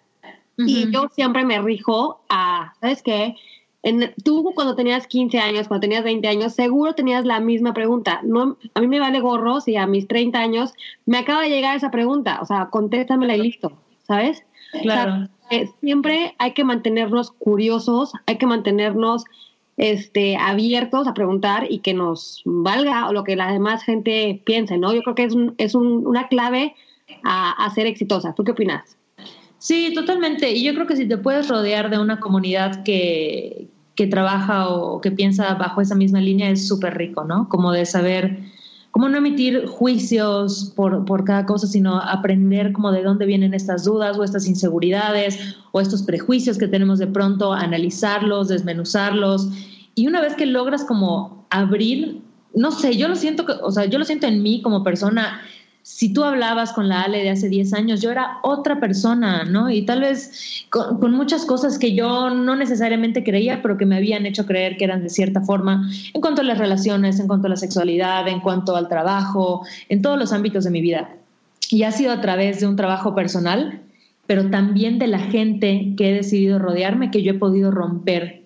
Y 0.59 0.89
yo 0.91 1.07
siempre 1.13 1.45
me 1.45 1.61
rijo 1.61 2.19
a, 2.29 2.73
¿sabes 2.81 3.03
qué? 3.03 3.35
En, 3.83 4.11
tú 4.23 4.53
cuando 4.55 4.75
tenías 4.75 5.05
15 5.05 5.37
años, 5.37 5.67
cuando 5.67 5.81
tenías 5.81 6.03
20 6.03 6.27
años, 6.27 6.53
seguro 6.53 6.95
tenías 6.95 7.25
la 7.25 7.39
misma 7.39 7.75
pregunta. 7.75 8.21
No, 8.23 8.57
a 8.73 8.81
mí 8.81 8.87
me 8.87 8.99
vale 8.99 9.19
gorro 9.19 9.61
si 9.61 9.75
a 9.75 9.85
mis 9.85 10.07
30 10.07 10.39
años 10.39 10.73
me 11.05 11.19
acaba 11.19 11.43
de 11.43 11.49
llegar 11.49 11.75
esa 11.75 11.91
pregunta. 11.91 12.39
O 12.41 12.45
sea, 12.45 12.69
contéstamela 12.71 13.35
y 13.35 13.41
listo, 13.41 13.73
¿sabes? 14.07 14.46
Claro. 14.81 15.27
siempre 15.81 16.35
hay 16.39 16.53
que 16.53 16.63
mantenernos 16.63 17.31
curiosos, 17.31 18.11
hay 18.25 18.37
que 18.37 18.45
mantenernos 18.45 19.23
este, 19.77 20.35
abiertos 20.37 21.07
a 21.07 21.13
preguntar 21.13 21.67
y 21.69 21.79
que 21.79 21.93
nos 21.93 22.41
valga 22.45 23.11
lo 23.11 23.23
que 23.23 23.35
la 23.35 23.51
demás 23.51 23.83
gente 23.83 24.41
piense, 24.45 24.77
¿no? 24.77 24.93
Yo 24.93 25.01
creo 25.03 25.15
que 25.15 25.23
es, 25.23 25.35
es 25.57 25.75
una 25.75 26.27
clave 26.27 26.75
a, 27.23 27.69
ser 27.73 27.87
exitosa. 27.87 28.33
¿Tú 28.33 28.43
qué 28.43 28.51
opinas? 28.51 28.97
Sí, 29.59 29.93
totalmente. 29.93 30.51
Y 30.51 30.63
yo 30.63 30.73
creo 30.73 30.87
que 30.87 30.95
si 30.95 31.07
te 31.07 31.17
puedes 31.17 31.47
rodear 31.47 31.89
de 31.89 31.99
una 31.99 32.19
comunidad 32.19 32.83
que, 32.83 33.67
que 33.95 34.07
trabaja 34.07 34.69
o 34.69 35.01
que 35.01 35.11
piensa 35.11 35.53
bajo 35.55 35.81
esa 35.81 35.95
misma 35.95 36.21
línea 36.21 36.49
es 36.49 36.67
súper 36.67 36.97
rico, 36.97 37.23
¿no? 37.23 37.47
Como 37.49 37.71
de 37.71 37.85
saber, 37.85 38.39
cómo 38.97 39.09
no 39.09 39.19
emitir 39.19 39.67
juicios 39.67 40.73
por, 40.75 41.05
por, 41.05 41.23
cada 41.23 41.45
cosa, 41.45 41.67
sino 41.67 42.01
aprender 42.01 42.73
como 42.73 42.91
de 42.91 43.03
dónde 43.03 43.27
vienen 43.27 43.53
estas 43.53 43.83
dudas 43.83 44.17
o 44.17 44.23
estas 44.23 44.47
inseguridades 44.47 45.55
o 45.71 45.79
estos 45.79 46.01
prejuicios 46.01 46.57
que 46.57 46.67
tenemos 46.67 46.97
de 46.97 47.05
pronto, 47.05 47.53
analizarlos, 47.53 48.47
desmenuzarlos. 48.47 49.49
Y 49.93 50.07
una 50.07 50.19
vez 50.19 50.33
que 50.33 50.47
logras 50.47 50.83
como 50.83 51.45
abrir, 51.51 52.23
no 52.55 52.71
sé, 52.71 52.97
yo 52.97 53.07
lo 53.07 53.15
siento, 53.15 53.45
o 53.61 53.71
sea, 53.71 53.85
yo 53.85 53.99
lo 53.99 54.03
siento 54.03 54.25
en 54.25 54.41
mí 54.41 54.63
como 54.63 54.83
persona, 54.83 55.41
si 55.87 56.11
tú 56.11 56.25
hablabas 56.25 56.73
con 56.73 56.89
la 56.89 57.03
Ale 57.03 57.23
de 57.23 57.29
hace 57.29 57.47
10 57.47 57.73
años, 57.73 58.01
yo 58.01 58.11
era 58.11 58.39
otra 58.43 58.79
persona, 58.79 59.45
¿no? 59.45 59.71
Y 59.71 59.83
tal 59.83 60.01
vez 60.01 60.65
con, 60.69 61.13
muchas 61.13 61.45
cosas 61.45 61.79
que 61.79 61.95
yo 61.95 62.29
no 62.29 62.57
necesariamente 62.57 63.23
creía, 63.23 63.61
pero 63.61 63.77
que 63.77 63.85
me 63.85 63.95
habían 63.95 64.25
hecho 64.25 64.45
creer 64.45 64.75
que 64.75 64.83
eran 64.83 65.01
de 65.01 65.09
cierta 65.09 65.41
forma, 65.41 65.89
en 66.13 66.19
cuanto 66.19 66.41
a 66.41 66.43
las 66.43 66.57
relaciones, 66.57 67.21
en 67.21 67.27
cuanto 67.27 67.47
a 67.47 67.51
la 67.51 67.55
sexualidad, 67.55 68.27
en 68.27 68.41
cuanto 68.41 68.75
al 68.75 68.89
trabajo, 68.89 69.65
en 69.87 70.01
todos 70.01 70.19
los 70.19 70.33
ámbitos 70.33 70.65
de 70.65 70.71
mi 70.71 70.81
vida. 70.81 71.09
Y 71.71 71.83
ha 71.83 71.91
sido 71.93 72.11
a 72.11 72.19
través 72.19 72.59
de 72.59 72.67
un 72.67 72.75
trabajo 72.75 73.15
personal, 73.15 73.81
pero 74.27 74.49
también 74.49 74.99
de 74.99 75.07
la 75.07 75.19
gente 75.19 75.93
que 75.97 76.11
he 76.11 76.13
decidido 76.13 76.59
rodearme, 76.59 77.11
que 77.11 77.23
yo 77.23 77.31
he 77.31 77.39
podido 77.39 77.71
romper 77.71 78.36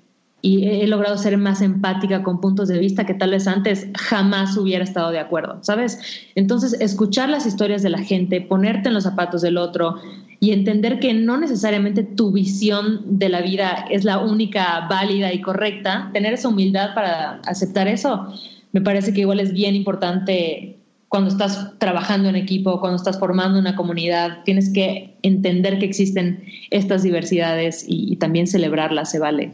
y 0.42 0.68
he 0.68 0.88
logrado 0.88 1.18
ser 1.18 1.38
más 1.38 1.62
empática 1.62 2.24
con 2.24 2.42
puntos 2.42 2.68
de 2.68 2.80
vista 2.80 3.06
que 3.06 3.14
tal 3.14 3.32
vez 3.32 3.48
antes 3.48 3.88
jamás 3.96 4.58
hubiera 4.58 4.84
estado 4.84 5.12
de 5.12 5.20
acuerdo, 5.20 5.60
¿sabes? 5.62 6.00
Entonces, 6.36 6.74
escuchar 6.80 7.30
las 7.30 7.46
historias 7.46 7.84
de 7.84 7.90
la 7.90 8.00
gente, 8.00 8.42
ponerte 8.42 8.90
en 8.90 8.96
los 8.96 9.04
zapatos 9.04 9.42
del 9.42 9.58
otro 9.58 9.96
y 10.40 10.52
entender 10.52 11.00
que 11.00 11.14
no 11.14 11.38
necesariamente 11.38 12.04
tu 12.04 12.32
visión 12.32 13.20
de 13.20 13.30
la 13.30 13.42
vida 13.42 13.86
es 13.92 14.04
la 14.04 14.18
única 14.18 14.88
válida 14.90 15.32
y 15.32 15.42
correcta, 15.42 16.10
tener 16.14 16.34
esa 16.34 16.50
humildad 16.50 16.96
para 16.96 17.42
aceptar 17.46 17.88
eso, 17.88 18.34
me 18.72 18.82
parece 18.82 19.14
que 19.14 19.22
igual 19.22 19.40
es 19.40 19.54
bien 19.54 19.76
importante 19.76 20.78
cuando 21.10 21.30
estás 21.30 21.78
trabajando 21.78 22.30
en 22.30 22.38
equipo, 22.38 22.80
cuando 22.80 22.96
estás 22.96 23.20
formando 23.20 23.60
una 23.60 23.76
comunidad, 23.76 24.44
tienes 24.46 24.72
que 24.72 25.18
entender 25.22 25.78
que 25.78 25.86
existen 25.86 26.44
estas 26.72 27.04
diversidades 27.04 27.86
y, 27.86 28.14
y 28.14 28.16
también 28.16 28.48
celebrarlas, 28.48 29.12
se 29.12 29.20
vale. 29.20 29.52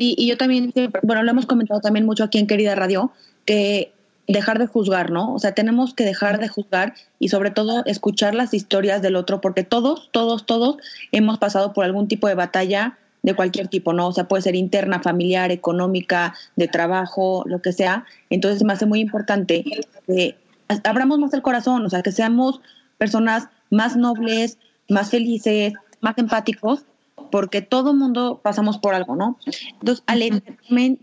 Y, 0.00 0.26
yo 0.26 0.36
también, 0.36 0.72
bueno, 1.02 1.22
lo 1.22 1.30
hemos 1.30 1.46
comentado 1.46 1.80
también 1.80 2.06
mucho 2.06 2.24
aquí 2.24 2.38
en 2.38 2.46
Querida 2.46 2.74
Radio, 2.74 3.12
que 3.44 3.92
dejar 4.28 4.58
de 4.58 4.66
juzgar, 4.66 5.10
¿no? 5.10 5.34
O 5.34 5.38
sea, 5.38 5.52
tenemos 5.52 5.94
que 5.94 6.04
dejar 6.04 6.40
de 6.40 6.48
juzgar 6.48 6.94
y 7.18 7.28
sobre 7.28 7.50
todo 7.50 7.84
escuchar 7.86 8.34
las 8.34 8.54
historias 8.54 9.02
del 9.02 9.16
otro, 9.16 9.40
porque 9.40 9.62
todos, 9.62 10.10
todos, 10.12 10.46
todos 10.46 10.76
hemos 11.12 11.38
pasado 11.38 11.72
por 11.72 11.84
algún 11.84 12.08
tipo 12.08 12.26
de 12.28 12.34
batalla 12.34 12.98
de 13.22 13.34
cualquier 13.34 13.68
tipo, 13.68 13.92
¿no? 13.92 14.08
O 14.08 14.12
sea, 14.12 14.28
puede 14.28 14.42
ser 14.42 14.54
interna, 14.54 15.00
familiar, 15.00 15.50
económica, 15.50 16.34
de 16.56 16.68
trabajo, 16.68 17.42
lo 17.46 17.60
que 17.62 17.72
sea. 17.72 18.04
Entonces 18.30 18.62
me 18.64 18.72
hace 18.72 18.86
muy 18.86 19.00
importante 19.00 19.64
que 20.06 20.36
abramos 20.84 21.18
más 21.18 21.32
el 21.32 21.42
corazón, 21.42 21.84
o 21.84 21.90
sea, 21.90 22.02
que 22.02 22.12
seamos 22.12 22.60
personas 22.98 23.48
más 23.70 23.96
nobles, 23.96 24.58
más 24.88 25.10
felices, 25.10 25.74
más 26.00 26.18
empáticos 26.18 26.84
porque 27.30 27.62
todo 27.62 27.94
mundo 27.94 28.40
pasamos 28.42 28.78
por 28.78 28.94
algo, 28.94 29.16
¿no? 29.16 29.38
Entonces, 29.80 30.02
Ale, 30.06 30.42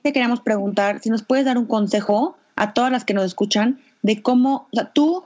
te 0.02 0.14
queremos 0.14 0.42
preguntar 0.42 1.00
si 1.02 1.10
nos 1.10 1.24
puedes 1.24 1.46
dar 1.46 1.58
un 1.58 1.66
consejo 1.66 2.38
a 2.56 2.74
todas 2.74 2.92
las 2.92 3.06
que 3.06 3.14
nos 3.14 3.26
escuchan 3.26 3.80
de 4.02 4.22
cómo, 4.22 4.68
o 4.72 4.76
sea, 4.76 4.92
tú, 4.92 5.24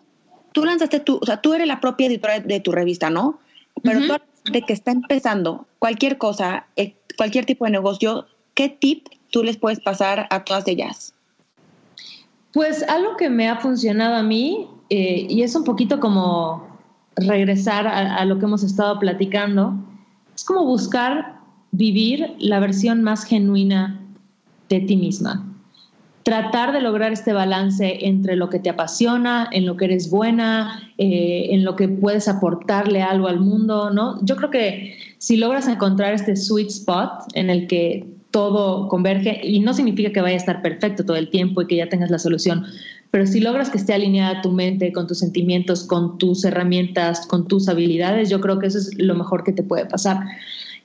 tú 0.51 0.65
lanzaste 0.65 0.99
tu, 0.99 1.19
o 1.21 1.25
sea, 1.25 1.41
tú 1.41 1.53
eres 1.53 1.67
la 1.67 1.79
propia 1.79 2.07
editora 2.07 2.39
de 2.39 2.59
tu 2.59 2.71
revista, 2.71 3.09
¿no? 3.09 3.39
Pero 3.83 3.99
uh 3.99 4.17
de 4.51 4.61
que 4.61 4.73
está 4.73 4.91
empezando 4.91 5.67
cualquier 5.79 6.17
cosa, 6.17 6.67
eh, 6.75 6.95
cualquier 7.17 7.45
tipo 7.45 7.65
de 7.65 7.71
negocio, 7.71 8.27
¿qué 8.53 8.69
tip 8.69 9.07
tú 9.31 9.43
les 9.43 9.57
puedes 9.57 9.79
pasar 9.79 10.27
a 10.29 10.43
todas 10.43 10.67
ellas? 10.67 11.13
Pues 12.53 12.83
algo 12.83 13.17
que 13.17 13.29
me 13.29 13.49
ha 13.49 13.57
funcionado 13.57 14.15
a 14.15 14.23
mí, 14.23 14.67
eh, 14.89 15.27
y 15.29 15.43
es 15.43 15.53
un 15.55 15.63
poquito 15.63 15.99
como 15.99 16.65
regresar 17.15 17.87
a, 17.87 18.23
lo 18.25 18.37
que 18.37 18.45
hemos 18.45 18.63
estado 18.63 18.99
platicando, 18.99 19.73
es 20.37 20.43
como 20.43 20.65
buscar 20.65 21.39
vivir 21.71 22.35
la 22.37 22.59
versión 22.59 23.01
más 23.01 23.25
genuina 23.25 23.99
de 24.69 24.81
ti 24.81 24.95
misma. 24.95 25.43
Tratar 26.21 26.73
de 26.73 26.81
lograr 26.81 27.11
este 27.11 27.33
balance 27.33 28.05
entre 28.05 28.35
lo 28.35 28.47
que 28.49 28.59
te 28.59 28.69
apasiona, 28.69 29.49
en 29.51 29.65
lo 29.65 29.77
que 29.77 29.85
eres 29.85 30.11
buena, 30.11 30.93
eh, 30.99 31.47
en 31.49 31.63
lo 31.65 31.75
que 31.75 31.87
puedes 31.87 32.27
aportarle 32.27 33.01
algo 33.01 33.27
al 33.27 33.39
mundo, 33.39 33.89
¿no? 33.89 34.23
Yo 34.23 34.35
creo 34.35 34.51
que 34.51 34.95
si 35.17 35.37
logras 35.37 35.67
encontrar 35.67 36.13
este 36.13 36.35
sweet 36.35 36.67
spot 36.67 37.23
en 37.33 37.49
el 37.49 37.65
que 37.65 38.05
todo 38.29 38.89
converge, 38.89 39.41
y 39.43 39.59
no 39.61 39.73
significa 39.73 40.11
que 40.11 40.21
vaya 40.21 40.35
a 40.35 40.37
estar 40.37 40.61
perfecto 40.61 41.03
todo 41.03 41.17
el 41.17 41.31
tiempo 41.31 41.63
y 41.63 41.65
que 41.67 41.77
ya 41.77 41.89
tengas 41.89 42.11
la 42.11 42.19
solución, 42.19 42.65
pero 43.11 43.25
si 43.25 43.39
logras 43.39 43.69
que 43.69 43.77
esté 43.77 43.93
alineada 43.93 44.41
tu 44.41 44.51
mente 44.51 44.91
con 44.91 45.07
tus 45.07 45.19
sentimientos, 45.19 45.83
con 45.83 46.17
tus 46.17 46.43
herramientas, 46.43 47.25
con 47.27 47.47
tus 47.47 47.69
habilidades, 47.69 48.29
yo 48.29 48.41
creo 48.41 48.59
que 48.59 48.67
eso 48.67 48.77
es 48.77 48.97
lo 48.97 49.15
mejor 49.15 49.43
que 49.43 49.53
te 49.53 49.63
puede 49.63 49.85
pasar. 49.85 50.19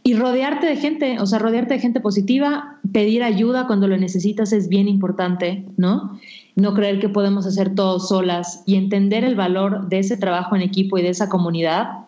Y 0.04 0.14
rodearte 0.14 0.66
de 0.66 0.76
gente, 0.76 1.20
o 1.20 1.26
sea, 1.26 1.38
rodearte 1.38 1.74
de 1.74 1.80
gente 1.80 2.00
positiva, 2.00 2.78
pedir 2.92 3.22
ayuda 3.22 3.66
cuando 3.66 3.86
lo 3.86 3.96
necesitas 3.96 4.52
es 4.52 4.68
bien 4.68 4.88
importante, 4.88 5.64
¿no? 5.76 6.18
No 6.56 6.74
creer 6.74 7.00
que 7.00 7.08
podemos 7.08 7.46
hacer 7.46 7.74
todo 7.74 8.00
solas 8.00 8.62
y 8.66 8.74
entender 8.74 9.24
el 9.24 9.36
valor 9.36 9.88
de 9.88 10.00
ese 10.00 10.16
trabajo 10.16 10.56
en 10.56 10.62
equipo 10.62 10.98
y 10.98 11.02
de 11.02 11.10
esa 11.10 11.28
comunidad, 11.28 12.06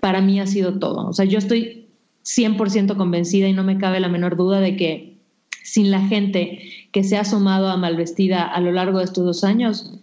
para 0.00 0.20
mí 0.20 0.40
ha 0.40 0.46
sido 0.46 0.78
todo. 0.78 1.08
O 1.08 1.12
sea, 1.12 1.24
yo 1.24 1.38
estoy 1.38 1.88
100% 2.24 2.96
convencida 2.96 3.48
y 3.48 3.52
no 3.52 3.64
me 3.64 3.78
cabe 3.78 3.98
la 4.00 4.08
menor 4.08 4.36
duda 4.36 4.60
de 4.60 4.76
que 4.76 5.11
sin 5.62 5.90
la 5.90 6.00
gente 6.00 6.60
que 6.92 7.04
se 7.04 7.16
ha 7.16 7.24
sumado 7.24 7.68
a 7.68 7.76
Malvestida 7.76 8.44
a 8.44 8.60
lo 8.60 8.72
largo 8.72 8.98
de 8.98 9.04
estos 9.04 9.24
dos 9.24 9.44
años, 9.44 9.98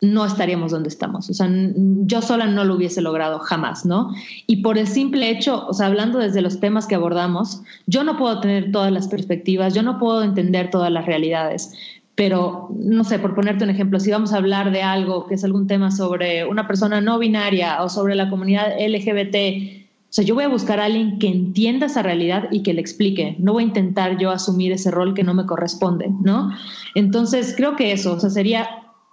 no 0.00 0.24
estaríamos 0.26 0.72
donde 0.72 0.88
estamos. 0.88 1.30
O 1.30 1.34
sea, 1.34 1.48
yo 1.50 2.22
sola 2.22 2.46
no 2.46 2.64
lo 2.64 2.74
hubiese 2.74 3.00
logrado 3.00 3.38
jamás, 3.38 3.86
¿no? 3.86 4.12
Y 4.46 4.56
por 4.56 4.78
el 4.78 4.86
simple 4.86 5.30
hecho, 5.30 5.66
o 5.66 5.72
sea, 5.72 5.86
hablando 5.86 6.18
desde 6.18 6.42
los 6.42 6.60
temas 6.60 6.86
que 6.86 6.94
abordamos, 6.94 7.62
yo 7.86 8.04
no 8.04 8.16
puedo 8.16 8.40
tener 8.40 8.72
todas 8.72 8.92
las 8.92 9.08
perspectivas, 9.08 9.74
yo 9.74 9.82
no 9.82 9.98
puedo 9.98 10.22
entender 10.22 10.70
todas 10.70 10.90
las 10.90 11.06
realidades, 11.06 11.72
pero 12.14 12.70
no 12.74 13.04
sé, 13.04 13.18
por 13.18 13.34
ponerte 13.34 13.64
un 13.64 13.70
ejemplo, 13.70 14.00
si 14.00 14.10
vamos 14.10 14.32
a 14.32 14.38
hablar 14.38 14.72
de 14.72 14.82
algo 14.82 15.26
que 15.26 15.34
es 15.34 15.44
algún 15.44 15.66
tema 15.66 15.90
sobre 15.90 16.46
una 16.46 16.66
persona 16.66 17.00
no 17.00 17.18
binaria 17.18 17.82
o 17.82 17.88
sobre 17.88 18.14
la 18.14 18.30
comunidad 18.30 18.72
LGBT, 18.78 19.85
sea, 20.16 20.24
yo 20.24 20.34
voy 20.34 20.44
a 20.44 20.48
buscar 20.48 20.80
a 20.80 20.86
alguien 20.86 21.18
que 21.18 21.28
entienda 21.28 21.86
esa 21.86 22.02
realidad 22.02 22.48
y 22.50 22.62
que 22.62 22.74
le 22.74 22.80
explique. 22.80 23.36
No 23.38 23.52
voy 23.52 23.64
a 23.64 23.66
intentar 23.66 24.18
yo 24.18 24.30
asumir 24.30 24.72
ese 24.72 24.90
rol 24.90 25.14
que 25.14 25.24
no 25.24 25.34
me 25.34 25.46
corresponde, 25.46 26.10
¿no? 26.22 26.50
Entonces, 26.94 27.54
creo 27.56 27.76
que 27.76 27.92
eso, 27.92 28.14
o 28.14 28.20
sea, 28.20 28.30
sería 28.30 28.68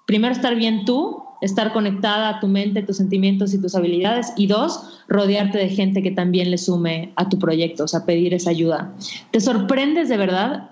primero 0.05 0.33
estar 0.33 0.55
bien 0.55 0.85
tú 0.85 1.23
estar 1.43 1.73
conectada 1.73 2.29
a 2.29 2.39
tu 2.39 2.47
mente, 2.47 2.83
tus 2.83 2.95
sentimientos 2.95 3.53
y 3.53 3.61
tus 3.61 3.75
habilidades. 3.75 4.31
Y 4.37 4.47
dos, 4.47 5.01
rodearte 5.09 5.57
de 5.57 5.67
gente 5.67 6.01
que 6.01 6.11
también 6.11 6.49
le 6.49 6.57
sume 6.57 7.11
a 7.17 7.27
tu 7.27 7.37
proyecto, 7.37 7.83
o 7.83 7.87
sea, 7.87 8.05
pedir 8.05 8.33
esa 8.33 8.51
ayuda. 8.51 8.93
Te 9.31 9.41
sorprendes 9.41 10.07
de 10.07 10.17
verdad 10.17 10.69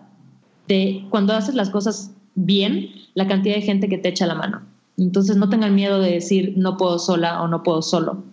de 0.69 1.05
cuando 1.09 1.33
haces 1.33 1.55
las 1.55 1.69
cosas 1.69 2.11
bien, 2.35 2.89
la 3.15 3.27
cantidad 3.27 3.55
de 3.55 3.61
gente 3.61 3.89
que 3.89 3.97
te 3.97 4.07
echa 4.07 4.25
la 4.25 4.35
mano. 4.35 4.61
Entonces 4.97 5.35
no 5.35 5.49
tengan 5.49 5.75
miedo 5.75 5.99
de 5.99 6.11
decir 6.11 6.53
no 6.55 6.77
puedo 6.77 6.99
sola 6.99 7.41
o 7.41 7.49
no 7.49 7.63
puedo 7.63 7.81
solo. 7.81 8.23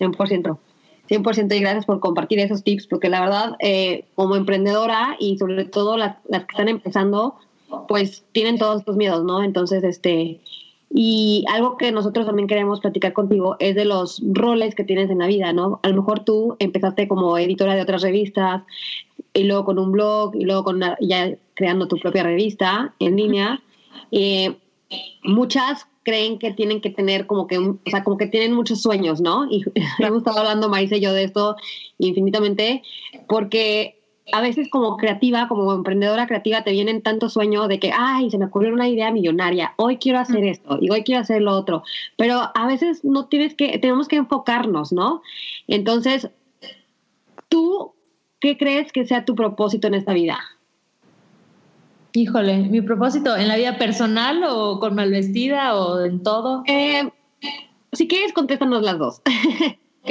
100%. 0.00 0.58
100% 1.08 1.54
y 1.54 1.60
gracias 1.60 1.86
por 1.86 2.00
compartir 2.00 2.38
esos 2.38 2.62
tips, 2.62 2.86
porque 2.86 3.08
la 3.08 3.20
verdad, 3.20 3.56
eh, 3.60 4.06
como 4.14 4.36
emprendedora 4.36 5.16
y 5.18 5.38
sobre 5.38 5.64
todo 5.64 5.96
las, 5.96 6.16
que 6.30 6.36
están 6.36 6.68
empezando, 6.68 7.36
pues 7.88 8.24
tienen 8.32 8.58
todos 8.58 8.80
estos 8.80 8.96
miedos, 8.96 9.24
¿no? 9.24 9.42
Entonces, 9.42 9.84
este, 9.84 10.40
y 10.90 11.44
algo 11.48 11.76
que 11.76 11.92
nosotros 11.92 12.24
también 12.24 12.48
queremos 12.48 12.80
platicar 12.80 13.12
contigo 13.12 13.56
es 13.58 13.74
de 13.74 13.84
los 13.84 14.22
roles 14.32 14.74
que 14.74 14.84
tienes 14.84 15.10
en 15.10 15.18
la 15.18 15.26
vida, 15.26 15.52
¿no? 15.52 15.80
A 15.82 15.88
lo 15.88 15.96
mejor 15.96 16.20
tú 16.20 16.56
empezaste 16.58 17.08
como 17.08 17.36
editora 17.36 17.74
de 17.74 17.82
otras 17.82 18.02
revistas 18.02 18.62
y 19.32 19.44
luego 19.44 19.64
con 19.64 19.78
un 19.78 19.92
blog 19.92 20.34
y 20.36 20.44
luego 20.44 20.64
con 20.64 20.80
ya 21.00 21.34
creando 21.54 21.88
tu 21.88 21.96
propia 21.96 22.22
revista 22.22 22.94
en 23.00 23.16
línea. 23.16 23.62
Eh, 24.12 24.56
muchas 25.24 25.86
creen 26.04 26.38
que 26.38 26.52
tienen 26.52 26.80
que 26.80 26.90
tener 26.90 27.26
como 27.26 27.46
que, 27.46 27.58
o 27.58 27.78
sea, 27.86 28.04
como 28.04 28.16
que 28.16 28.26
tienen 28.26 28.52
muchos 28.52 28.82
sueños, 28.82 29.20
¿no? 29.20 29.50
Y 29.50 29.64
hemos 29.98 30.18
estado 30.18 30.38
hablando, 30.38 30.68
Marisa 30.68 30.96
y 30.96 31.00
yo, 31.00 31.12
de 31.12 31.24
esto 31.24 31.56
infinitamente, 31.98 32.82
porque 33.28 34.00
a 34.32 34.40
veces 34.40 34.68
como 34.70 34.96
creativa, 34.96 35.48
como 35.48 35.72
emprendedora 35.72 36.26
creativa, 36.26 36.62
te 36.62 36.72
vienen 36.72 37.02
tantos 37.02 37.34
sueños 37.34 37.68
de 37.68 37.78
que, 37.78 37.92
ay, 37.94 38.30
se 38.30 38.38
me 38.38 38.46
ocurrió 38.46 38.72
una 38.72 38.88
idea 38.88 39.10
millonaria, 39.10 39.74
hoy 39.76 39.98
quiero 39.98 40.18
hacer 40.18 40.44
esto 40.44 40.78
y 40.80 40.90
hoy 40.90 41.02
quiero 41.02 41.20
hacer 41.20 41.42
lo 41.42 41.52
otro, 41.52 41.82
pero 42.16 42.50
a 42.54 42.66
veces 42.66 43.04
no 43.04 43.26
tienes 43.26 43.54
que, 43.54 43.78
tenemos 43.78 44.08
que 44.08 44.16
enfocarnos, 44.16 44.92
¿no? 44.92 45.22
Entonces, 45.66 46.30
¿tú 47.48 47.94
qué 48.40 48.56
crees 48.56 48.92
que 48.92 49.06
sea 49.06 49.24
tu 49.24 49.34
propósito 49.34 49.88
en 49.88 49.94
esta 49.94 50.14
vida? 50.14 50.38
Híjole, 52.16 52.58
mi 52.58 52.80
propósito 52.80 53.36
en 53.36 53.48
la 53.48 53.56
vida 53.56 53.76
personal 53.76 54.44
o 54.48 54.78
con 54.78 54.94
malvestida 54.94 55.74
o 55.74 56.00
en 56.04 56.22
todo. 56.22 56.62
Eh, 56.68 57.10
si 57.92 58.06
quieres, 58.06 58.32
contéstanos 58.32 58.84
las 58.84 59.00
dos. 59.00 59.20
ok, 60.02 60.10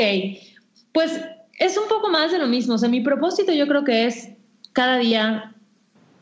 pues 0.91 1.21
es 1.59 1.77
un 1.77 1.87
poco 1.87 2.09
más 2.09 2.33
de 2.33 2.39
lo 2.39 2.47
mismo. 2.47 2.73
O 2.73 2.77
sea, 2.77 2.89
mi 2.89 2.99
propósito 2.99 3.53
yo 3.53 3.69
creo 3.69 3.85
que 3.85 4.05
es 4.05 4.31
cada 4.73 4.97
día, 4.97 5.55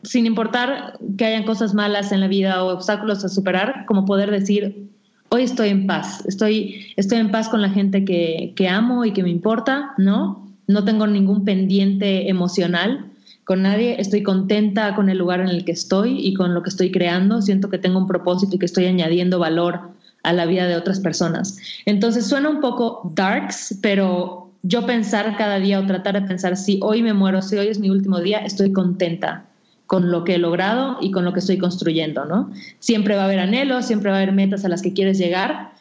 sin 0.04 0.24
importar 0.24 1.00
que 1.18 1.24
hayan 1.24 1.42
cosas 1.42 1.74
malas 1.74 2.12
en 2.12 2.20
la 2.20 2.28
vida 2.28 2.62
o 2.62 2.72
obstáculos 2.72 3.24
a 3.24 3.28
superar, 3.28 3.84
como 3.86 4.04
poder 4.04 4.30
decir, 4.30 4.88
hoy 5.30 5.42
estoy 5.42 5.70
en 5.70 5.88
paz, 5.88 6.24
estoy, 6.26 6.92
estoy 6.96 7.18
en 7.18 7.32
paz 7.32 7.48
con 7.48 7.60
la 7.60 7.70
gente 7.70 8.04
que, 8.04 8.52
que 8.54 8.68
amo 8.68 9.04
y 9.04 9.12
que 9.12 9.24
me 9.24 9.30
importa, 9.30 9.94
¿no? 9.98 10.48
No 10.68 10.84
tengo 10.84 11.08
ningún 11.08 11.44
pendiente 11.44 12.28
emocional 12.28 13.11
con 13.44 13.62
nadie, 13.62 14.00
estoy 14.00 14.22
contenta 14.22 14.94
con 14.94 15.08
el 15.08 15.18
lugar 15.18 15.40
en 15.40 15.48
el 15.48 15.64
que 15.64 15.72
estoy 15.72 16.18
y 16.18 16.34
con 16.34 16.54
lo 16.54 16.62
que 16.62 16.70
estoy 16.70 16.90
creando, 16.90 17.42
siento 17.42 17.70
que 17.70 17.78
tengo 17.78 17.98
un 17.98 18.06
propósito 18.06 18.56
y 18.56 18.58
que 18.58 18.66
estoy 18.66 18.86
añadiendo 18.86 19.38
valor 19.38 19.80
a 20.22 20.32
la 20.32 20.46
vida 20.46 20.66
de 20.66 20.76
otras 20.76 21.00
personas. 21.00 21.58
Entonces 21.84 22.26
suena 22.26 22.48
un 22.48 22.60
poco 22.60 23.10
darks, 23.14 23.78
pero 23.82 24.50
yo 24.62 24.86
pensar 24.86 25.36
cada 25.36 25.58
día 25.58 25.80
o 25.80 25.86
tratar 25.86 26.20
de 26.20 26.26
pensar 26.26 26.56
si 26.56 26.78
hoy 26.82 27.02
me 27.02 27.12
muero, 27.12 27.42
si 27.42 27.56
hoy 27.56 27.66
es 27.66 27.80
mi 27.80 27.90
último 27.90 28.20
día, 28.20 28.38
estoy 28.38 28.72
contenta 28.72 29.44
con 29.86 30.10
lo 30.10 30.24
que 30.24 30.36
he 30.36 30.38
logrado 30.38 30.98
y 31.00 31.10
con 31.10 31.24
lo 31.24 31.32
que 31.32 31.40
estoy 31.40 31.58
construyendo, 31.58 32.24
¿no? 32.24 32.50
Siempre 32.78 33.16
va 33.16 33.22
a 33.22 33.24
haber 33.24 33.40
anhelos, 33.40 33.86
siempre 33.86 34.10
va 34.10 34.18
a 34.18 34.22
haber 34.22 34.32
metas 34.32 34.64
a 34.64 34.68
las 34.68 34.80
que 34.80 34.92
quieres 34.92 35.18
llegar, 35.18 35.72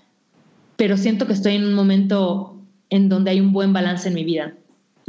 pero 0.76 0.97
siento 0.97 1.28
que 1.28 1.34
estoy 1.34 1.56
en 1.56 1.63
un 1.63 1.76
momento 1.76 2.56
en 2.89 3.08
donde 3.08 3.32
hay 3.32 3.39
un 3.39 3.54
buen 3.54 3.71
balance 3.71 4.08
en 4.10 4.15
mi 4.15 4.24
vida. 4.24 4.54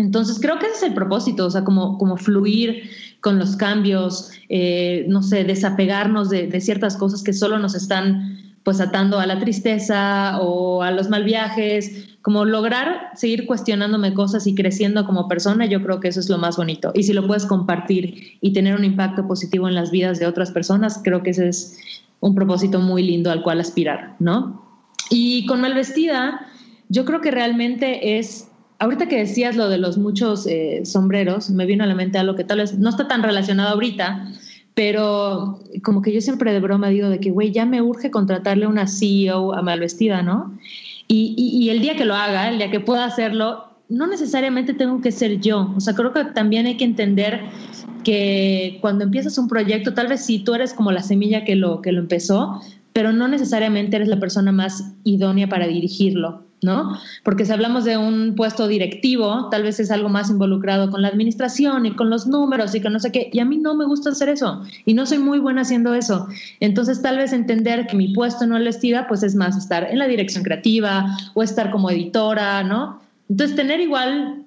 Entonces 0.02 0.38
creo 0.40 0.58
que 0.58 0.66
ese 0.66 0.74
es 0.76 0.82
el 0.82 0.94
propósito, 0.94 1.46
o 1.46 1.50
sea, 1.50 1.64
como, 1.64 1.96
como 1.96 2.16
fluir 2.16 2.90
con 3.20 3.38
los 3.38 3.56
cambios, 3.56 4.32
eh, 4.48 5.04
no 5.08 5.22
sé, 5.22 5.44
desapegarnos 5.44 6.28
de, 6.28 6.48
de 6.48 6.60
ciertas 6.60 6.96
cosas 6.96 7.22
que 7.22 7.32
solo 7.32 7.58
nos 7.58 7.74
están 7.74 8.38
pues 8.64 8.80
atando 8.80 9.18
a 9.18 9.26
la 9.26 9.38
tristeza 9.38 10.38
o 10.40 10.82
a 10.82 10.90
los 10.90 11.08
mal 11.08 11.24
viajes, 11.24 12.16
como 12.22 12.44
lograr 12.44 13.10
seguir 13.14 13.46
cuestionándome 13.46 14.14
cosas 14.14 14.46
y 14.46 14.54
creciendo 14.54 15.04
como 15.04 15.28
persona, 15.28 15.66
yo 15.66 15.82
creo 15.82 16.00
que 16.00 16.08
eso 16.08 16.20
es 16.20 16.28
lo 16.28 16.38
más 16.38 16.56
bonito. 16.56 16.92
Y 16.94 17.02
si 17.02 17.12
lo 17.12 17.26
puedes 17.26 17.46
compartir 17.46 18.38
y 18.40 18.52
tener 18.52 18.76
un 18.76 18.84
impacto 18.84 19.26
positivo 19.26 19.68
en 19.68 19.74
las 19.74 19.90
vidas 19.90 20.18
de 20.20 20.26
otras 20.26 20.52
personas, 20.52 21.00
creo 21.02 21.22
que 21.22 21.30
ese 21.30 21.48
es 21.48 21.78
un 22.20 22.34
propósito 22.34 22.80
muy 22.80 23.02
lindo 23.02 23.30
al 23.30 23.42
cual 23.42 23.60
aspirar, 23.60 24.14
¿no? 24.20 24.62
Y 25.10 25.44
con 25.46 25.60
Malvestida, 25.60 26.46
yo 26.88 27.04
creo 27.04 27.20
que 27.20 27.32
realmente 27.32 28.18
es, 28.18 28.48
ahorita 28.82 29.06
que 29.06 29.18
decías 29.18 29.54
lo 29.54 29.68
de 29.68 29.78
los 29.78 29.96
muchos 29.96 30.44
eh, 30.48 30.82
sombreros, 30.84 31.50
me 31.50 31.66
vino 31.66 31.84
a 31.84 31.86
la 31.86 31.94
mente 31.94 32.18
algo 32.18 32.34
que 32.34 32.42
tal 32.42 32.58
vez 32.58 32.76
no 32.76 32.90
está 32.90 33.06
tan 33.06 33.22
relacionado 33.22 33.74
ahorita, 33.74 34.28
pero 34.74 35.60
como 35.84 36.02
que 36.02 36.12
yo 36.12 36.20
siempre 36.20 36.52
de 36.52 36.58
broma 36.58 36.88
digo 36.88 37.08
de 37.08 37.20
que, 37.20 37.30
güey, 37.30 37.52
ya 37.52 37.64
me 37.64 37.80
urge 37.80 38.10
contratarle 38.10 38.66
una 38.66 38.88
CEO 38.88 39.54
a 39.54 39.62
Malvestida, 39.62 40.22
¿no? 40.22 40.58
Y, 41.06 41.68
el 41.68 41.80
día 41.80 41.94
que 41.94 42.06
lo 42.06 42.14
haga, 42.14 42.48
el 42.48 42.56
día 42.56 42.70
que 42.70 42.80
pueda 42.80 43.04
hacerlo, 43.04 43.68
no 43.88 44.06
necesariamente 44.06 44.72
tengo 44.72 45.00
que 45.00 45.12
ser 45.12 45.40
yo. 45.40 45.72
O 45.76 45.80
sea, 45.80 45.94
creo 45.94 46.12
que 46.12 46.24
también 46.24 46.66
hay 46.66 46.78
que 46.78 46.84
entender 46.84 47.40
que 48.02 48.78
cuando 48.80 49.04
empiezas 49.04 49.36
un 49.38 49.46
proyecto, 49.46 49.92
tal 49.94 50.08
vez 50.08 50.24
sí 50.24 50.38
tú 50.38 50.54
eres 50.54 50.72
como 50.72 50.90
la 50.90 51.02
semilla 51.02 51.44
que 51.44 51.54
lo, 51.54 51.82
que 51.82 51.92
lo 51.92 52.00
empezó, 52.00 52.62
pero 52.94 53.12
no 53.12 53.28
necesariamente 53.28 53.96
eres 53.96 54.08
la 54.08 54.18
persona 54.18 54.52
más 54.52 54.94
idónea 55.04 55.48
para 55.48 55.66
dirigirlo. 55.66 56.51
¿No? 56.62 56.98
Porque 57.22 57.44
si 57.44 57.52
hablamos 57.52 57.84
de 57.84 57.96
un 57.96 58.34
puesto 58.34 58.66
directivo, 58.66 59.48
tal 59.50 59.62
vez 59.62 59.78
es 59.80 59.90
algo 59.90 60.08
más 60.08 60.30
involucrado 60.30 60.90
con 60.90 61.02
la 61.02 61.08
administración 61.08 61.86
y 61.86 61.94
con 61.94 62.10
los 62.10 62.26
números 62.26 62.74
y 62.74 62.80
con 62.80 62.92
no 62.92 63.00
sé 63.00 63.12
qué, 63.12 63.30
y 63.32 63.38
a 63.38 63.44
mí 63.44 63.58
no 63.58 63.74
me 63.74 63.84
gusta 63.84 64.10
hacer 64.10 64.28
eso 64.28 64.62
y 64.84 64.94
no 64.94 65.06
soy 65.06 65.18
muy 65.18 65.38
buena 65.38 65.62
haciendo 65.62 65.94
eso. 65.94 66.26
Entonces, 66.60 67.02
tal 67.02 67.18
vez 67.18 67.32
entender 67.32 67.86
que 67.86 67.96
mi 67.96 68.12
puesto 68.12 68.46
no 68.46 68.56
es 68.56 68.62
estira, 68.72 69.06
pues 69.06 69.22
es 69.22 69.34
más 69.34 69.56
estar 69.56 69.84
en 69.84 69.98
la 69.98 70.06
dirección 70.06 70.44
creativa 70.44 71.16
o 71.34 71.42
estar 71.42 71.70
como 71.70 71.90
editora, 71.90 72.62
¿no? 72.62 73.00
Entonces, 73.28 73.56
tener 73.56 73.80
igual 73.80 74.44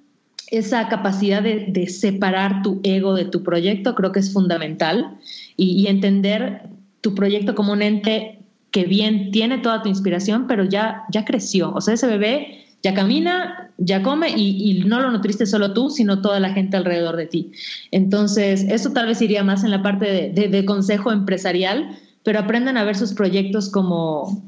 esa 0.51 0.87
capacidad 0.89 1.41
de, 1.41 1.87
separar 1.87 2.61
tu 2.61 2.79
ego 2.83 3.15
de 3.15 3.25
tu 3.25 3.41
proyecto 3.41 3.95
creo 3.95 4.11
que 4.11 4.19
es 4.19 4.31
fundamental 4.31 5.17
y, 5.57 5.71
y 5.81 5.87
entender 5.87 6.61
tu 7.01 7.15
proyecto 7.15 7.55
como 7.55 7.73
un 7.73 7.81
ente 7.81 8.34
que 8.75 8.83
bien 8.83 9.31
tiene 9.31 9.59
toda 9.59 9.81
tu 9.81 9.87
inspiración, 9.87 10.47
pero 10.47 10.65
ya, 10.65 11.05
ya 11.09 11.23
creció. 11.23 11.71
O 11.73 11.79
sea, 11.79 11.93
ese 11.93 12.07
bebé 12.07 12.65
ya 12.83 12.93
camina, 12.93 13.71
ya 13.77 14.03
come 14.03 14.27
y, 14.35 14.83
no 14.85 14.99
lo 14.99 15.11
nutriste 15.11 15.45
solo 15.45 15.71
tú, 15.71 15.89
sino 15.89 16.21
toda 16.21 16.41
la 16.41 16.49
gente 16.49 16.75
alrededor 16.75 17.15
de 17.15 17.25
ti. 17.25 17.51
Entonces, 17.91 18.65
eso 18.67 18.91
tal 18.91 19.05
vez 19.07 19.21
iría 19.21 19.45
más 19.45 19.63
en 19.63 19.71
la 19.71 19.81
parte 19.81 20.33
de 20.33 20.65
consejo 20.65 21.13
empresarial, 21.13 21.97
pero 22.23 22.39
aprendan 22.39 22.75
a 22.75 22.83
ver 22.83 22.97
sus 22.97 23.13
proyectos 23.13 23.71
como, 23.71 24.43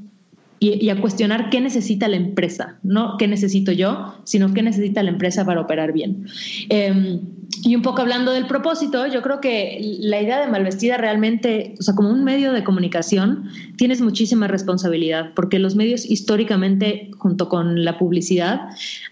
y, 0.60 0.89
a 0.89 1.00
cuestionar 1.00 1.50
qué 1.50 1.62
necesita 1.62 2.08
la 2.08 2.15
empresa, 2.15 2.80
no 2.84 3.17
qué 3.17 3.28
necesito 3.28 3.72
yo, 3.72 4.15
sino 4.24 4.54
qué 4.54 4.63
necesita 4.63 5.04
la 5.04 5.12
empresa 5.12 5.46
para 5.46 5.62
operar 5.62 5.93
bien. 5.93 6.26
Em, 6.70 7.20
y 7.63 7.76
un 7.76 7.82
poco 7.82 8.02
hablando 8.02 8.32
del 8.32 8.48
propósito, 8.48 9.08
yo 9.08 9.22
creo 9.22 9.39
que 9.39 9.80
la 10.00 10.22
idea 10.22 10.39
de 10.39 10.48
Malvestida 10.48 10.98
realmente, 10.98 11.76
o 11.80 11.84
sea, 11.84 11.96
como 11.96 12.10
un 12.10 12.24
medio 12.24 12.54
de 12.54 12.63
comunicación, 12.63 13.50
tienes 13.78 14.02
muchísima 14.02 14.48
responsabilidad, 14.48 15.34
porque 15.36 15.60
los 15.60 15.76
medios 15.76 16.06
históricamente, 16.06 17.12
junto 17.17 17.50
con 17.50 17.84
la 17.86 17.98
publicidad, 17.98 18.62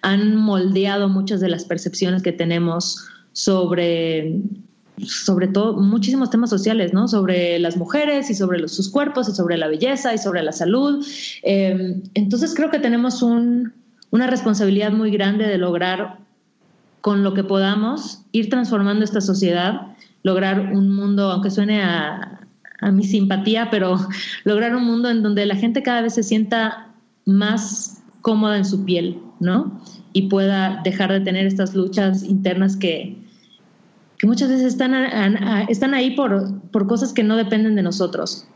han 0.01 0.35
moldeado 0.35 1.09
muchas 1.09 1.41
de 1.41 1.49
las 1.49 1.65
percepciones 1.65 2.23
que 2.23 2.31
tenemos 2.31 3.07
sobre 3.33 4.39
sobre 5.03 5.47
todo 5.47 5.73
muchísimos 5.73 6.29
temas 6.29 6.49
sociales, 6.49 6.93
¿no? 6.93 7.07
Sobre 7.07 7.59
las 7.59 7.77
mujeres 7.77 8.29
y 8.29 8.33
sobre 8.33 8.67
sus 8.67 8.89
cuerpos 8.89 9.27
y 9.27 9.33
sobre 9.33 9.57
la 9.57 9.67
belleza 9.67 10.13
y 10.13 10.17
sobre 10.17 10.41
la 10.43 10.51
salud. 10.51 11.05
Em, 11.43 12.03
entonces 12.13 12.53
creo 12.55 12.69
que 12.69 12.79
tenemos 12.79 13.21
una 13.21 14.27
responsabilidad 14.27 14.91
muy 14.91 15.11
grande 15.11 15.45
de 15.45 15.57
lograr 15.57 16.19
con 17.01 17.23
lo 17.23 17.33
que 17.33 17.43
podamos 17.43 18.21
ir 18.31 18.49
transformando 18.49 19.03
esta 19.03 19.21
sociedad, 19.21 19.81
lograr 20.23 20.71
un 20.73 20.89
mundo, 20.95 21.29
aunque 21.29 21.51
suene 21.51 21.83
a, 21.83 22.39
a 22.81 22.91
mi 22.91 23.03
simpatía, 23.03 23.69
pero 23.69 23.99
lograr 24.43 24.75
un 24.75 24.85
mundo 24.85 25.09
en 25.09 25.21
donde 25.21 25.45
la 25.45 25.55
gente 25.55 25.83
cada 25.83 26.01
vez 26.01 26.15
se 26.15 26.23
sienta 26.23 26.93
más 27.25 28.01
cómoda 28.21 28.57
en 28.57 28.65
su 28.65 28.85
piel, 28.85 29.19
¿no? 29.39 29.79
Y 30.13 30.29
pueda 30.29 30.81
dejar 30.83 31.11
de 31.11 31.19
tener 31.19 31.45
estas 31.45 31.75
luchas 31.75 32.23
internas 32.23 32.75
que, 32.77 33.24
muchas 34.27 34.49
veces 34.49 34.65
están, 34.67 34.93
están 35.69 35.93
ahí 35.93 36.11
por, 36.15 36.61
por 36.71 36.87
cosas 36.87 37.13
que 37.13 37.23
no 37.23 37.35
dependen 37.35 37.75
de 37.75 37.83
nosotros. 37.83 38.47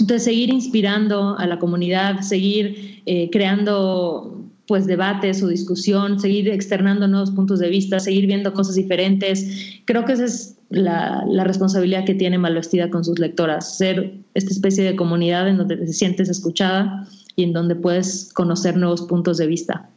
Entonces, 0.00 0.24
seguir 0.24 0.52
inspirando 0.52 1.38
a 1.38 1.46
la 1.46 1.58
comunidad, 1.58 2.20
seguir 2.20 3.02
eh, 3.06 3.30
creando 3.30 4.40
pues 4.66 4.86
debates 4.86 5.42
o 5.42 5.48
discusión, 5.48 6.18
seguir 6.18 6.48
externando 6.48 7.06
nuevos 7.06 7.30
puntos 7.30 7.58
de 7.60 7.68
vista, 7.68 8.00
seguir 8.00 8.26
viendo 8.26 8.54
cosas 8.54 8.74
diferentes. 8.76 9.80
Creo 9.84 10.04
que 10.04 10.14
ese 10.14 10.24
es 10.24 10.56
la, 10.70 11.22
la, 11.28 11.44
responsabilidad 11.44 12.06
que 12.06 12.14
tiene 12.14 12.38
Malvestida 12.38 12.88
con 12.88 13.04
sus 13.04 13.18
lectoras, 13.18 13.76
ser 13.76 14.14
esta 14.32 14.50
especie 14.50 14.82
de 14.82 14.96
comunidad 14.96 15.48
en 15.48 15.58
donde 15.58 15.76
te 15.76 15.86
sientes 15.92 16.30
escuchada 16.30 17.06
y 17.36 17.44
en 17.44 17.52
donde 17.52 17.76
puedes 17.76 18.32
conocer 18.32 18.76
nuevos 18.76 19.02
puntos 19.02 19.36
de 19.36 19.46
vista. 19.46 19.88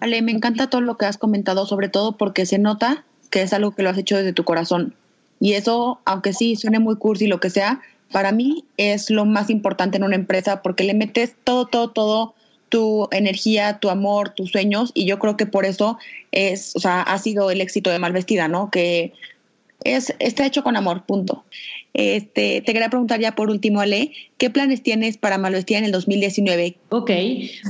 Ale, 0.00 0.20
me 0.20 0.32
encanta 0.32 0.68
todo 0.68 0.82
lo 0.82 0.98
que 0.98 1.06
has 1.06 1.16
comentado, 1.16 1.64
sobre 1.64 1.88
todo 1.88 2.18
porque 2.18 2.44
se 2.44 2.58
nota 2.58 3.04
que 3.34 3.42
es 3.42 3.52
algo 3.52 3.72
que 3.72 3.82
lo 3.82 3.90
has 3.90 3.98
hecho 3.98 4.16
desde 4.16 4.32
tu 4.32 4.44
corazón. 4.44 4.94
Y 5.40 5.54
eso, 5.54 5.98
aunque 6.04 6.32
sí 6.32 6.54
suene 6.54 6.78
muy 6.78 6.94
cursi 6.94 7.26
lo 7.26 7.40
que 7.40 7.50
sea, 7.50 7.80
para 8.12 8.30
mí 8.30 8.64
es 8.76 9.10
lo 9.10 9.24
más 9.24 9.50
importante 9.50 9.96
en 9.96 10.04
una 10.04 10.14
empresa 10.14 10.62
porque 10.62 10.84
le 10.84 10.94
metes 10.94 11.34
todo, 11.42 11.66
todo, 11.66 11.90
todo 11.90 12.34
tu 12.68 13.08
energía, 13.10 13.80
tu 13.80 13.90
amor, 13.90 14.28
tus 14.30 14.52
sueños 14.52 14.92
y 14.94 15.04
yo 15.04 15.18
creo 15.18 15.36
que 15.36 15.46
por 15.46 15.66
eso 15.66 15.98
es, 16.30 16.76
o 16.76 16.78
sea, 16.78 17.02
ha 17.02 17.18
sido 17.18 17.50
el 17.50 17.60
éxito 17.60 17.90
de 17.90 17.98
Malvestida, 17.98 18.46
¿no? 18.46 18.70
Que 18.70 19.12
es, 19.82 20.14
está 20.20 20.46
hecho 20.46 20.62
con 20.62 20.76
amor, 20.76 21.04
punto. 21.04 21.42
Este, 21.94 22.60
te 22.60 22.72
quería 22.72 22.90
preguntar 22.90 23.20
ya 23.20 23.36
por 23.36 23.50
último, 23.50 23.80
Ale, 23.80 24.10
¿qué 24.36 24.50
planes 24.50 24.82
tienes 24.82 25.16
para 25.16 25.38
Malvestida 25.38 25.78
en 25.78 25.84
el 25.84 25.92
2019? 25.92 26.76
Ok, 26.88 27.10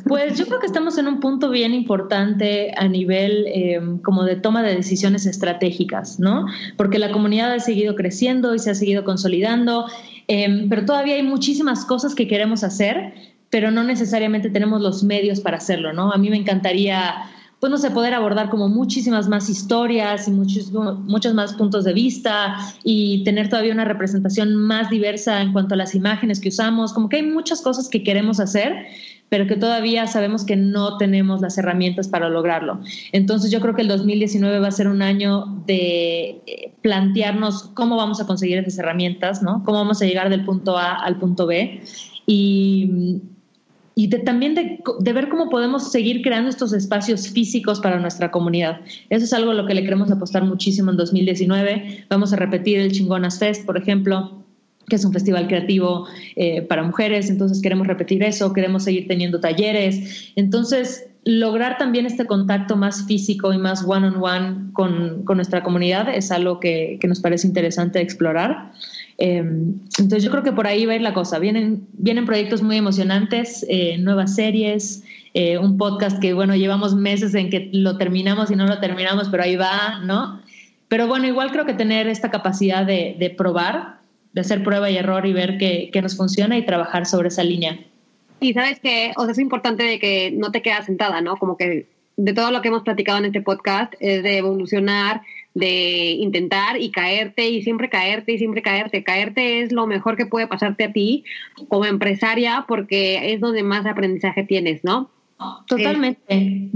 pues 0.07 0.39
yo 0.39 0.47
creo 0.47 0.61
que 0.61 0.67
estamos 0.67 0.97
en 0.97 1.09
un 1.09 1.21
punto 1.21 1.51
bien 1.51 1.75
importante 1.75 2.73
a 2.75 2.89
nivel 2.89 3.45
eh, 3.49 3.79
como 4.03 4.25
de 4.25 4.37
toma 4.37 4.63
de 4.63 4.75
decisiones 4.75 5.27
estratégicas, 5.27 6.19
¿no? 6.19 6.47
Porque 6.79 6.99
la 6.99 7.13
comunidad 7.13 7.53
ha 7.53 7.61
seguido 7.61 7.95
creciendo 7.97 8.55
y 8.55 8.59
se 8.61 8.71
ha 8.71 8.75
seguido 8.75 9.05
consolidando, 9.05 9.89
eh, 10.27 10.67
pero 10.71 10.87
todavía 10.87 11.17
hay 11.17 11.23
muchísimas 11.23 11.85
cosas 11.85 12.15
que 12.15 12.27
queremos 12.27 12.65
hacer, 12.65 13.13
pero 13.51 13.71
no 13.71 13.85
necesariamente 13.85 14.49
tenemos 14.49 14.81
los 14.81 15.05
medios 15.05 15.41
para 15.41 15.59
hacerlo, 15.59 15.93
¿no? 15.93 16.13
A 16.13 16.17
mí 16.17 16.31
me 16.31 16.39
encantaría 16.39 17.15
pues 17.65 17.71
no 17.71 17.79
sé, 17.79 17.91
poder 17.93 18.13
abordar 18.13 18.51
como 18.51 18.69
muchísimas 18.69 19.27
más 19.27 19.49
historias 19.49 20.29
y 20.29 20.33
muchos, 20.33 20.71
muchos 20.71 21.33
más 21.33 21.55
puntos 21.55 21.85
de 21.85 21.95
vista 21.95 22.59
y 22.83 23.25
tener 23.25 23.49
todavía 23.49 23.73
una 23.73 23.87
representación 23.87 24.55
más 24.55 24.91
diversa 24.91 25.41
en 25.41 25.55
cuanto 25.55 25.73
a 25.73 25.79
las 25.79 25.95
imágenes 25.95 26.41
que 26.41 26.51
usamos, 26.51 26.93
como 26.93 27.09
que 27.09 27.17
hay 27.17 27.23
muchas 27.23 27.63
cosas 27.63 27.89
que 27.89 28.03
queremos 28.03 28.39
hacer, 28.39 28.85
pero 29.31 29.47
que 29.47 29.57
todavía 29.57 30.07
sabemos 30.07 30.45
que 30.45 30.57
no 30.57 30.99
tenemos 30.99 31.41
las 31.41 31.57
herramientas 31.57 32.07
para 32.07 32.29
lograrlo. 32.29 32.81
Entonces 33.13 33.51
yo 33.51 33.63
creo 33.63 33.75
que 33.75 33.81
el 33.81 33.89
2019 33.89 34.59
va 34.59 34.69
a 34.69 34.71
ser 34.71 34.87
un 34.87 35.01
año 35.01 35.47
de 35.65 36.43
eh, 36.47 36.75
plantearnos 36.83 37.71
cómo 37.73 37.97
vamos 37.97 38.21
a 38.21 38.27
conseguir 38.27 38.59
esas 38.59 38.77
herramientas, 38.77 39.43
¿no? 39.43 39.63
Cómo 39.65 39.79
vamos 39.79 40.03
a 40.03 40.05
llegar 40.05 40.29
del 40.29 40.45
punto 40.45 40.77
A 40.77 40.97
al 40.97 41.17
punto 41.17 41.47
B. 41.47 41.81
Y 42.27 43.23
y 43.97 44.09
también 44.09 44.55
de, 44.55 45.13
ver 45.13 45.29
cómo 45.29 45.49
podemos 45.49 45.93
seguir 45.93 46.23
creando 46.23 46.51
estos 46.51 46.73
espacios 46.73 47.29
físicos 47.29 47.81
para 47.81 48.01
nuestra 48.01 48.31
comunidad. 48.31 48.81
Eso 49.09 49.25
es 49.25 49.33
algo 49.33 49.53
a 49.53 49.55
lo 49.55 49.67
que 49.67 49.75
le 49.75 49.85
queremos 49.85 50.11
apostar 50.11 50.45
muchísimo 50.45 50.91
en 50.91 50.97
2019. 50.97 52.07
Vamos 52.09 52.33
a 52.33 52.37
repetir 52.37 52.81
el 52.81 52.91
Chingonas 52.91 53.39
Fest, 53.39 53.65
por 53.65 53.77
ejemplo, 53.77 54.43
que 54.89 54.97
es 54.97 55.05
un 55.05 55.13
festival 55.13 55.47
creativo 55.47 56.07
eh, 56.35 56.63
para 56.63 56.83
mujeres, 56.83 57.31
entonces 57.31 57.63
queremos 57.63 57.87
repetir 57.87 58.23
eso, 58.23 58.53
queremos 58.53 58.83
seguir 58.85 59.07
teniendo 59.07 59.41
talleres. 59.41 60.33
Entonces, 60.35 61.07
lograr 61.25 61.79
también 61.79 62.05
este 62.05 62.27
contacto 62.27 62.77
más 62.77 63.07
físico 63.07 63.53
y 63.53 63.59
más 63.59 63.85
one-on-one 63.87 64.73
con, 64.73 65.23
con, 65.25 65.37
nuestra 65.37 65.63
comunidad 65.63 66.15
es 66.15 66.31
algo 66.31 66.61
que, 66.61 66.99
que 67.01 67.09
nos 67.09 67.21
parece 67.21 67.47
interesante 67.47 68.01
explorar. 68.01 68.73
Em, 69.19 69.81
entonces 69.99 70.25
yo 70.25 70.31
creo 70.31 70.43
que 70.43 70.53
por 70.53 70.67
ahí 70.67 70.87
va 70.87 70.93
a 70.93 70.97
ir 70.97 71.03
la 71.03 71.15
cosa. 71.15 71.39
Vienen, 71.39 71.87
vienen 71.93 72.27
proyectos 72.27 72.63
muy 72.63 72.77
emocionantes, 72.77 73.65
eh, 73.69 73.99
nuevas 73.99 74.35
series, 74.35 75.05
eh, 75.35 75.59
un 75.59 75.77
podcast 75.77 76.19
que, 76.21 76.33
bueno, 76.33 76.57
llevamos 76.57 76.95
meses 76.95 77.35
en 77.35 77.51
que 77.51 77.71
lo 77.73 77.97
terminamos 77.97 78.51
y 78.51 78.57
no 78.57 78.67
lo 78.67 78.81
terminamos, 78.81 79.29
pero 79.29 79.43
ahí 79.43 79.57
va, 79.57 80.01
¿no? 80.05 80.41
Pero 80.89 81.07
bueno, 81.07 81.27
igual 81.27 81.51
creo 81.51 81.67
que 81.67 81.75
tener 81.75 82.09
esta 82.09 82.31
capacidad 82.31 82.85
de, 82.85 83.17
de 83.19 83.31
probar, 83.31 83.99
de 84.33 84.41
hacer 84.41 84.63
prueba 84.63 84.91
y 84.91 84.97
error 84.97 85.27
y 85.27 85.33
ver 85.33 85.59
qué, 85.59 85.91
qué 85.93 86.03
nos 86.03 86.17
funciona 86.17 86.57
y 86.59 86.67
trabajar 86.67 87.07
sobre 87.07 87.29
esa 87.29 87.45
línea. 87.45 87.79
Y 88.41 88.53
sabes 88.53 88.81
que, 88.81 89.13
o 89.17 89.23
sea, 89.23 89.33
es 89.33 89.39
importante 89.39 89.85
de 89.85 89.99
que 89.99 90.33
no 90.33 90.51
te 90.51 90.61
quedas 90.61 90.87
sentada, 90.87 91.21
¿no? 91.21 91.37
Como 91.37 91.57
que 91.57 91.87
de 92.17 92.33
todo 92.33 92.51
lo 92.51 92.63
que 92.63 92.69
hemos 92.69 92.83
platicado 92.83 93.19
en 93.19 93.27
este 93.27 93.41
podcast 93.41 93.95
es 94.01 94.23
de 94.23 94.39
evolucionar, 94.39 95.23
de 95.55 96.11
intentar 96.19 96.81
y 96.81 96.91
caerte 96.91 97.49
y 97.49 97.63
siempre 97.63 97.89
caerte 97.89 98.33
y 98.33 98.39
siempre 98.39 98.63
caerte. 98.63 99.05
Caerte 99.05 99.63
es 99.63 99.73
lo 99.73 99.87
mejor 99.87 100.17
que 100.17 100.27
puede 100.27 100.49
pasarte 100.49 100.85
a 100.85 100.93
ti 100.93 101.25
como 101.69 101.87
empresaria 101.87 102.65
porque 102.69 103.33
es 103.33 103.41
donde 103.41 103.63
más 103.63 103.87
aprendizaje 103.87 104.43
tienes, 104.45 104.83
¿no? 104.85 105.11
Totalmente. 105.67 106.71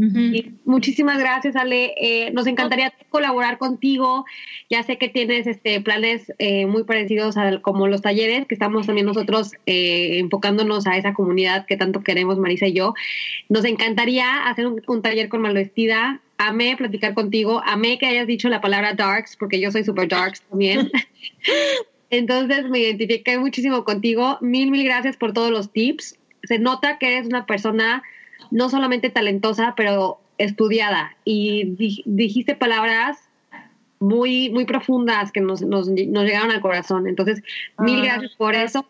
muchísimas 0.65 1.19
gracias, 1.19 1.57
Ale. 1.57 1.95
Eh, 2.01 2.31
nos 2.33 2.47
encantaría 2.47 2.93
colaborar 3.09 3.59
contigo. 3.59 4.25
Ya 4.69 4.83
sé 4.83 4.99
que 4.99 5.09
tienes 5.09 5.47
este 5.47 5.81
planes 5.81 6.33
eh, 6.39 6.67
muy 6.67 6.85
parecidos 6.85 7.37
a 7.37 7.61
como 7.61 7.87
los 7.87 8.03
talleres, 8.03 8.47
que 8.47 8.55
estamos 8.55 8.87
también 8.87 9.07
nosotros 9.07 9.53
eh, 9.67 10.19
enfocándonos 10.19 10.87
a 10.87 10.97
esa 10.97 11.15
comunidad 11.15 11.67
que 11.67 11.77
tanto 11.77 12.03
queremos, 12.03 12.39
Marisa 12.39 12.67
y 12.67 12.73
yo. 12.73 12.95
Nos 13.49 13.65
encantaría 13.65 14.49
hacer 14.49 14.67
un, 14.67 14.83
un 14.87 15.03
taller 15.03 15.29
con 15.29 15.41
Malvestida 15.43 16.21
amé 16.39 16.77
platicar 16.77 17.15
contigo, 17.15 17.61
amé 17.67 17.99
que 17.99 18.07
hayas 18.07 18.27
dicho 18.27 18.49
la 18.49 18.61
palabra 18.61 18.95
darks, 18.95 19.37
porque 19.37 19.61
yo 19.61 19.71
soy 19.71 19.85
super 19.85 20.09
darks 20.09 20.41
también. 20.43 20.91
Entonces 22.11 22.69
me 22.71 22.79
identifiqué 22.79 23.39
muchísimo 23.39 23.85
contigo. 23.85 24.39
Mil, 24.41 24.71
mil 24.71 24.85
gracias 24.85 25.17
por 25.17 25.33
todos 25.33 25.51
los 25.51 25.73
tips. 25.73 26.17
Se 26.45 26.59
nota 26.59 26.99
que 26.99 27.09
eres 27.09 27.27
una 27.27 27.45
persona 27.45 28.03
no 28.51 28.69
solamente 28.69 29.11
talentosa, 29.11 29.75
pero 29.77 30.21
estudiada 30.39 31.17
y 31.25 32.03
dijiste 32.05 32.55
palabras 32.55 33.19
muy, 34.01 34.51
muy 34.51 34.65
profundas 34.65 35.33
que 35.33 35.41
nos, 35.41 35.63
nos, 35.63 35.89
nos 35.89 36.25
llegaron 36.25 36.51
al 36.51 36.61
corazón. 36.61 37.09
Entonces, 37.09 37.43
mil 37.79 38.01
ah, 38.01 38.05
gracias 38.05 38.35
por 38.37 38.55
eso. 38.55 38.87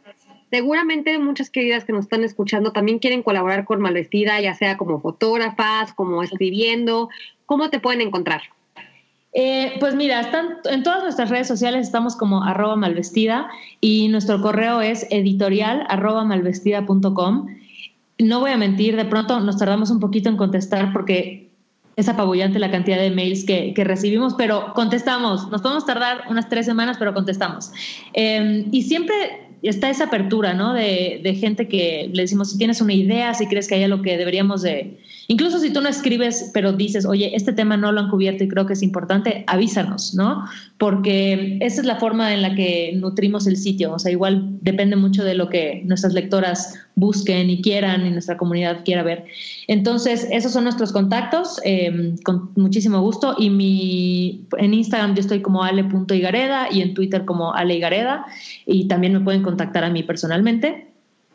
Seguramente 0.51 1.19
muchas 1.19 1.51
queridas 1.51 1.85
que 1.85 1.93
nos 1.93 2.05
están 2.05 2.25
escuchando 2.25 2.73
también 2.73 2.99
quieren 2.99 3.23
colaborar 3.23 3.65
con 3.65 3.81
Malvestida, 3.81 4.41
ya 4.41 4.55
sea 4.55 4.77
como 4.77 5.01
fotógrafas, 5.01 5.93
como 5.93 6.23
escribiendo. 6.23 7.09
¿Cómo 7.47 7.71
te 7.71 7.81
pueden 7.81 8.01
encontrar? 8.01 8.43
Eh, 9.35 9.75
pues 9.79 9.95
mira, 9.95 10.21
están, 10.21 10.57
en 10.65 10.83
todas 10.83 11.03
nuestras 11.03 11.29
redes 11.29 11.47
sociales 11.47 11.87
estamos 11.87 12.17
como 12.17 12.45
arroba 12.45 12.77
malvestida 12.77 13.51
y 13.81 14.09
nuestro 14.09 14.41
correo 14.41 14.81
es 14.81 15.07
editorial 15.11 15.85
arroba 15.89 16.25
malvestida.com. 16.25 17.47
No 18.19 18.41
voy 18.41 18.51
a 18.51 18.57
mentir, 18.57 18.97
de 18.97 19.05
pronto 19.05 19.39
nos 19.41 19.57
tardamos 19.57 19.91
un 19.91 20.01
poquito 20.01 20.29
en 20.29 20.37
contestar 20.37 20.93
porque 20.93 21.49
es 21.99 22.09
apabullante 22.09 22.61
la 22.61 22.71
cantidad 22.71 22.99
de 22.99 23.11
mails 23.11 23.45
que, 23.45 23.75
recibimos, 23.77 24.35
pero 24.35 24.73
contestamos. 24.75 25.51
Nos 25.51 25.63
podemos 25.63 25.85
tardar 25.85 26.27
unas 26.31 26.49
tres 26.49 26.65
semanas, 26.65 26.97
pero 26.97 27.13
contestamos. 27.13 27.73
Eh, 28.15 28.67
y 28.71 28.83
siempre 28.83 29.15
está 29.63 29.91
esa 29.91 30.05
apertura, 30.05 30.55
¿no? 30.55 30.75
De, 30.75 31.21
de, 31.23 31.35
gente 31.35 31.67
que 31.67 32.09
le 32.13 32.23
decimos, 32.23 32.53
si 32.53 32.59
tienes 32.59 32.81
una 32.81 32.93
idea, 32.93 33.35
si 33.35 33.47
crees 33.47 33.67
que 33.67 33.75
hay 33.75 33.83
algo 33.83 34.03
que 34.03 34.17
deberíamos 34.17 34.63
de... 34.63 34.99
Incluso 35.27 35.59
si 35.59 35.73
tú 35.73 35.81
no 35.81 35.89
escribes, 35.89 36.51
pero 36.55 36.73
dices, 36.73 37.05
oye, 37.05 37.35
este 37.35 37.53
tema 37.53 37.77
no 37.77 37.91
lo 37.91 38.01
han 38.01 38.11
cubierto 38.11 38.45
y 38.45 38.49
creo 38.49 38.67
que 38.67 38.75
es 38.75 38.83
importante, 38.83 39.45
avísanos, 39.47 40.15
¿no? 40.15 40.45
Porque 40.79 41.59
esa 41.61 41.81
es 41.81 41.87
la 41.87 41.97
forma 41.97 42.33
en 42.33 42.43
la 42.43 42.55
que 42.55 42.93
nutrimos 42.95 43.49
el 43.49 43.57
sitio. 43.57 43.93
O 43.93 43.99
sea, 43.99 44.13
igual 44.13 44.59
depende 44.63 44.95
mucho 44.95 45.25
de 45.25 45.35
lo 45.35 45.49
que 45.49 45.83
nuestras 45.85 46.15
lectoras 46.15 46.79
busquen 46.95 47.51
y 47.51 47.61
quieran 47.63 48.07
y 48.07 48.11
nuestra 48.11 48.37
comunidad 48.37 48.85
quiera 48.85 49.03
ver. 49.03 49.25
Entonces, 49.67 50.29
esos 50.31 50.53
son 50.53 50.65
nuestros 50.65 50.93
contactos, 50.93 51.61
eh, 51.65 52.15
con 52.23 52.53
muchísimo 52.55 53.01
gusto. 53.01 53.35
Y 53.39 53.51
mi, 53.51 54.47
en 54.57 54.73
Instagram 54.73 55.17
yo 55.17 55.21
estoy 55.21 55.43
como 55.43 55.65
ale.igareda 55.65 56.69
y 56.71 56.81
en 56.83 56.95
Twitter 56.95 57.25
como 57.25 57.53
aleigareda. 57.53 58.25
Y 58.65 58.87
también 58.87 59.15
me 59.15 59.21
pueden 59.21 59.43
contactar 59.43 59.83
a 59.83 59.91
mí 59.91 60.05
personalmente. 60.05 60.93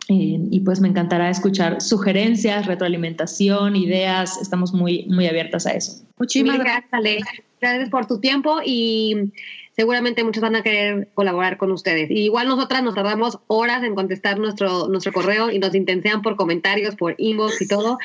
Eh, 0.10 0.40
y 0.52 0.60
pues 0.62 0.80
me 0.80 0.88
encantará 0.88 1.30
escuchar 1.30 1.82
sugerencias, 1.82 2.66
retroalimentación, 2.66 3.76
ideas. 3.76 4.38
Estamos 4.42 4.74
muy, 4.74 5.06
muy 5.08 5.28
abiertas 5.28 5.66
a 5.66 5.72
eso. 5.72 6.02
Muchísimas 6.18 6.60
gracias, 6.60 6.94
Ale. 6.94 7.20
Gracias 7.64 7.90
por 7.90 8.08
tu 8.08 8.20
tiempo 8.20 8.60
y 8.62 9.32
seguramente 9.72 10.22
muchos 10.26 10.42
van 10.42 10.58
a 10.58 10.64
querer 10.64 11.08
colaborar 11.14 11.56
con 11.56 11.72
ustedes. 11.72 12.12
Y 12.12 12.26
igual 12.26 12.50
nosotras 12.50 12.84
nos 12.84 12.94
tardamos 12.94 13.40
horas 13.48 13.84
en 13.84 13.96
contestar 13.96 14.38
nuestro, 14.38 14.90
nuestro 14.90 15.14
correo 15.14 15.50
y 15.50 15.60
nos 15.60 15.74
intensean 15.74 16.22
por 16.22 16.36
comentarios, 16.36 16.98
por 16.98 17.16
inbox 17.18 17.62
y 17.62 17.68
todo. 17.70 18.00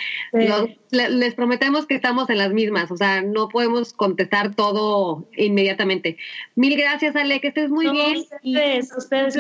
les 0.93 1.35
prometemos 1.35 1.87
que 1.87 1.97
estamos 1.97 2.31
en 2.31 2.39
las 2.39 2.53
mismas, 2.53 2.93
o 2.93 2.97
sea, 2.97 3.21
no 3.21 3.49
podemos 3.49 3.93
contestar 3.93 4.55
todo 4.55 5.29
inmediatamente. 5.37 6.19
Mil 6.55 6.77
gracias, 6.77 7.17
Ale, 7.17 7.41
que 7.41 7.49
estés 7.49 7.69
muy 7.69 7.91
bien. 7.91 8.19
Ustedes, 8.45 8.97
ustedes, 8.97 9.37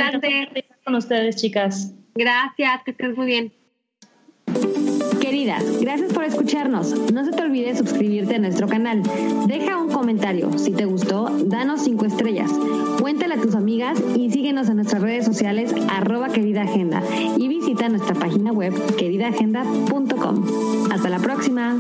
con 0.85 0.97
ustedes, 0.97 1.37
chicas. 1.37 1.95
Gracias, 2.17 2.83
que 2.83 2.91
estés 2.91 3.17
muy 3.17 3.27
bien. 3.27 3.53
Gracias 5.81 6.13
por 6.13 6.25
escucharnos. 6.25 6.95
No 7.11 7.25
se 7.25 7.31
te 7.31 7.41
olvide 7.43 7.75
suscribirte 7.75 8.35
a 8.35 8.39
nuestro 8.39 8.69
canal. 8.69 9.03
Deja 9.47 9.79
un 9.79 9.91
comentario. 9.91 10.59
Si 10.59 10.73
te 10.73 10.85
gustó, 10.85 11.31
danos 11.47 11.85
cinco 11.85 12.05
estrellas. 12.05 12.51
Cuéntale 13.01 13.35
a 13.35 13.41
tus 13.41 13.55
amigas 13.55 13.99
y 14.15 14.31
síguenos 14.31 14.69
en 14.69 14.77
nuestras 14.77 15.01
redes 15.01 15.25
sociales 15.25 15.73
arroba 15.91 16.29
querida 16.29 16.63
agenda 16.63 17.03
y 17.39 17.49
visita 17.49 17.89
nuestra 17.89 18.15
página 18.15 18.53
web 18.53 18.75
queridaagenda.com. 18.97 20.45
Hasta 20.93 21.09
la 21.09 21.19
próxima. 21.19 21.79